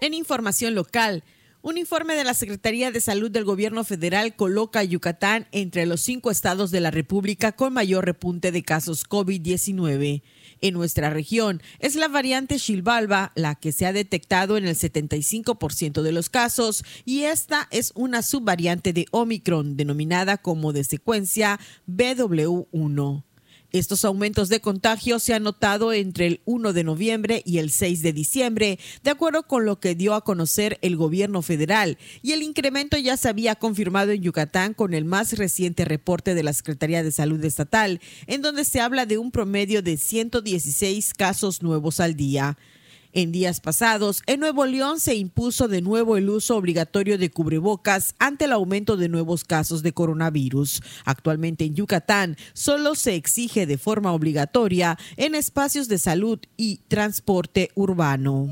En 0.00 0.12
información 0.12 0.74
local, 0.74 1.24
un 1.64 1.78
informe 1.78 2.14
de 2.14 2.24
la 2.24 2.34
Secretaría 2.34 2.92
de 2.92 3.00
Salud 3.00 3.30
del 3.30 3.46
Gobierno 3.46 3.84
Federal 3.84 4.36
coloca 4.36 4.80
a 4.80 4.84
Yucatán 4.84 5.48
entre 5.50 5.86
los 5.86 6.02
cinco 6.02 6.30
estados 6.30 6.70
de 6.70 6.82
la 6.82 6.90
República 6.90 7.52
con 7.52 7.72
mayor 7.72 8.04
repunte 8.04 8.52
de 8.52 8.62
casos 8.62 9.08
COVID-19. 9.08 10.22
En 10.60 10.74
nuestra 10.74 11.08
región 11.08 11.62
es 11.78 11.94
la 11.94 12.08
variante 12.08 12.58
Shilvalba 12.58 13.32
la 13.34 13.54
que 13.54 13.72
se 13.72 13.86
ha 13.86 13.94
detectado 13.94 14.58
en 14.58 14.66
el 14.66 14.76
75% 14.76 16.02
de 16.02 16.12
los 16.12 16.28
casos 16.28 16.84
y 17.06 17.22
esta 17.22 17.66
es 17.70 17.92
una 17.94 18.20
subvariante 18.20 18.92
de 18.92 19.06
Omicron 19.10 19.78
denominada 19.78 20.36
como 20.36 20.74
de 20.74 20.84
secuencia 20.84 21.58
BW1. 21.88 23.24
Estos 23.74 24.04
aumentos 24.04 24.48
de 24.50 24.60
contagio 24.60 25.18
se 25.18 25.34
han 25.34 25.42
notado 25.42 25.92
entre 25.92 26.28
el 26.28 26.40
1 26.44 26.72
de 26.72 26.84
noviembre 26.84 27.42
y 27.44 27.58
el 27.58 27.72
6 27.72 28.02
de 28.02 28.12
diciembre, 28.12 28.78
de 29.02 29.10
acuerdo 29.10 29.48
con 29.48 29.64
lo 29.64 29.80
que 29.80 29.96
dio 29.96 30.14
a 30.14 30.22
conocer 30.22 30.78
el 30.80 30.94
gobierno 30.96 31.42
federal, 31.42 31.98
y 32.22 32.30
el 32.30 32.44
incremento 32.44 32.96
ya 32.98 33.16
se 33.16 33.28
había 33.28 33.56
confirmado 33.56 34.12
en 34.12 34.22
Yucatán 34.22 34.74
con 34.74 34.94
el 34.94 35.04
más 35.04 35.36
reciente 35.36 35.84
reporte 35.84 36.36
de 36.36 36.44
la 36.44 36.52
Secretaría 36.52 37.02
de 37.02 37.10
Salud 37.10 37.44
Estatal, 37.44 38.00
en 38.28 38.42
donde 38.42 38.64
se 38.64 38.80
habla 38.80 39.06
de 39.06 39.18
un 39.18 39.32
promedio 39.32 39.82
de 39.82 39.96
116 39.96 41.12
casos 41.12 41.60
nuevos 41.60 41.98
al 41.98 42.14
día. 42.14 42.56
En 43.16 43.30
días 43.30 43.60
pasados, 43.60 44.24
en 44.26 44.40
Nuevo 44.40 44.66
León 44.66 44.98
se 44.98 45.14
impuso 45.14 45.68
de 45.68 45.80
nuevo 45.82 46.16
el 46.16 46.28
uso 46.28 46.56
obligatorio 46.56 47.16
de 47.16 47.30
cubrebocas 47.30 48.16
ante 48.18 48.46
el 48.46 48.52
aumento 48.52 48.96
de 48.96 49.08
nuevos 49.08 49.44
casos 49.44 49.84
de 49.84 49.92
coronavirus. 49.92 50.82
Actualmente 51.04 51.64
en 51.64 51.76
Yucatán 51.76 52.36
solo 52.54 52.96
se 52.96 53.14
exige 53.14 53.66
de 53.66 53.78
forma 53.78 54.12
obligatoria 54.12 54.98
en 55.16 55.36
espacios 55.36 55.86
de 55.86 55.98
salud 55.98 56.40
y 56.56 56.78
transporte 56.88 57.70
urbano. 57.76 58.48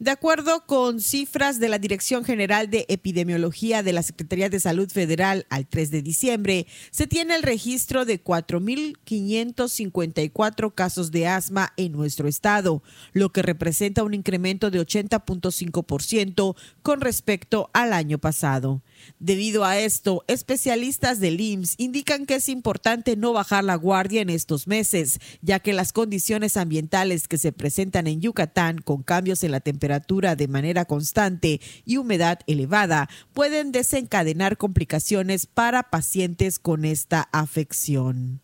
De 0.00 0.10
acuerdo 0.10 0.64
con 0.64 1.00
cifras 1.02 1.60
de 1.60 1.68
la 1.68 1.78
Dirección 1.78 2.24
General 2.24 2.70
de 2.70 2.86
Epidemiología 2.88 3.82
de 3.82 3.92
la 3.92 4.02
Secretaría 4.02 4.48
de 4.48 4.58
Salud 4.58 4.88
Federal 4.88 5.44
al 5.50 5.66
3 5.66 5.90
de 5.90 6.00
diciembre, 6.00 6.66
se 6.90 7.06
tiene 7.06 7.34
el 7.34 7.42
registro 7.42 8.06
de 8.06 8.24
4.554 8.24 10.74
casos 10.74 11.10
de 11.10 11.26
asma 11.26 11.74
en 11.76 11.92
nuestro 11.92 12.28
estado, 12.28 12.82
lo 13.12 13.28
que 13.28 13.42
representa 13.42 14.02
un 14.02 14.14
incremento 14.14 14.70
de 14.70 14.80
80.5% 14.80 16.56
con 16.80 17.02
respecto 17.02 17.68
al 17.74 17.92
año 17.92 18.16
pasado. 18.16 18.80
Debido 19.18 19.66
a 19.66 19.78
esto, 19.78 20.24
especialistas 20.28 21.20
del 21.20 21.42
IMSS 21.42 21.74
indican 21.76 22.24
que 22.24 22.36
es 22.36 22.48
importante 22.48 23.16
no 23.16 23.34
bajar 23.34 23.64
la 23.64 23.74
guardia 23.74 24.22
en 24.22 24.30
estos 24.30 24.66
meses, 24.66 25.20
ya 25.42 25.60
que 25.60 25.74
las 25.74 25.92
condiciones 25.92 26.56
ambientales 26.56 27.28
que 27.28 27.36
se 27.36 27.52
presentan 27.52 28.06
en 28.06 28.22
Yucatán 28.22 28.78
con 28.78 29.02
cambios 29.02 29.44
en 29.44 29.50
la 29.50 29.60
temperatura 29.60 29.89
de 29.98 30.48
manera 30.48 30.84
constante 30.84 31.60
y 31.84 31.96
humedad 31.96 32.40
elevada 32.46 33.08
pueden 33.32 33.72
desencadenar 33.72 34.56
complicaciones 34.56 35.46
para 35.46 35.84
pacientes 35.84 36.58
con 36.58 36.84
esta 36.84 37.28
afección. 37.32 38.40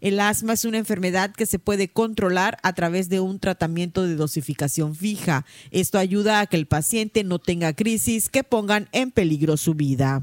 El 0.00 0.20
asma 0.20 0.52
es 0.52 0.64
una 0.64 0.78
enfermedad 0.78 1.32
que 1.32 1.46
se 1.46 1.58
puede 1.58 1.88
controlar 1.88 2.58
a 2.62 2.72
través 2.72 3.08
de 3.08 3.20
un 3.20 3.38
tratamiento 3.38 4.04
de 4.04 4.16
dosificación 4.16 4.94
fija. 4.94 5.46
Esto 5.70 5.98
ayuda 5.98 6.40
a 6.40 6.46
que 6.46 6.56
el 6.56 6.66
paciente 6.66 7.24
no 7.24 7.38
tenga 7.38 7.72
crisis 7.72 8.28
que 8.28 8.44
pongan 8.44 8.88
en 8.92 9.10
peligro 9.10 9.56
su 9.56 9.74
vida. 9.74 10.22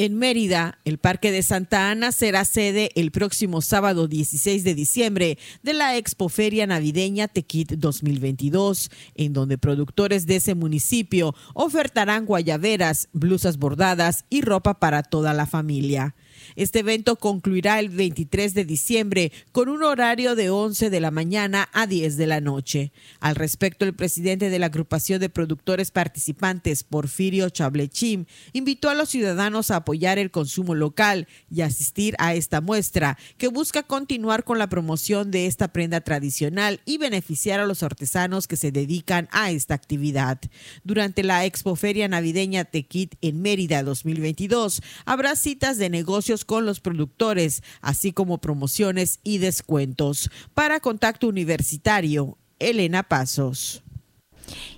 En 0.00 0.16
Mérida, 0.16 0.78
el 0.84 0.98
Parque 0.98 1.32
de 1.32 1.42
Santa 1.42 1.90
Ana 1.90 2.12
será 2.12 2.44
sede 2.44 2.92
el 2.94 3.10
próximo 3.10 3.60
sábado 3.60 4.06
16 4.06 4.62
de 4.62 4.76
diciembre 4.76 5.38
de 5.64 5.74
la 5.74 5.96
Expoferia 5.96 6.68
Navideña 6.68 7.26
Tequit 7.26 7.72
2022, 7.72 8.92
en 9.16 9.32
donde 9.32 9.58
productores 9.58 10.24
de 10.26 10.36
ese 10.36 10.54
municipio 10.54 11.34
ofertarán 11.52 12.26
guayaberas, 12.26 13.08
blusas 13.12 13.58
bordadas 13.58 14.24
y 14.30 14.42
ropa 14.42 14.78
para 14.78 15.02
toda 15.02 15.34
la 15.34 15.46
familia. 15.46 16.14
Este 16.56 16.80
evento 16.80 17.16
concluirá 17.16 17.78
el 17.80 17.88
23 17.88 18.54
de 18.54 18.64
diciembre 18.64 19.32
con 19.52 19.68
un 19.68 19.82
horario 19.82 20.34
de 20.34 20.50
11 20.50 20.90
de 20.90 21.00
la 21.00 21.10
mañana 21.10 21.68
a 21.72 21.86
10 21.86 22.16
de 22.16 22.26
la 22.26 22.40
noche. 22.40 22.92
Al 23.20 23.36
respecto, 23.36 23.84
el 23.84 23.94
presidente 23.94 24.50
de 24.50 24.58
la 24.58 24.66
agrupación 24.66 25.20
de 25.20 25.28
productores 25.28 25.90
participantes, 25.90 26.84
Porfirio 26.84 27.48
Chablechim, 27.50 28.26
invitó 28.52 28.90
a 28.90 28.94
los 28.94 29.08
ciudadanos 29.08 29.70
a 29.70 29.76
apoyar 29.76 30.18
el 30.18 30.30
consumo 30.30 30.74
local 30.74 31.28
y 31.50 31.62
asistir 31.62 32.14
a 32.18 32.34
esta 32.34 32.60
muestra, 32.60 33.18
que 33.36 33.48
busca 33.48 33.82
continuar 33.82 34.44
con 34.44 34.58
la 34.58 34.68
promoción 34.68 35.30
de 35.30 35.46
esta 35.46 35.68
prenda 35.68 36.00
tradicional 36.00 36.80
y 36.84 36.98
beneficiar 36.98 37.60
a 37.60 37.66
los 37.66 37.82
artesanos 37.82 38.46
que 38.46 38.56
se 38.56 38.72
dedican 38.72 39.28
a 39.32 39.50
esta 39.50 39.74
actividad. 39.74 40.38
Durante 40.84 41.22
la 41.22 41.44
Expoferia 41.44 42.08
Navideña 42.08 42.64
Tequit 42.64 43.14
en 43.20 43.42
Mérida 43.42 43.82
2022, 43.82 44.82
habrá 45.04 45.36
citas 45.36 45.78
de 45.78 45.90
negocios 45.90 46.37
con 46.44 46.66
los 46.66 46.80
productores, 46.80 47.62
así 47.80 48.12
como 48.12 48.38
promociones 48.38 49.20
y 49.22 49.38
descuentos. 49.38 50.30
Para 50.54 50.80
Contacto 50.80 51.28
Universitario, 51.28 52.38
Elena 52.58 53.02
Pasos. 53.02 53.82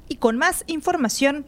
Y 0.09 0.17
con 0.17 0.37
más 0.37 0.65
información, 0.67 1.47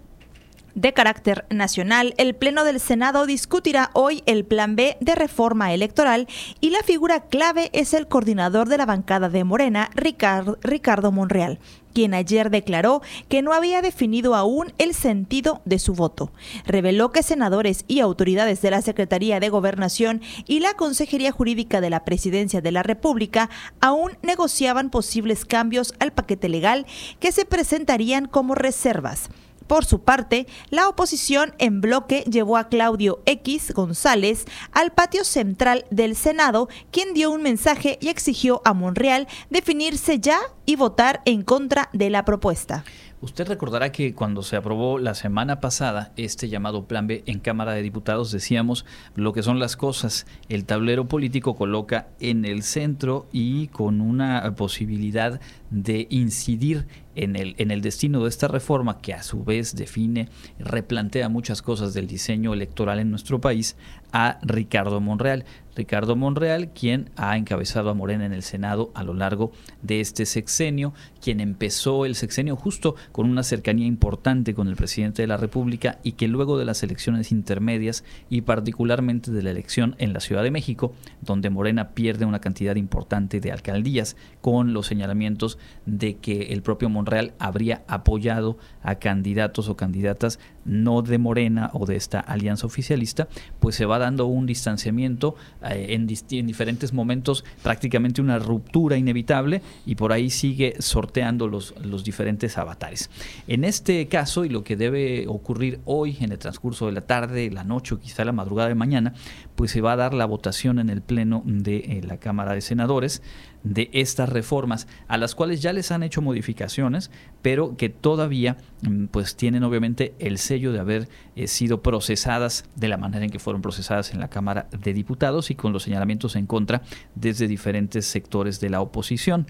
de 0.74 0.92
carácter 0.92 1.44
nacional, 1.50 2.14
el 2.16 2.34
Pleno 2.34 2.64
del 2.64 2.80
Senado 2.80 3.26
discutirá 3.26 3.90
hoy 3.92 4.22
el 4.26 4.44
Plan 4.44 4.76
B 4.76 4.96
de 5.00 5.14
reforma 5.14 5.72
electoral 5.72 6.28
y 6.60 6.70
la 6.70 6.82
figura 6.82 7.20
clave 7.20 7.70
es 7.72 7.94
el 7.94 8.08
coordinador 8.08 8.68
de 8.68 8.78
la 8.78 8.86
bancada 8.86 9.28
de 9.28 9.44
Morena, 9.44 9.90
Ricardo, 9.94 11.12
Monreal 11.12 11.58
quien 11.92 12.14
ayer 12.14 12.50
declaró 12.50 13.02
que 13.28 13.42
no 13.42 13.52
había 13.52 13.82
definido 13.82 14.34
aún 14.34 14.72
el 14.78 14.94
sentido 14.94 15.60
de 15.64 15.78
su 15.78 15.92
voto. 15.92 16.32
Reveló 16.64 17.12
que 17.12 17.22
senadores 17.22 17.84
y 17.86 18.00
autoridades 18.00 18.62
de 18.62 18.70
la 18.70 18.80
Secretaría 18.80 19.40
de 19.40 19.50
Gobernación 19.50 20.22
y 20.46 20.60
la 20.60 20.72
Consejería 20.74 21.32
Jurídica 21.32 21.82
de 21.82 21.90
la 21.90 22.04
Presidencia 22.04 22.62
de 22.62 22.72
la 22.72 22.82
República 22.82 23.50
aún 23.80 24.12
negociaban 24.22 24.88
posibles 24.88 25.44
cambios 25.44 25.94
al 25.98 26.12
paquete 26.12 26.48
legal 26.48 26.86
que 27.20 27.30
se 27.30 27.44
presentarían 27.44 28.26
como 28.26 28.54
reservas. 28.54 29.28
Por 29.72 29.86
su 29.86 30.02
parte, 30.02 30.46
la 30.68 30.86
oposición 30.86 31.54
en 31.56 31.80
bloque 31.80 32.24
llevó 32.30 32.58
a 32.58 32.68
Claudio 32.68 33.22
X 33.24 33.72
González 33.72 34.44
al 34.70 34.92
patio 34.92 35.24
central 35.24 35.86
del 35.90 36.14
Senado, 36.14 36.68
quien 36.90 37.14
dio 37.14 37.30
un 37.30 37.42
mensaje 37.42 37.96
y 38.02 38.08
exigió 38.08 38.60
a 38.66 38.74
Monreal 38.74 39.28
definirse 39.48 40.20
ya 40.20 40.38
y 40.66 40.76
votar 40.76 41.22
en 41.24 41.40
contra 41.40 41.88
de 41.94 42.10
la 42.10 42.26
propuesta. 42.26 42.84
Usted 43.22 43.46
recordará 43.46 43.92
que 43.92 44.14
cuando 44.14 44.42
se 44.42 44.56
aprobó 44.56 44.98
la 44.98 45.14
semana 45.14 45.60
pasada 45.60 46.12
este 46.16 46.48
llamado 46.48 46.88
Plan 46.88 47.06
B 47.06 47.22
en 47.26 47.38
Cámara 47.38 47.72
de 47.72 47.80
Diputados, 47.80 48.32
decíamos 48.32 48.84
lo 49.14 49.32
que 49.32 49.44
son 49.44 49.60
las 49.60 49.76
cosas. 49.76 50.26
El 50.48 50.64
tablero 50.64 51.06
político 51.06 51.54
coloca 51.54 52.08
en 52.18 52.44
el 52.44 52.64
centro 52.64 53.28
y 53.30 53.68
con 53.68 54.00
una 54.00 54.52
posibilidad 54.56 55.40
de 55.70 56.08
incidir 56.10 56.88
en 57.14 57.36
el, 57.36 57.54
en 57.58 57.70
el 57.70 57.82
destino 57.82 58.22
de 58.22 58.28
esta 58.28 58.48
reforma 58.48 59.00
que 59.00 59.14
a 59.14 59.22
su 59.22 59.44
vez 59.44 59.74
define, 59.74 60.28
replantea 60.58 61.28
muchas 61.28 61.62
cosas 61.62 61.94
del 61.94 62.06
diseño 62.06 62.54
electoral 62.54 62.98
en 62.98 63.10
nuestro 63.10 63.40
país, 63.40 63.76
a 64.12 64.38
Ricardo 64.42 65.00
Monreal. 65.00 65.44
Ricardo 65.74 66.16
Monreal, 66.16 66.68
quien 66.74 67.08
ha 67.16 67.34
encabezado 67.38 67.88
a 67.88 67.94
Morena 67.94 68.26
en 68.26 68.34
el 68.34 68.42
Senado 68.42 68.90
a 68.94 69.04
lo 69.04 69.14
largo 69.14 69.52
de 69.80 70.00
este 70.00 70.26
sexenio, 70.26 70.92
quien 71.22 71.40
empezó 71.40 72.04
el 72.04 72.14
sexenio 72.14 72.56
justo 72.56 72.94
con 73.10 73.26
una 73.26 73.42
cercanía 73.42 73.86
importante 73.86 74.52
con 74.52 74.68
el 74.68 74.76
presidente 74.76 75.22
de 75.22 75.28
la 75.28 75.38
República 75.38 75.98
y 76.02 76.12
que 76.12 76.28
luego 76.28 76.58
de 76.58 76.66
las 76.66 76.82
elecciones 76.82 77.32
intermedias 77.32 78.04
y 78.28 78.42
particularmente 78.42 79.30
de 79.30 79.42
la 79.42 79.50
elección 79.50 79.96
en 79.96 80.12
la 80.12 80.20
Ciudad 80.20 80.42
de 80.42 80.50
México, 80.50 80.92
donde 81.22 81.48
Morena 81.48 81.92
pierde 81.92 82.26
una 82.26 82.40
cantidad 82.42 82.76
importante 82.76 83.40
de 83.40 83.50
alcaldías 83.50 84.14
con 84.42 84.74
los 84.74 84.86
señalamientos 84.86 85.56
de 85.86 86.18
que 86.18 86.52
el 86.52 86.60
propio 86.60 86.90
Monreal 86.90 87.01
habría 87.38 87.82
apoyado 87.88 88.58
a 88.82 88.96
candidatos 88.96 89.68
o 89.68 89.76
candidatas 89.76 90.38
no 90.64 91.02
de 91.02 91.18
Morena 91.18 91.70
o 91.72 91.86
de 91.86 91.96
esta 91.96 92.20
alianza 92.20 92.66
oficialista, 92.66 93.28
pues 93.60 93.74
se 93.74 93.86
va 93.86 93.98
dando 93.98 94.26
un 94.26 94.46
distanciamiento 94.46 95.34
eh, 95.62 95.86
en, 95.90 96.08
en, 96.30 96.46
diferentes 96.46 96.92
momentos, 96.92 97.44
prácticamente 97.62 98.20
una 98.20 98.38
ruptura 98.38 98.96
inevitable 98.96 99.62
y 99.86 99.96
por 99.96 100.12
ahí 100.12 100.30
sigue 100.30 100.76
sorteando 100.78 101.48
los, 101.48 101.74
los 101.84 102.04
diferentes 102.04 102.58
avatares. 102.58 103.10
En 103.46 103.64
este 103.64 104.06
caso, 104.08 104.44
y 104.44 104.48
lo 104.48 104.64
que 104.64 104.76
debe 104.76 105.26
ocurrir 105.26 105.80
hoy 105.84 106.16
en 106.20 106.32
el 106.32 106.38
transcurso 106.38 106.86
de 106.86 106.92
la 106.92 107.02
tarde, 107.02 107.50
la 107.50 107.64
noche 107.64 107.94
o 107.94 108.00
quizá 108.00 108.24
la 108.24 108.32
madrugada 108.32 108.68
de 108.68 108.74
mañana, 108.74 109.14
pues 109.56 109.70
se 109.70 109.80
va 109.80 109.92
a 109.92 109.96
dar 109.96 110.14
la 110.14 110.26
votación 110.26 110.78
en 110.78 110.90
el 110.90 111.02
Pleno 111.02 111.42
de 111.44 111.76
eh, 111.76 112.00
la 112.06 112.18
Cámara 112.18 112.54
de 112.54 112.60
Senadores 112.60 113.22
de 113.64 113.90
estas 113.92 114.28
reformas, 114.28 114.86
a 115.08 115.16
las 115.16 115.34
cuales 115.34 115.62
ya 115.62 115.72
les 115.72 115.92
han 115.92 116.02
hecho 116.02 116.22
modificaciones, 116.22 117.10
pero 117.42 117.76
que 117.76 117.88
todavía 117.88 118.56
mm, 118.82 119.06
pues 119.06 119.36
tienen 119.36 119.62
obviamente 119.64 120.14
el 120.18 120.38
sello 120.38 120.72
de 120.72 120.80
haber 120.80 121.08
eh, 121.36 121.46
sido 121.46 121.82
procesadas 121.82 122.64
de 122.76 122.88
la 122.88 122.96
manera 122.96 123.24
en 123.24 123.30
que 123.30 123.38
fueron 123.38 123.62
procesadas 123.62 124.12
en 124.12 124.20
la 124.20 124.28
Cámara 124.28 124.68
de 124.70 124.92
Diputados 124.92 125.50
y 125.50 125.54
con 125.54 125.72
los 125.72 125.84
señalamientos 125.84 126.36
en 126.36 126.46
contra 126.46 126.82
desde 127.14 127.46
diferentes 127.46 128.06
sectores 128.06 128.60
de 128.60 128.70
la 128.70 128.80
oposición. 128.80 129.46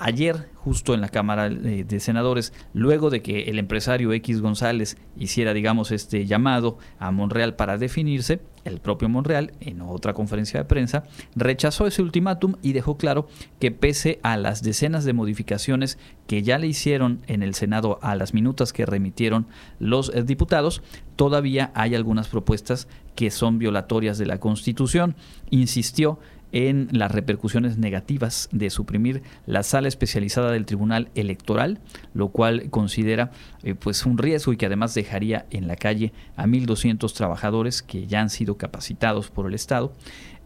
Ayer, 0.00 0.48
justo 0.54 0.94
en 0.94 1.00
la 1.00 1.08
Cámara 1.08 1.48
de 1.48 2.00
Senadores, 2.00 2.52
luego 2.72 3.10
de 3.10 3.20
que 3.20 3.44
el 3.44 3.58
empresario 3.58 4.12
X 4.12 4.40
González 4.40 4.96
hiciera, 5.16 5.52
digamos, 5.52 5.90
este 5.90 6.24
llamado 6.24 6.78
a 7.00 7.10
Monreal 7.10 7.56
para 7.56 7.78
definirse, 7.78 8.40
el 8.64 8.80
propio 8.80 9.08
Monreal, 9.08 9.54
en 9.60 9.80
otra 9.80 10.14
conferencia 10.14 10.60
de 10.60 10.66
prensa, 10.66 11.02
rechazó 11.34 11.88
ese 11.88 12.02
ultimátum 12.02 12.54
y 12.62 12.74
dejó 12.74 12.96
claro 12.96 13.26
que 13.58 13.72
pese 13.72 14.20
a 14.22 14.36
las 14.36 14.62
decenas 14.62 15.04
de 15.04 15.14
modificaciones 15.14 15.98
que 16.28 16.42
ya 16.42 16.58
le 16.58 16.68
hicieron 16.68 17.20
en 17.26 17.42
el 17.42 17.54
Senado 17.54 17.98
a 18.00 18.14
las 18.14 18.34
minutas 18.34 18.72
que 18.72 18.86
remitieron 18.86 19.46
los 19.80 20.14
eh, 20.14 20.22
diputados, 20.22 20.82
todavía 21.16 21.72
hay 21.74 21.96
algunas 21.96 22.28
propuestas 22.28 22.86
que 23.16 23.32
son 23.32 23.58
violatorias 23.58 24.16
de 24.18 24.26
la 24.26 24.38
Constitución. 24.38 25.16
Insistió 25.50 26.20
en 26.52 26.88
las 26.92 27.12
repercusiones 27.12 27.78
negativas 27.78 28.48
de 28.52 28.70
suprimir 28.70 29.22
la 29.46 29.62
sala 29.62 29.88
especializada 29.88 30.50
del 30.50 30.66
Tribunal 30.66 31.10
Electoral, 31.14 31.80
lo 32.14 32.28
cual 32.28 32.70
considera 32.70 33.30
eh, 33.62 33.74
pues 33.74 34.06
un 34.06 34.18
riesgo 34.18 34.52
y 34.52 34.56
que 34.56 34.66
además 34.66 34.94
dejaría 34.94 35.46
en 35.50 35.68
la 35.68 35.76
calle 35.76 36.12
a 36.36 36.46
1.200 36.46 37.12
trabajadores 37.12 37.82
que 37.82 38.06
ya 38.06 38.20
han 38.20 38.30
sido 38.30 38.56
capacitados 38.56 39.30
por 39.30 39.46
el 39.46 39.54
Estado, 39.54 39.92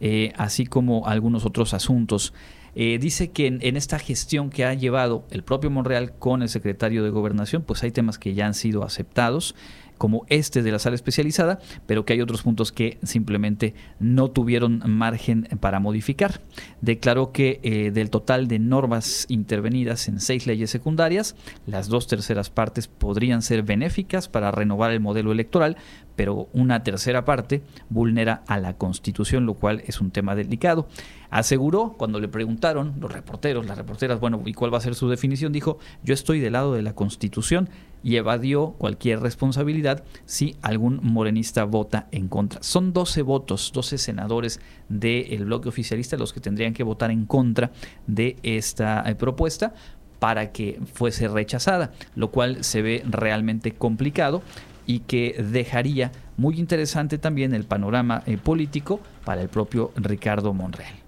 eh, 0.00 0.32
así 0.36 0.66
como 0.66 1.06
algunos 1.06 1.44
otros 1.44 1.74
asuntos. 1.74 2.34
Eh, 2.74 2.98
dice 2.98 3.30
que 3.30 3.46
en, 3.46 3.58
en, 3.60 3.76
esta 3.76 3.98
gestión 3.98 4.48
que 4.48 4.64
ha 4.64 4.72
llevado 4.72 5.26
el 5.30 5.42
propio 5.42 5.70
Monreal 5.70 6.14
con 6.18 6.40
el 6.40 6.48
secretario 6.48 7.04
de 7.04 7.10
Gobernación, 7.10 7.62
pues 7.62 7.82
hay 7.82 7.90
temas 7.90 8.18
que 8.18 8.32
ya 8.32 8.46
han 8.46 8.54
sido 8.54 8.82
aceptados 8.82 9.54
como 10.02 10.26
este 10.26 10.64
de 10.64 10.72
la 10.72 10.80
sala 10.80 10.96
especializada, 10.96 11.60
pero 11.86 12.04
que 12.04 12.14
hay 12.14 12.20
otros 12.20 12.42
puntos 12.42 12.72
que 12.72 12.98
simplemente 13.04 13.72
no 14.00 14.32
tuvieron 14.32 14.82
margen 14.84 15.46
para 15.60 15.78
modificar. 15.78 16.40
Declaró 16.80 17.30
que 17.30 17.60
eh, 17.62 17.92
del 17.92 18.10
total 18.10 18.48
de 18.48 18.58
normas 18.58 19.26
intervenidas 19.28 20.08
en 20.08 20.18
seis 20.18 20.48
leyes 20.48 20.70
secundarias, 20.70 21.36
las 21.68 21.86
dos 21.86 22.08
terceras 22.08 22.50
partes 22.50 22.88
podrían 22.88 23.42
ser 23.42 23.62
benéficas 23.62 24.26
para 24.26 24.50
renovar 24.50 24.90
el 24.90 24.98
modelo 24.98 25.30
electoral, 25.30 25.76
pero 26.16 26.48
una 26.52 26.82
tercera 26.82 27.24
parte 27.24 27.62
vulnera 27.88 28.42
a 28.48 28.58
la 28.58 28.76
Constitución, 28.76 29.46
lo 29.46 29.54
cual 29.54 29.84
es 29.86 30.00
un 30.00 30.10
tema 30.10 30.34
delicado. 30.34 30.88
Aseguró, 31.30 31.94
cuando 31.96 32.18
le 32.18 32.26
preguntaron 32.26 32.94
los 32.98 33.12
reporteros, 33.12 33.66
las 33.66 33.78
reporteras, 33.78 34.18
bueno, 34.18 34.42
¿y 34.44 34.52
cuál 34.52 34.74
va 34.74 34.78
a 34.78 34.82
ser 34.82 34.96
su 34.96 35.08
definición? 35.08 35.52
Dijo, 35.52 35.78
yo 36.02 36.12
estoy 36.12 36.40
del 36.40 36.54
lado 36.54 36.74
de 36.74 36.82
la 36.82 36.94
Constitución 36.94 37.70
y 38.02 38.16
evadió 38.16 38.72
cualquier 38.78 39.20
responsabilidad 39.20 40.04
si 40.24 40.56
algún 40.62 41.00
morenista 41.02 41.64
vota 41.64 42.08
en 42.10 42.28
contra. 42.28 42.62
Son 42.62 42.92
12 42.92 43.22
votos, 43.22 43.72
12 43.72 43.98
senadores 43.98 44.60
del 44.88 45.44
bloque 45.44 45.68
oficialista 45.68 46.16
los 46.16 46.32
que 46.32 46.40
tendrían 46.40 46.74
que 46.74 46.82
votar 46.82 47.10
en 47.10 47.26
contra 47.26 47.70
de 48.06 48.36
esta 48.42 49.08
eh, 49.08 49.14
propuesta 49.14 49.74
para 50.18 50.52
que 50.52 50.78
fuese 50.92 51.26
rechazada, 51.26 51.92
lo 52.14 52.30
cual 52.30 52.62
se 52.62 52.80
ve 52.80 53.02
realmente 53.08 53.72
complicado 53.72 54.42
y 54.86 55.00
que 55.00 55.42
dejaría 55.42 56.12
muy 56.36 56.58
interesante 56.58 57.18
también 57.18 57.54
el 57.54 57.64
panorama 57.64 58.22
eh, 58.26 58.36
político 58.36 59.00
para 59.24 59.42
el 59.42 59.48
propio 59.48 59.92
Ricardo 59.96 60.52
Monreal. 60.54 61.01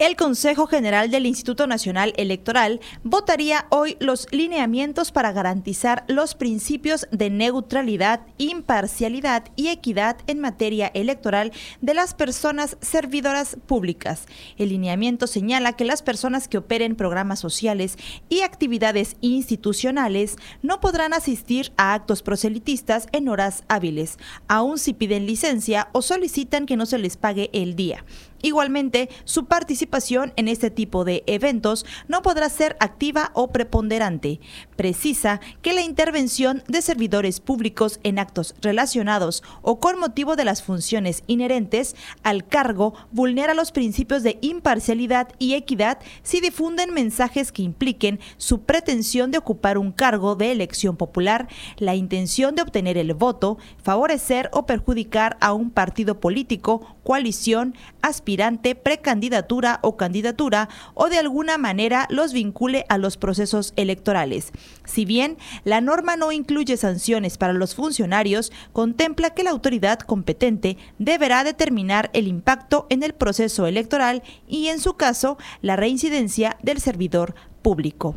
El 0.00 0.16
Consejo 0.16 0.66
General 0.66 1.08
del 1.08 1.24
Instituto 1.24 1.68
Nacional 1.68 2.14
Electoral 2.16 2.80
votaría 3.04 3.66
hoy 3.70 3.96
los 4.00 4.26
lineamientos 4.32 5.12
para 5.12 5.30
garantizar 5.30 6.04
los 6.08 6.34
principios 6.34 7.06
de 7.12 7.30
neutralidad, 7.30 8.22
imparcialidad 8.36 9.44
y 9.54 9.68
equidad 9.68 10.16
en 10.26 10.40
materia 10.40 10.88
electoral 10.94 11.52
de 11.80 11.94
las 11.94 12.12
personas 12.12 12.76
servidoras 12.80 13.56
públicas. 13.68 14.26
El 14.58 14.70
lineamiento 14.70 15.28
señala 15.28 15.74
que 15.74 15.84
las 15.84 16.02
personas 16.02 16.48
que 16.48 16.58
operen 16.58 16.96
programas 16.96 17.38
sociales 17.38 17.96
y 18.28 18.40
actividades 18.40 19.16
institucionales 19.20 20.34
no 20.60 20.80
podrán 20.80 21.12
asistir 21.12 21.72
a 21.76 21.94
actos 21.94 22.22
proselitistas 22.22 23.06
en 23.12 23.28
horas 23.28 23.62
hábiles, 23.68 24.18
aun 24.48 24.78
si 24.78 24.92
piden 24.92 25.26
licencia 25.26 25.88
o 25.92 26.02
solicitan 26.02 26.66
que 26.66 26.76
no 26.76 26.84
se 26.84 26.98
les 26.98 27.16
pague 27.16 27.48
el 27.52 27.76
día. 27.76 28.04
Igualmente, 28.42 29.08
su 29.24 29.46
participación 29.46 30.32
en 30.36 30.48
este 30.48 30.70
tipo 30.70 31.04
de 31.04 31.22
eventos 31.26 31.86
no 32.08 32.20
podrá 32.20 32.48
ser 32.50 32.76
activa 32.78 33.30
o 33.32 33.52
preponderante. 33.52 34.38
Precisa 34.76 35.40
que 35.62 35.72
la 35.72 35.80
intervención 35.80 36.62
de 36.68 36.82
servidores 36.82 37.40
públicos 37.40 38.00
en 38.02 38.18
actos 38.18 38.54
relacionados 38.60 39.42
o 39.62 39.80
con 39.80 39.98
motivo 39.98 40.36
de 40.36 40.44
las 40.44 40.62
funciones 40.62 41.22
inherentes 41.26 41.96
al 42.22 42.46
cargo 42.46 42.94
vulnera 43.12 43.54
los 43.54 43.72
principios 43.72 44.22
de 44.22 44.38
imparcialidad 44.42 45.28
y 45.38 45.54
equidad 45.54 45.98
si 46.22 46.40
difunden 46.40 46.92
mensajes 46.92 47.50
que 47.50 47.62
impliquen 47.62 48.20
su 48.36 48.62
pretensión 48.62 49.30
de 49.30 49.38
ocupar 49.38 49.78
un 49.78 49.92
cargo 49.92 50.36
de 50.36 50.52
elección 50.52 50.96
popular, 50.96 51.48
la 51.78 51.94
intención 51.94 52.54
de 52.54 52.62
obtener 52.62 52.98
el 52.98 53.14
voto, 53.14 53.58
favorecer 53.82 54.50
o 54.52 54.66
perjudicar 54.66 55.36
a 55.40 55.52
un 55.52 55.70
partido 55.70 56.20
político, 56.20 56.96
coalición, 57.04 57.74
aspirante, 58.02 58.33
precandidatura 58.82 59.78
o 59.82 59.96
candidatura 59.96 60.68
o 60.94 61.08
de 61.08 61.18
alguna 61.18 61.58
manera 61.58 62.06
los 62.10 62.32
vincule 62.32 62.84
a 62.88 62.98
los 62.98 63.16
procesos 63.16 63.72
electorales. 63.76 64.52
Si 64.84 65.04
bien 65.04 65.36
la 65.64 65.80
norma 65.80 66.16
no 66.16 66.32
incluye 66.32 66.76
sanciones 66.76 67.38
para 67.38 67.52
los 67.52 67.74
funcionarios, 67.74 68.52
contempla 68.72 69.30
que 69.30 69.44
la 69.44 69.50
autoridad 69.50 69.98
competente 70.00 70.76
deberá 70.98 71.44
determinar 71.44 72.10
el 72.12 72.28
impacto 72.28 72.86
en 72.90 73.02
el 73.02 73.14
proceso 73.14 73.66
electoral 73.66 74.22
y, 74.46 74.68
en 74.68 74.80
su 74.80 74.94
caso, 74.94 75.38
la 75.62 75.76
reincidencia 75.76 76.56
del 76.62 76.80
servidor 76.80 77.34
público 77.62 78.14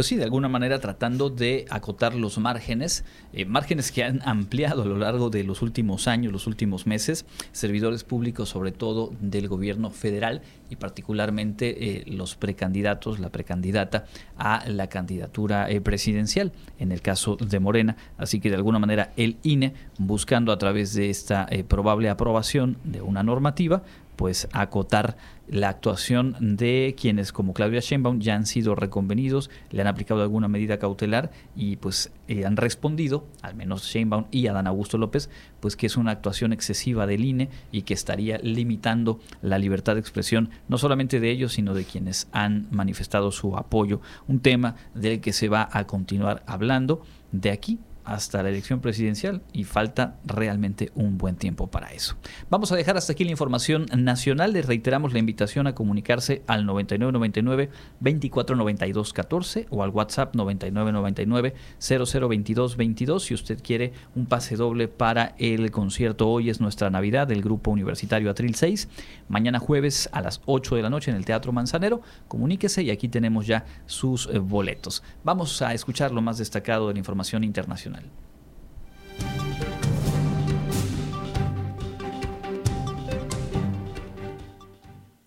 pues 0.00 0.06
sí, 0.06 0.16
de 0.16 0.24
alguna 0.24 0.48
manera 0.48 0.78
tratando 0.78 1.28
de 1.28 1.66
acotar 1.68 2.14
los 2.14 2.38
márgenes, 2.38 3.04
eh, 3.34 3.44
márgenes 3.44 3.92
que 3.92 4.02
han 4.02 4.22
ampliado 4.24 4.80
a 4.80 4.86
lo 4.86 4.96
largo 4.96 5.28
de 5.28 5.44
los 5.44 5.60
últimos 5.60 6.08
años, 6.08 6.32
los 6.32 6.46
últimos 6.46 6.86
meses, 6.86 7.26
servidores 7.52 8.02
públicos 8.02 8.48
sobre 8.48 8.72
todo 8.72 9.12
del 9.20 9.46
gobierno 9.46 9.90
federal 9.90 10.40
y 10.70 10.76
particularmente 10.76 11.98
eh, 11.98 12.04
los 12.06 12.34
precandidatos, 12.34 13.20
la 13.20 13.28
precandidata 13.28 14.06
a 14.38 14.66
la 14.70 14.86
candidatura 14.86 15.68
eh, 15.68 15.82
presidencial, 15.82 16.52
en 16.78 16.92
el 16.92 17.02
caso 17.02 17.36
de 17.36 17.60
Morena. 17.60 17.98
Así 18.16 18.40
que 18.40 18.48
de 18.48 18.56
alguna 18.56 18.78
manera 18.78 19.12
el 19.18 19.36
INE, 19.42 19.74
buscando 19.98 20.50
a 20.50 20.56
través 20.56 20.94
de 20.94 21.10
esta 21.10 21.46
probable 21.68 22.08
aprobación 22.08 22.78
de 22.84 23.02
una 23.02 23.22
normativa, 23.22 23.82
pues 24.20 24.48
acotar 24.52 25.16
la 25.48 25.70
actuación 25.70 26.36
de 26.38 26.94
quienes 27.00 27.32
como 27.32 27.54
Claudia 27.54 27.80
Sheinbaum 27.80 28.20
ya 28.20 28.34
han 28.34 28.44
sido 28.44 28.74
reconvenidos, 28.74 29.48
le 29.70 29.80
han 29.80 29.86
aplicado 29.86 30.20
alguna 30.20 30.46
medida 30.46 30.78
cautelar 30.78 31.30
y 31.56 31.76
pues 31.76 32.12
eh, 32.28 32.44
han 32.44 32.58
respondido, 32.58 33.26
al 33.40 33.54
menos 33.54 33.84
Sheinbaum 33.84 34.26
y 34.30 34.46
Adán 34.48 34.66
Augusto 34.66 34.98
López, 34.98 35.30
pues 35.60 35.74
que 35.74 35.86
es 35.86 35.96
una 35.96 36.10
actuación 36.10 36.52
excesiva 36.52 37.06
del 37.06 37.24
INE 37.24 37.48
y 37.72 37.80
que 37.80 37.94
estaría 37.94 38.36
limitando 38.42 39.20
la 39.40 39.58
libertad 39.58 39.94
de 39.94 40.00
expresión 40.00 40.50
no 40.68 40.76
solamente 40.76 41.18
de 41.18 41.30
ellos, 41.30 41.54
sino 41.54 41.72
de 41.72 41.84
quienes 41.84 42.28
han 42.30 42.68
manifestado 42.70 43.32
su 43.32 43.56
apoyo, 43.56 44.02
un 44.28 44.40
tema 44.40 44.76
del 44.94 45.22
que 45.22 45.32
se 45.32 45.48
va 45.48 45.66
a 45.72 45.86
continuar 45.86 46.42
hablando 46.46 47.00
de 47.32 47.52
aquí 47.52 47.78
hasta 48.10 48.42
la 48.42 48.48
elección 48.48 48.80
presidencial 48.80 49.40
y 49.52 49.62
falta 49.62 50.16
realmente 50.24 50.90
un 50.96 51.16
buen 51.16 51.36
tiempo 51.36 51.68
para 51.68 51.92
eso. 51.92 52.16
Vamos 52.50 52.72
a 52.72 52.76
dejar 52.76 52.96
hasta 52.96 53.12
aquí 53.12 53.24
la 53.24 53.30
información 53.30 53.86
nacional. 53.96 54.52
Les 54.52 54.66
reiteramos 54.66 55.12
la 55.12 55.20
invitación 55.20 55.68
a 55.68 55.76
comunicarse 55.76 56.42
al 56.48 56.66
9999 56.66 57.70
2492 58.00 59.12
14 59.12 59.66
o 59.70 59.84
al 59.84 59.90
WhatsApp 59.90 60.34
9999 60.34 61.54
0022 61.78 62.76
22 62.76 63.22
si 63.22 63.34
usted 63.34 63.62
quiere 63.62 63.92
un 64.16 64.26
pase 64.26 64.56
doble 64.56 64.88
para 64.88 65.36
el 65.38 65.70
concierto. 65.70 66.28
Hoy 66.28 66.50
es 66.50 66.60
nuestra 66.60 66.90
Navidad 66.90 67.28
del 67.28 67.42
grupo 67.42 67.70
universitario 67.70 68.28
Atril 68.28 68.56
6. 68.56 68.88
Mañana 69.28 69.60
jueves 69.60 70.08
a 70.10 70.20
las 70.20 70.40
8 70.46 70.74
de 70.74 70.82
la 70.82 70.90
noche 70.90 71.12
en 71.12 71.16
el 71.16 71.24
Teatro 71.24 71.52
Manzanero. 71.52 72.02
Comuníquese 72.26 72.82
y 72.82 72.90
aquí 72.90 73.08
tenemos 73.08 73.46
ya 73.46 73.66
sus 73.86 74.26
eh, 74.26 74.40
boletos. 74.40 75.04
Vamos 75.22 75.62
a 75.62 75.74
escuchar 75.74 76.10
lo 76.10 76.22
más 76.22 76.38
destacado 76.38 76.88
de 76.88 76.94
la 76.94 76.98
información 76.98 77.44
internacional. 77.44 77.99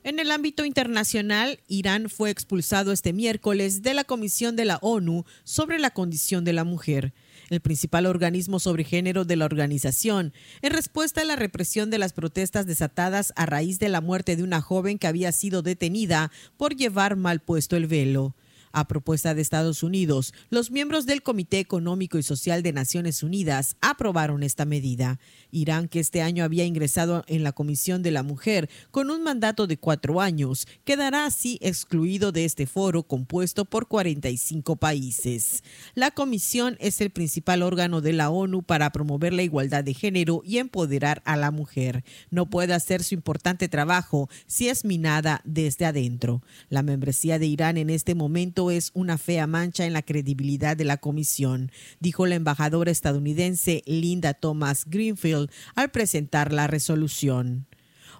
En 0.05 0.19
el 0.19 0.32
ámbito 0.32 0.65
internacional, 0.65 1.61
Irán 1.69 2.09
fue 2.09 2.30
expulsado 2.30 2.91
este 2.91 3.13
miércoles 3.13 3.84
de 3.84 3.93
la 3.93 4.03
Comisión 4.03 4.57
de 4.57 4.65
la 4.65 4.78
ONU 4.82 5.24
sobre 5.45 5.80
la 5.80 5.91
condición 5.91 6.43
de 6.43 6.51
la 6.51 6.65
mujer, 6.65 7.13
el 7.49 7.61
principal 7.61 8.05
organismo 8.05 8.59
sobre 8.59 8.84
género 8.84 9.24
de 9.24 9.38
la 9.38 9.45
organización, 9.45 10.34
en 10.61 10.74
respuesta 10.74 11.21
a 11.21 11.26
la 11.26 11.38
represión 11.38 11.89
de 11.89 11.99
las 11.99 12.11
protestas 12.11 12.65
desatadas 12.65 13.32
a 13.38 13.45
raíz 13.45 13.80
de 13.80 13.88
la 13.88 14.01
muerte 14.01 14.36
de 14.36 14.43
una 14.43 14.59
joven 14.59 14.99
que 14.99 15.07
había 15.07 15.32
sido 15.32 15.61
detenida 15.61 16.32
por 16.57 16.76
llevar 16.76 17.15
mal 17.15 17.39
puesto 17.39 17.78
el 17.78 17.88
velo. 17.88 18.36
A 18.76 18.88
propuesta 18.88 19.36
de 19.36 19.41
Estados 19.43 19.84
Unidos, 19.84 20.34
los 20.49 20.71
miembros 20.71 21.05
del 21.05 21.21
Comité 21.21 21.59
Económico 21.59 22.17
y 22.17 22.24
Social 22.24 22.63
de 22.63 22.74
Naciones 22.74 23.21
Unidas 23.21 23.76
aprobaron 23.82 24.41
esta 24.41 24.65
medida. 24.65 25.19
Irán, 25.51 25.88
que 25.88 25.99
este 25.99 26.24
año 26.24 26.43
había 26.43 26.65
ingresado 26.65 27.24
en 27.28 27.43
la 27.43 27.51
Comisión 27.51 28.01
de 28.01 28.09
la 28.09 28.24
Mujer 28.24 28.71
con 28.89 29.11
un 29.11 29.21
mandato 29.21 29.67
de 29.67 29.78
cuatro 29.78 30.21
años, 30.21 30.67
quedará 30.86 31.28
así 31.28 31.59
excluido 31.61 32.32
de 32.32 32.45
este 32.45 32.65
foro 32.65 33.03
compuesto 33.03 33.65
por 33.65 33.88
45 33.88 34.76
países. 34.78 35.63
La 35.93 36.09
Comisión 36.09 36.76
es 36.80 36.99
el 36.99 37.11
principal 37.11 37.61
órgano 37.61 38.01
de 38.01 38.13
la 38.13 38.32
ONU 38.32 38.63
para 38.63 38.91
promover 38.91 39.34
la 39.34 39.43
igualdad 39.43 39.84
de 39.84 39.93
género 39.93 40.41
y 40.43 40.57
empoderar 40.57 41.21
a 41.26 41.38
la 41.38 41.51
mujer. 41.51 42.03
No 42.32 42.49
puede 42.49 42.74
hacer 42.74 43.03
su 43.03 43.13
importante 43.13 43.69
trabajo 43.69 44.32
si 44.47 44.69
es 44.69 44.84
minada 44.84 45.41
desde 45.43 45.86
adentro. 45.86 46.41
La 46.69 46.82
membresía 46.82 47.38
de 47.38 47.45
Irán 47.45 47.78
en 47.78 47.91
este 47.91 48.15
momento 48.15 48.62
es 48.72 48.91
una 48.93 49.18
fea 49.18 49.47
mancha 49.47 49.86
en 49.86 49.93
la 49.93 50.01
credibilidad 50.01 50.78
de 50.78 50.86
la 50.86 50.97
comisión, 50.97 51.72
dijo 51.99 52.26
la 52.26 52.36
embajadora 52.36 52.91
estadounidense 52.91 53.84
Linda 53.86 54.34
Thomas 54.34 54.86
Greenfield 54.86 55.49
al 55.76 55.91
presentar 55.91 56.53
la 56.53 56.68
resolución. 56.68 57.68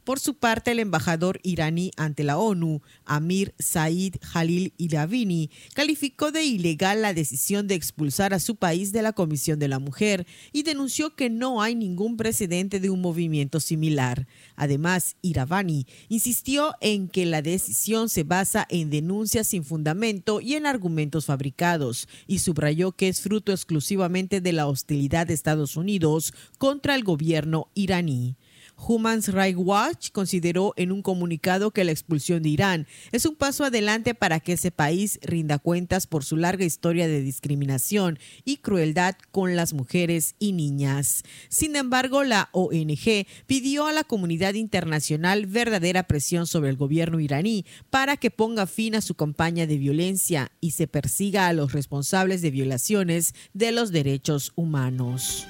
Por 0.04 0.20
su 0.20 0.34
parte, 0.34 0.72
el 0.72 0.80
embajador 0.80 1.40
iraní 1.44 1.92
ante 1.96 2.26
la 2.26 2.38
ONU, 2.38 2.82
Amir 3.06 3.56
Said 3.58 4.16
Jalil 4.22 4.74
Iravini, 4.78 5.50
calificó 5.74 6.34
de 6.34 6.44
ilegal 6.44 7.02
la 7.02 7.14
decisión 7.14 7.68
de 7.68 7.76
expulsar 7.76 8.34
a 8.34 8.42
su 8.42 8.58
país 8.58 8.92
de 8.92 9.02
la 9.02 9.14
Comisión 9.14 9.60
de 9.60 9.70
la 9.70 9.80
Mujer 9.80 10.28
y 10.52 10.64
denunció 10.64 11.16
que 11.16 11.30
no 11.30 11.62
hay 11.62 11.76
ningún 11.76 12.18
precedente 12.18 12.82
de 12.82 12.90
un 12.90 13.00
movimiento 13.00 13.62
similar. 13.62 14.28
Además, 14.58 15.16
Iravani 15.22 15.88
insistió 16.10 16.76
en 16.82 17.08
que 17.08 17.26
la 17.26 17.42
decisión 17.42 18.10
se 18.10 18.24
basa 18.24 18.68
en 18.70 18.90
denuncias 18.90 19.48
sin 19.48 19.64
fundamento 19.64 20.42
y 20.42 20.56
en 20.56 20.66
argumentos 20.66 21.28
fabricados 21.28 22.10
y 22.28 22.40
subrayó 22.40 22.92
que 22.92 23.08
es 23.08 23.22
fruto 23.22 23.54
exclusivamente 23.54 24.42
de 24.42 24.52
la 24.52 24.68
hostilidad 24.68 25.28
de 25.28 25.34
Estados 25.34 25.78
Unidos 25.78 26.34
contra 26.58 26.96
el 26.96 27.06
gobierno 27.06 27.70
iraní. 27.74 28.36
Human 28.78 29.22
Rights 29.22 29.58
Watch 29.58 30.12
consideró 30.12 30.74
en 30.76 30.92
un 30.92 31.02
comunicado 31.02 31.72
que 31.72 31.84
la 31.84 31.92
expulsión 31.92 32.44
de 32.44 32.50
Irán 32.50 32.88
es 33.12 33.26
un 33.26 33.36
paso 33.36 33.64
adelante 33.64 34.14
para 34.16 34.40
que 34.40 34.54
ese 34.54 34.72
país 34.72 35.20
rinda 35.22 35.60
cuentas 35.60 36.08
por 36.08 36.24
su 36.24 36.38
larga 36.38 36.66
historia 36.66 37.08
de 37.08 37.22
discriminación 37.22 38.20
y 38.44 38.58
crueldad 38.58 39.16
con 39.32 39.56
las 39.56 39.74
mujeres 39.74 40.36
y 40.40 40.54
niñas. 40.54 41.24
Sin 41.50 41.76
embargo, 41.76 42.24
la 42.24 42.50
ONG 42.52 43.26
pidió 43.46 43.88
a 43.88 43.94
la 43.94 44.04
comunidad 44.04 44.54
internacional 44.54 45.46
verdadera 45.46 46.04
presión 46.04 46.48
sobre 46.48 46.70
el 46.70 46.78
gobierno 46.78 47.20
iraní 47.20 47.66
para 47.90 48.18
que 48.18 48.32
ponga 48.32 48.68
fin 48.68 48.96
a 48.96 49.02
su 49.02 49.16
campaña 49.16 49.68
de 49.68 49.78
violencia 49.78 50.52
y 50.60 50.72
se 50.72 50.88
persiga 50.88 51.48
a 51.48 51.54
los 51.54 51.74
responsables 51.74 52.42
de 52.42 52.52
violaciones 52.52 53.34
de 53.54 53.72
los 53.72 53.92
derechos 53.92 54.52
humanos. 54.56 55.48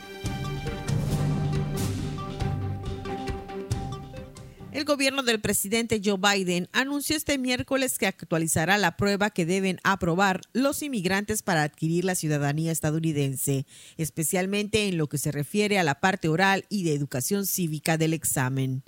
El 4.74 4.86
gobierno 4.86 5.22
del 5.22 5.40
presidente 5.40 6.02
Joe 6.04 6.18
Biden 6.18 6.68
anunció 6.72 7.16
este 7.16 7.38
miércoles 7.38 8.00
que 8.00 8.08
actualizará 8.08 8.80
la 8.80 8.98
prueba 8.98 9.30
que 9.30 9.46
deben 9.46 9.80
aprobar 9.84 10.42
los 10.52 10.82
inmigrantes 10.82 11.44
para 11.44 11.62
adquirir 11.62 12.06
la 12.06 12.16
ciudadanía 12.16 12.72
estadounidense, 12.72 13.68
especialmente 13.98 14.88
en 14.88 14.98
lo 14.98 15.08
que 15.08 15.20
se 15.20 15.32
refiere 15.32 15.78
a 15.78 15.84
la 15.84 16.00
parte 16.00 16.28
oral 16.28 16.66
y 16.70 16.86
de 16.86 16.96
educación 16.96 17.46
cívica 17.46 18.00
del 18.00 18.14
examen. 18.14 18.84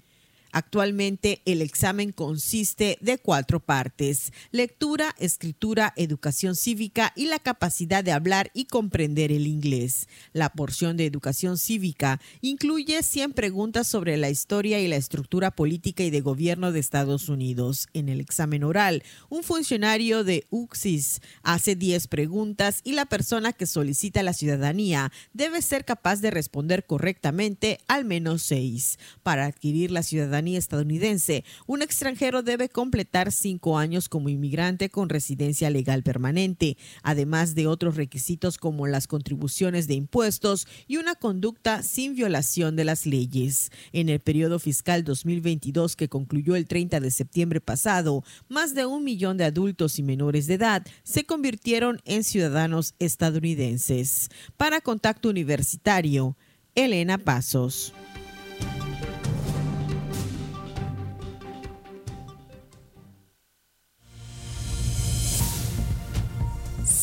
Actualmente 0.55 1.41
el 1.43 1.61
examen 1.61 2.13
consiste 2.13 2.97
de 3.01 3.17
cuatro 3.17 3.59
partes, 3.59 4.31
lectura, 4.51 5.13
escritura, 5.19 5.91
educación 5.97 6.55
cívica 6.55 7.11
y 7.13 7.25
la 7.25 7.39
capacidad 7.39 8.05
de 8.05 8.13
hablar 8.13 8.51
y 8.53 8.63
comprender 8.63 9.33
el 9.33 9.47
inglés. 9.47 10.07
La 10.31 10.53
porción 10.53 10.95
de 10.95 11.07
educación 11.07 11.57
cívica 11.57 12.21
incluye 12.39 13.03
100 13.03 13.33
preguntas 13.33 13.89
sobre 13.89 14.15
la 14.15 14.29
historia 14.29 14.79
y 14.79 14.87
la 14.87 14.95
estructura 14.95 15.51
política 15.51 16.03
y 16.03 16.09
de 16.09 16.21
gobierno 16.21 16.71
de 16.71 16.79
Estados 16.79 17.27
Unidos. 17.27 17.89
En 17.91 18.07
el 18.07 18.21
examen 18.21 18.63
oral, 18.63 19.03
un 19.27 19.43
funcionario 19.43 20.23
de 20.23 20.47
UXIS 20.51 21.19
hace 21.43 21.75
10 21.75 22.07
preguntas 22.07 22.79
y 22.85 22.93
la 22.93 23.07
persona 23.07 23.51
que 23.51 23.65
solicita 23.65 24.23
la 24.23 24.31
ciudadanía 24.31 25.11
debe 25.33 25.61
ser 25.61 25.83
capaz 25.83 26.21
de 26.21 26.31
responder 26.31 26.85
correctamente 26.85 27.79
al 27.89 28.05
menos 28.05 28.41
6. 28.43 28.99
Para 29.21 29.47
adquirir 29.47 29.91
la 29.91 30.01
ciudadanía, 30.01 30.44
estadounidense, 30.53 31.43
un 31.65 31.81
extranjero 31.81 32.43
debe 32.43 32.69
completar 32.69 33.31
cinco 33.31 33.77
años 33.77 34.09
como 34.09 34.29
inmigrante 34.29 34.89
con 34.89 35.09
residencia 35.09 35.69
legal 35.69 36.03
permanente, 36.03 36.77
además 37.03 37.55
de 37.55 37.67
otros 37.67 37.95
requisitos 37.95 38.57
como 38.57 38.87
las 38.87 39.07
contribuciones 39.07 39.87
de 39.87 39.95
impuestos 39.95 40.67
y 40.87 40.97
una 40.97 41.15
conducta 41.15 41.81
sin 41.83 42.15
violación 42.15 42.75
de 42.75 42.85
las 42.85 43.05
leyes. 43.05 43.71
En 43.93 44.09
el 44.09 44.19
periodo 44.19 44.59
fiscal 44.59 45.03
2022 45.03 45.95
que 45.95 46.09
concluyó 46.09 46.55
el 46.55 46.67
30 46.67 46.99
de 46.99 47.11
septiembre 47.11 47.61
pasado, 47.61 48.23
más 48.49 48.75
de 48.75 48.85
un 48.85 49.03
millón 49.03 49.37
de 49.37 49.45
adultos 49.45 49.99
y 49.99 50.03
menores 50.03 50.47
de 50.47 50.55
edad 50.55 50.85
se 51.03 51.25
convirtieron 51.25 52.01
en 52.05 52.23
ciudadanos 52.23 52.93
estadounidenses. 52.99 54.29
Para 54.57 54.81
Contacto 54.81 55.29
Universitario, 55.29 56.35
Elena 56.75 57.17
Pasos. 57.17 57.93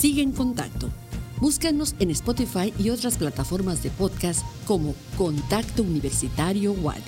Sigue 0.03 0.21
en 0.21 0.33
contacto. 0.33 0.89
Búscanos 1.41 1.95
en 2.01 2.11
Spotify 2.11 2.75
y 2.77 2.91
otras 2.91 3.17
plataformas 3.17 3.85
de 3.85 3.91
podcast 3.91 4.45
como 4.67 4.97
Contacto 5.17 5.85
Universitario 5.85 6.73
Wadi. 6.73 7.03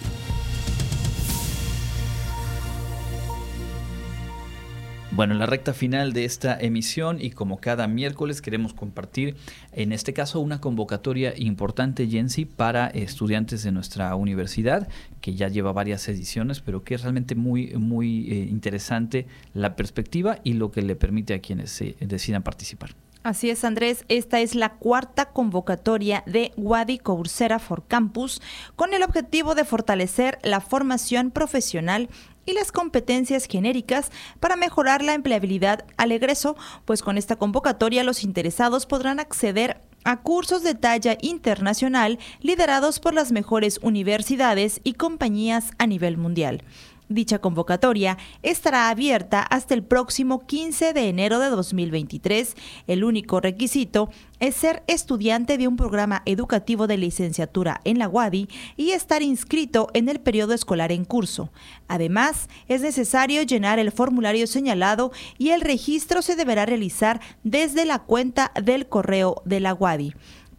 Bueno, 5.14 5.34
en 5.34 5.38
la 5.38 5.46
recta 5.46 5.72
final 5.72 6.12
de 6.12 6.24
esta 6.24 6.58
emisión 6.58 7.20
y 7.20 7.30
como 7.30 7.60
cada 7.60 7.86
miércoles 7.86 8.42
queremos 8.42 8.74
compartir, 8.74 9.36
en 9.70 9.92
este 9.92 10.12
caso, 10.12 10.40
una 10.40 10.60
convocatoria 10.60 11.34
importante, 11.36 12.08
Jensi, 12.08 12.46
para 12.46 12.88
estudiantes 12.88 13.62
de 13.62 13.70
nuestra 13.70 14.16
universidad, 14.16 14.88
que 15.20 15.36
ya 15.36 15.46
lleva 15.46 15.72
varias 15.72 16.08
ediciones, 16.08 16.58
pero 16.60 16.82
que 16.82 16.96
es 16.96 17.02
realmente 17.02 17.36
muy, 17.36 17.68
muy 17.76 18.28
eh, 18.28 18.48
interesante 18.50 19.28
la 19.52 19.76
perspectiva 19.76 20.40
y 20.42 20.54
lo 20.54 20.72
que 20.72 20.82
le 20.82 20.96
permite 20.96 21.34
a 21.34 21.40
quienes 21.40 21.70
se 21.70 21.94
decidan 22.00 22.42
participar. 22.42 22.96
Así 23.24 23.48
es, 23.48 23.64
Andrés. 23.64 24.04
Esta 24.08 24.40
es 24.40 24.54
la 24.54 24.74
cuarta 24.74 25.30
convocatoria 25.30 26.22
de 26.26 26.52
Wadi 26.58 26.98
Coursera 26.98 27.58
for 27.58 27.86
Campus 27.86 28.42
con 28.76 28.92
el 28.92 29.02
objetivo 29.02 29.54
de 29.54 29.64
fortalecer 29.64 30.38
la 30.42 30.60
formación 30.60 31.30
profesional 31.30 32.10
y 32.46 32.52
las 32.52 32.72
competencias 32.72 33.46
genéricas 33.46 34.10
para 34.40 34.56
mejorar 34.56 35.02
la 35.02 35.14
empleabilidad 35.14 35.84
al 35.96 36.12
egreso, 36.12 36.56
pues 36.84 37.02
con 37.02 37.18
esta 37.18 37.36
convocatoria 37.36 38.04
los 38.04 38.24
interesados 38.24 38.86
podrán 38.86 39.20
acceder 39.20 39.80
a 40.04 40.20
cursos 40.20 40.62
de 40.62 40.74
talla 40.74 41.16
internacional 41.22 42.18
liderados 42.40 43.00
por 43.00 43.14
las 43.14 43.32
mejores 43.32 43.78
universidades 43.82 44.80
y 44.84 44.94
compañías 44.94 45.70
a 45.78 45.86
nivel 45.86 46.16
mundial. 46.16 46.62
Dicha 47.10 47.38
convocatoria 47.38 48.16
estará 48.42 48.88
abierta 48.88 49.42
hasta 49.42 49.74
el 49.74 49.82
próximo 49.82 50.46
15 50.46 50.94
de 50.94 51.08
enero 51.08 51.38
de 51.38 51.50
2023. 51.50 52.56
El 52.86 53.04
único 53.04 53.40
requisito 53.40 54.08
es 54.40 54.56
ser 54.56 54.82
estudiante 54.86 55.58
de 55.58 55.68
un 55.68 55.76
programa 55.76 56.22
educativo 56.24 56.86
de 56.86 56.96
licenciatura 56.96 57.82
en 57.84 57.98
la 57.98 58.08
UADI 58.08 58.48
y 58.76 58.92
estar 58.92 59.22
inscrito 59.22 59.88
en 59.92 60.08
el 60.08 60.18
periodo 60.18 60.54
escolar 60.54 60.92
en 60.92 61.04
curso. 61.04 61.50
Además, 61.88 62.48
es 62.68 62.80
necesario 62.80 63.42
llenar 63.42 63.78
el 63.78 63.92
formulario 63.92 64.46
señalado 64.46 65.12
y 65.36 65.50
el 65.50 65.60
registro 65.60 66.22
se 66.22 66.36
deberá 66.36 66.64
realizar 66.64 67.20
desde 67.42 67.84
la 67.84 67.98
cuenta 67.98 68.50
del 68.62 68.88
correo 68.88 69.42
de 69.44 69.60
la 69.60 69.74
UADI. 69.74 70.14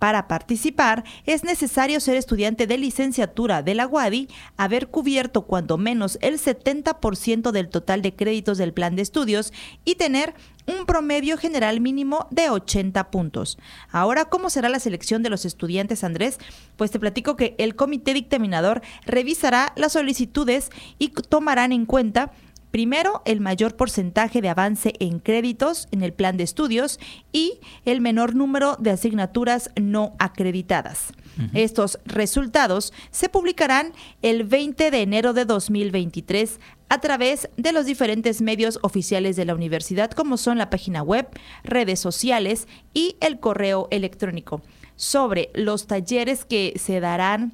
Para 0.06 0.28
participar 0.28 1.04
es 1.26 1.44
necesario 1.44 2.00
ser 2.00 2.16
estudiante 2.16 2.68
de 2.68 2.78
licenciatura 2.78 3.64
de 3.64 3.74
la 3.74 3.88
UADI, 3.88 4.30
haber 4.56 4.90
cubierto 4.90 5.48
cuando 5.48 5.80
menos 5.80 6.20
el 6.22 6.38
70% 6.38 7.50
del 7.50 7.70
total 7.70 8.04
de 8.04 8.14
créditos 8.16 8.60
del 8.60 8.72
plan 8.72 8.96
de 8.96 9.02
estudios 9.02 9.52
y 9.84 9.96
tener 9.96 10.36
un 10.68 10.86
promedio 10.86 11.38
general 11.38 11.82
mínimo 11.82 12.28
de 12.30 12.52
80 12.52 13.10
puntos. 13.10 13.58
Ahora, 13.92 14.26
¿cómo 14.26 14.52
será 14.52 14.70
la 14.70 14.80
selección 14.80 15.24
de 15.24 15.32
los 15.32 15.44
estudiantes, 15.44 16.04
Andrés? 16.04 16.38
Pues 16.76 16.92
te 16.92 17.00
platico 17.00 17.36
que 17.36 17.56
el 17.58 17.76
comité 17.76 18.14
dictaminador 18.14 18.84
revisará 19.08 19.74
las 19.76 19.94
solicitudes 19.94 20.70
y 21.00 21.10
tomarán 21.10 21.72
en 21.72 21.88
cuenta 21.88 22.32
Primero, 22.76 23.22
el 23.24 23.40
mayor 23.40 23.78
porcentaje 23.78 24.42
de 24.42 24.50
avance 24.50 24.96
en 25.00 25.20
créditos 25.20 25.88
en 25.92 26.04
el 26.04 26.12
plan 26.12 26.36
de 26.36 26.44
estudios 26.44 27.00
y 27.32 27.62
el 27.86 28.02
menor 28.02 28.36
número 28.36 28.76
de 28.78 28.92
asignaturas 28.92 29.70
no 29.82 30.14
acreditadas. 30.20 31.14
Estos 31.54 32.00
resultados 32.04 32.92
se 33.12 33.30
publicarán 33.30 33.94
el 34.22 34.44
20 34.44 34.92
de 34.92 35.02
enero 35.02 35.32
de 35.32 35.46
2023 35.46 36.60
a 36.90 37.00
través 37.00 37.50
de 37.56 37.72
los 37.72 37.86
diferentes 37.86 38.42
medios 38.42 38.78
oficiales 38.82 39.38
de 39.38 39.46
la 39.46 39.56
universidad 39.56 40.12
como 40.12 40.36
son 40.36 40.58
la 40.58 40.70
página 40.70 41.02
web, 41.02 41.30
redes 41.64 42.02
sociales 42.02 42.68
y 42.94 43.16
el 43.22 43.40
correo 43.40 43.88
electrónico. 43.90 44.62
Sobre 44.98 45.50
los 45.54 45.88
talleres 45.88 46.44
que 46.44 46.74
se 46.76 47.00
darán 47.00 47.54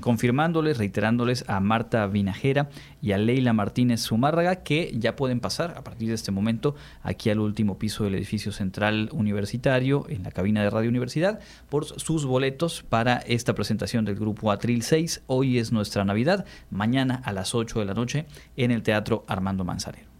confirmándoles, 0.00 0.78
reiterándoles 0.78 1.44
a 1.48 1.60
Marta 1.60 2.06
Vinajera 2.06 2.70
y 3.00 3.12
a 3.12 3.18
Leila 3.18 3.52
Martínez 3.52 4.00
Zumárraga 4.00 4.56
que 4.56 4.92
ya 4.98 5.14
pueden 5.14 5.40
pasar 5.40 5.74
a 5.76 5.84
partir 5.84 6.08
de 6.08 6.14
este 6.14 6.32
momento 6.32 6.74
aquí 7.02 7.30
al 7.30 7.38
último 7.38 7.78
piso 7.78 8.04
del 8.04 8.14
edificio 8.14 8.50
central 8.50 9.08
universitario 9.12 10.06
en 10.08 10.22
la 10.22 10.32
cabina 10.32 10.62
de 10.62 10.70
Radio 10.70 10.88
Universidad 10.88 11.40
por 11.68 11.84
sus 11.84 12.24
boletos 12.24 12.82
para 12.82 13.18
esta 13.18 13.54
presentación 13.54 14.04
del 14.04 14.16
grupo 14.16 14.50
Atril 14.50 14.82
6. 14.82 15.22
Hoy 15.26 15.58
es 15.58 15.70
nuestra 15.70 16.04
Navidad, 16.04 16.46
mañana 16.70 17.20
a 17.24 17.32
las 17.32 17.54
8 17.54 17.78
de 17.78 17.84
la 17.84 17.94
noche 17.94 18.26
en 18.56 18.70
el 18.70 18.82
Teatro 18.82 19.24
Armando 19.28 19.64
Manzanero. 19.64 20.15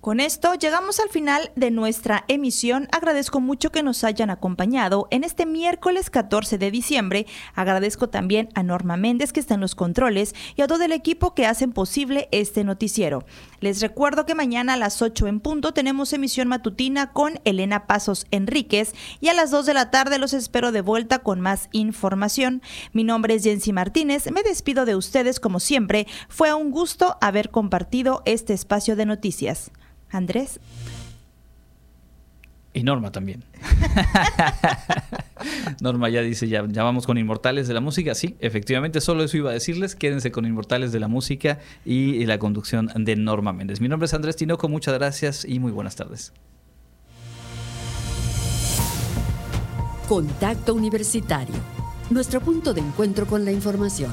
Con 0.00 0.18
esto 0.18 0.54
llegamos 0.54 0.98
al 0.98 1.10
final 1.10 1.52
de 1.56 1.70
nuestra 1.70 2.24
emisión. 2.26 2.88
Agradezco 2.90 3.38
mucho 3.38 3.70
que 3.70 3.82
nos 3.82 4.02
hayan 4.02 4.30
acompañado 4.30 5.06
en 5.10 5.24
este 5.24 5.44
miércoles 5.44 6.08
14 6.08 6.56
de 6.56 6.70
diciembre. 6.70 7.26
Agradezco 7.54 8.08
también 8.08 8.48
a 8.54 8.62
Norma 8.62 8.96
Méndez 8.96 9.34
que 9.34 9.40
está 9.40 9.56
en 9.56 9.60
los 9.60 9.74
controles 9.74 10.34
y 10.56 10.62
a 10.62 10.66
todo 10.66 10.84
el 10.84 10.92
equipo 10.92 11.34
que 11.34 11.44
hacen 11.44 11.72
posible 11.72 12.30
este 12.32 12.64
noticiero. 12.64 13.26
Les 13.60 13.82
recuerdo 13.82 14.24
que 14.24 14.34
mañana 14.34 14.72
a 14.72 14.78
las 14.78 15.02
8 15.02 15.26
en 15.26 15.38
punto 15.38 15.74
tenemos 15.74 16.14
emisión 16.14 16.48
matutina 16.48 17.12
con 17.12 17.38
Elena 17.44 17.86
Pasos 17.86 18.26
Enríquez 18.30 18.94
y 19.20 19.28
a 19.28 19.34
las 19.34 19.50
2 19.50 19.66
de 19.66 19.74
la 19.74 19.90
tarde 19.90 20.18
los 20.18 20.32
espero 20.32 20.72
de 20.72 20.80
vuelta 20.80 21.18
con 21.18 21.42
más 21.42 21.68
información. 21.72 22.62
Mi 22.94 23.04
nombre 23.04 23.34
es 23.34 23.42
Jensi 23.42 23.74
Martínez. 23.74 24.32
Me 24.32 24.42
despido 24.42 24.86
de 24.86 24.96
ustedes 24.96 25.40
como 25.40 25.60
siempre. 25.60 26.06
Fue 26.30 26.54
un 26.54 26.70
gusto 26.70 27.18
haber 27.20 27.50
compartido 27.50 28.22
este 28.24 28.54
espacio 28.54 28.96
de 28.96 29.04
noticias. 29.04 29.70
Andrés. 30.10 30.60
Y 32.72 32.84
Norma 32.84 33.10
también. 33.10 33.42
Norma 35.80 36.08
ya 36.08 36.22
dice, 36.22 36.46
ya, 36.46 36.64
ya, 36.68 36.84
vamos 36.84 37.04
con 37.04 37.18
Inmortales 37.18 37.66
de 37.66 37.74
la 37.74 37.80
Música. 37.80 38.14
Sí, 38.14 38.36
efectivamente, 38.38 39.00
solo 39.00 39.24
eso 39.24 39.36
iba 39.36 39.50
a 39.50 39.54
decirles. 39.54 39.96
Quédense 39.96 40.30
con 40.30 40.46
Inmortales 40.46 40.92
de 40.92 41.00
la 41.00 41.08
Música 41.08 41.58
y 41.84 42.24
la 42.26 42.38
conducción 42.38 42.88
de 42.94 43.16
Norma 43.16 43.52
Méndez. 43.52 43.80
Mi 43.80 43.88
nombre 43.88 44.06
es 44.06 44.14
Andrés 44.14 44.36
Tinoco, 44.36 44.68
muchas 44.68 44.94
gracias 44.94 45.44
y 45.44 45.58
muy 45.58 45.72
buenas 45.72 45.96
tardes. 45.96 46.32
Contacto 50.08 50.74
Universitario, 50.74 51.54
nuestro 52.10 52.40
punto 52.40 52.72
de 52.72 52.80
encuentro 52.80 53.26
con 53.26 53.44
la 53.44 53.52
información 53.52 54.12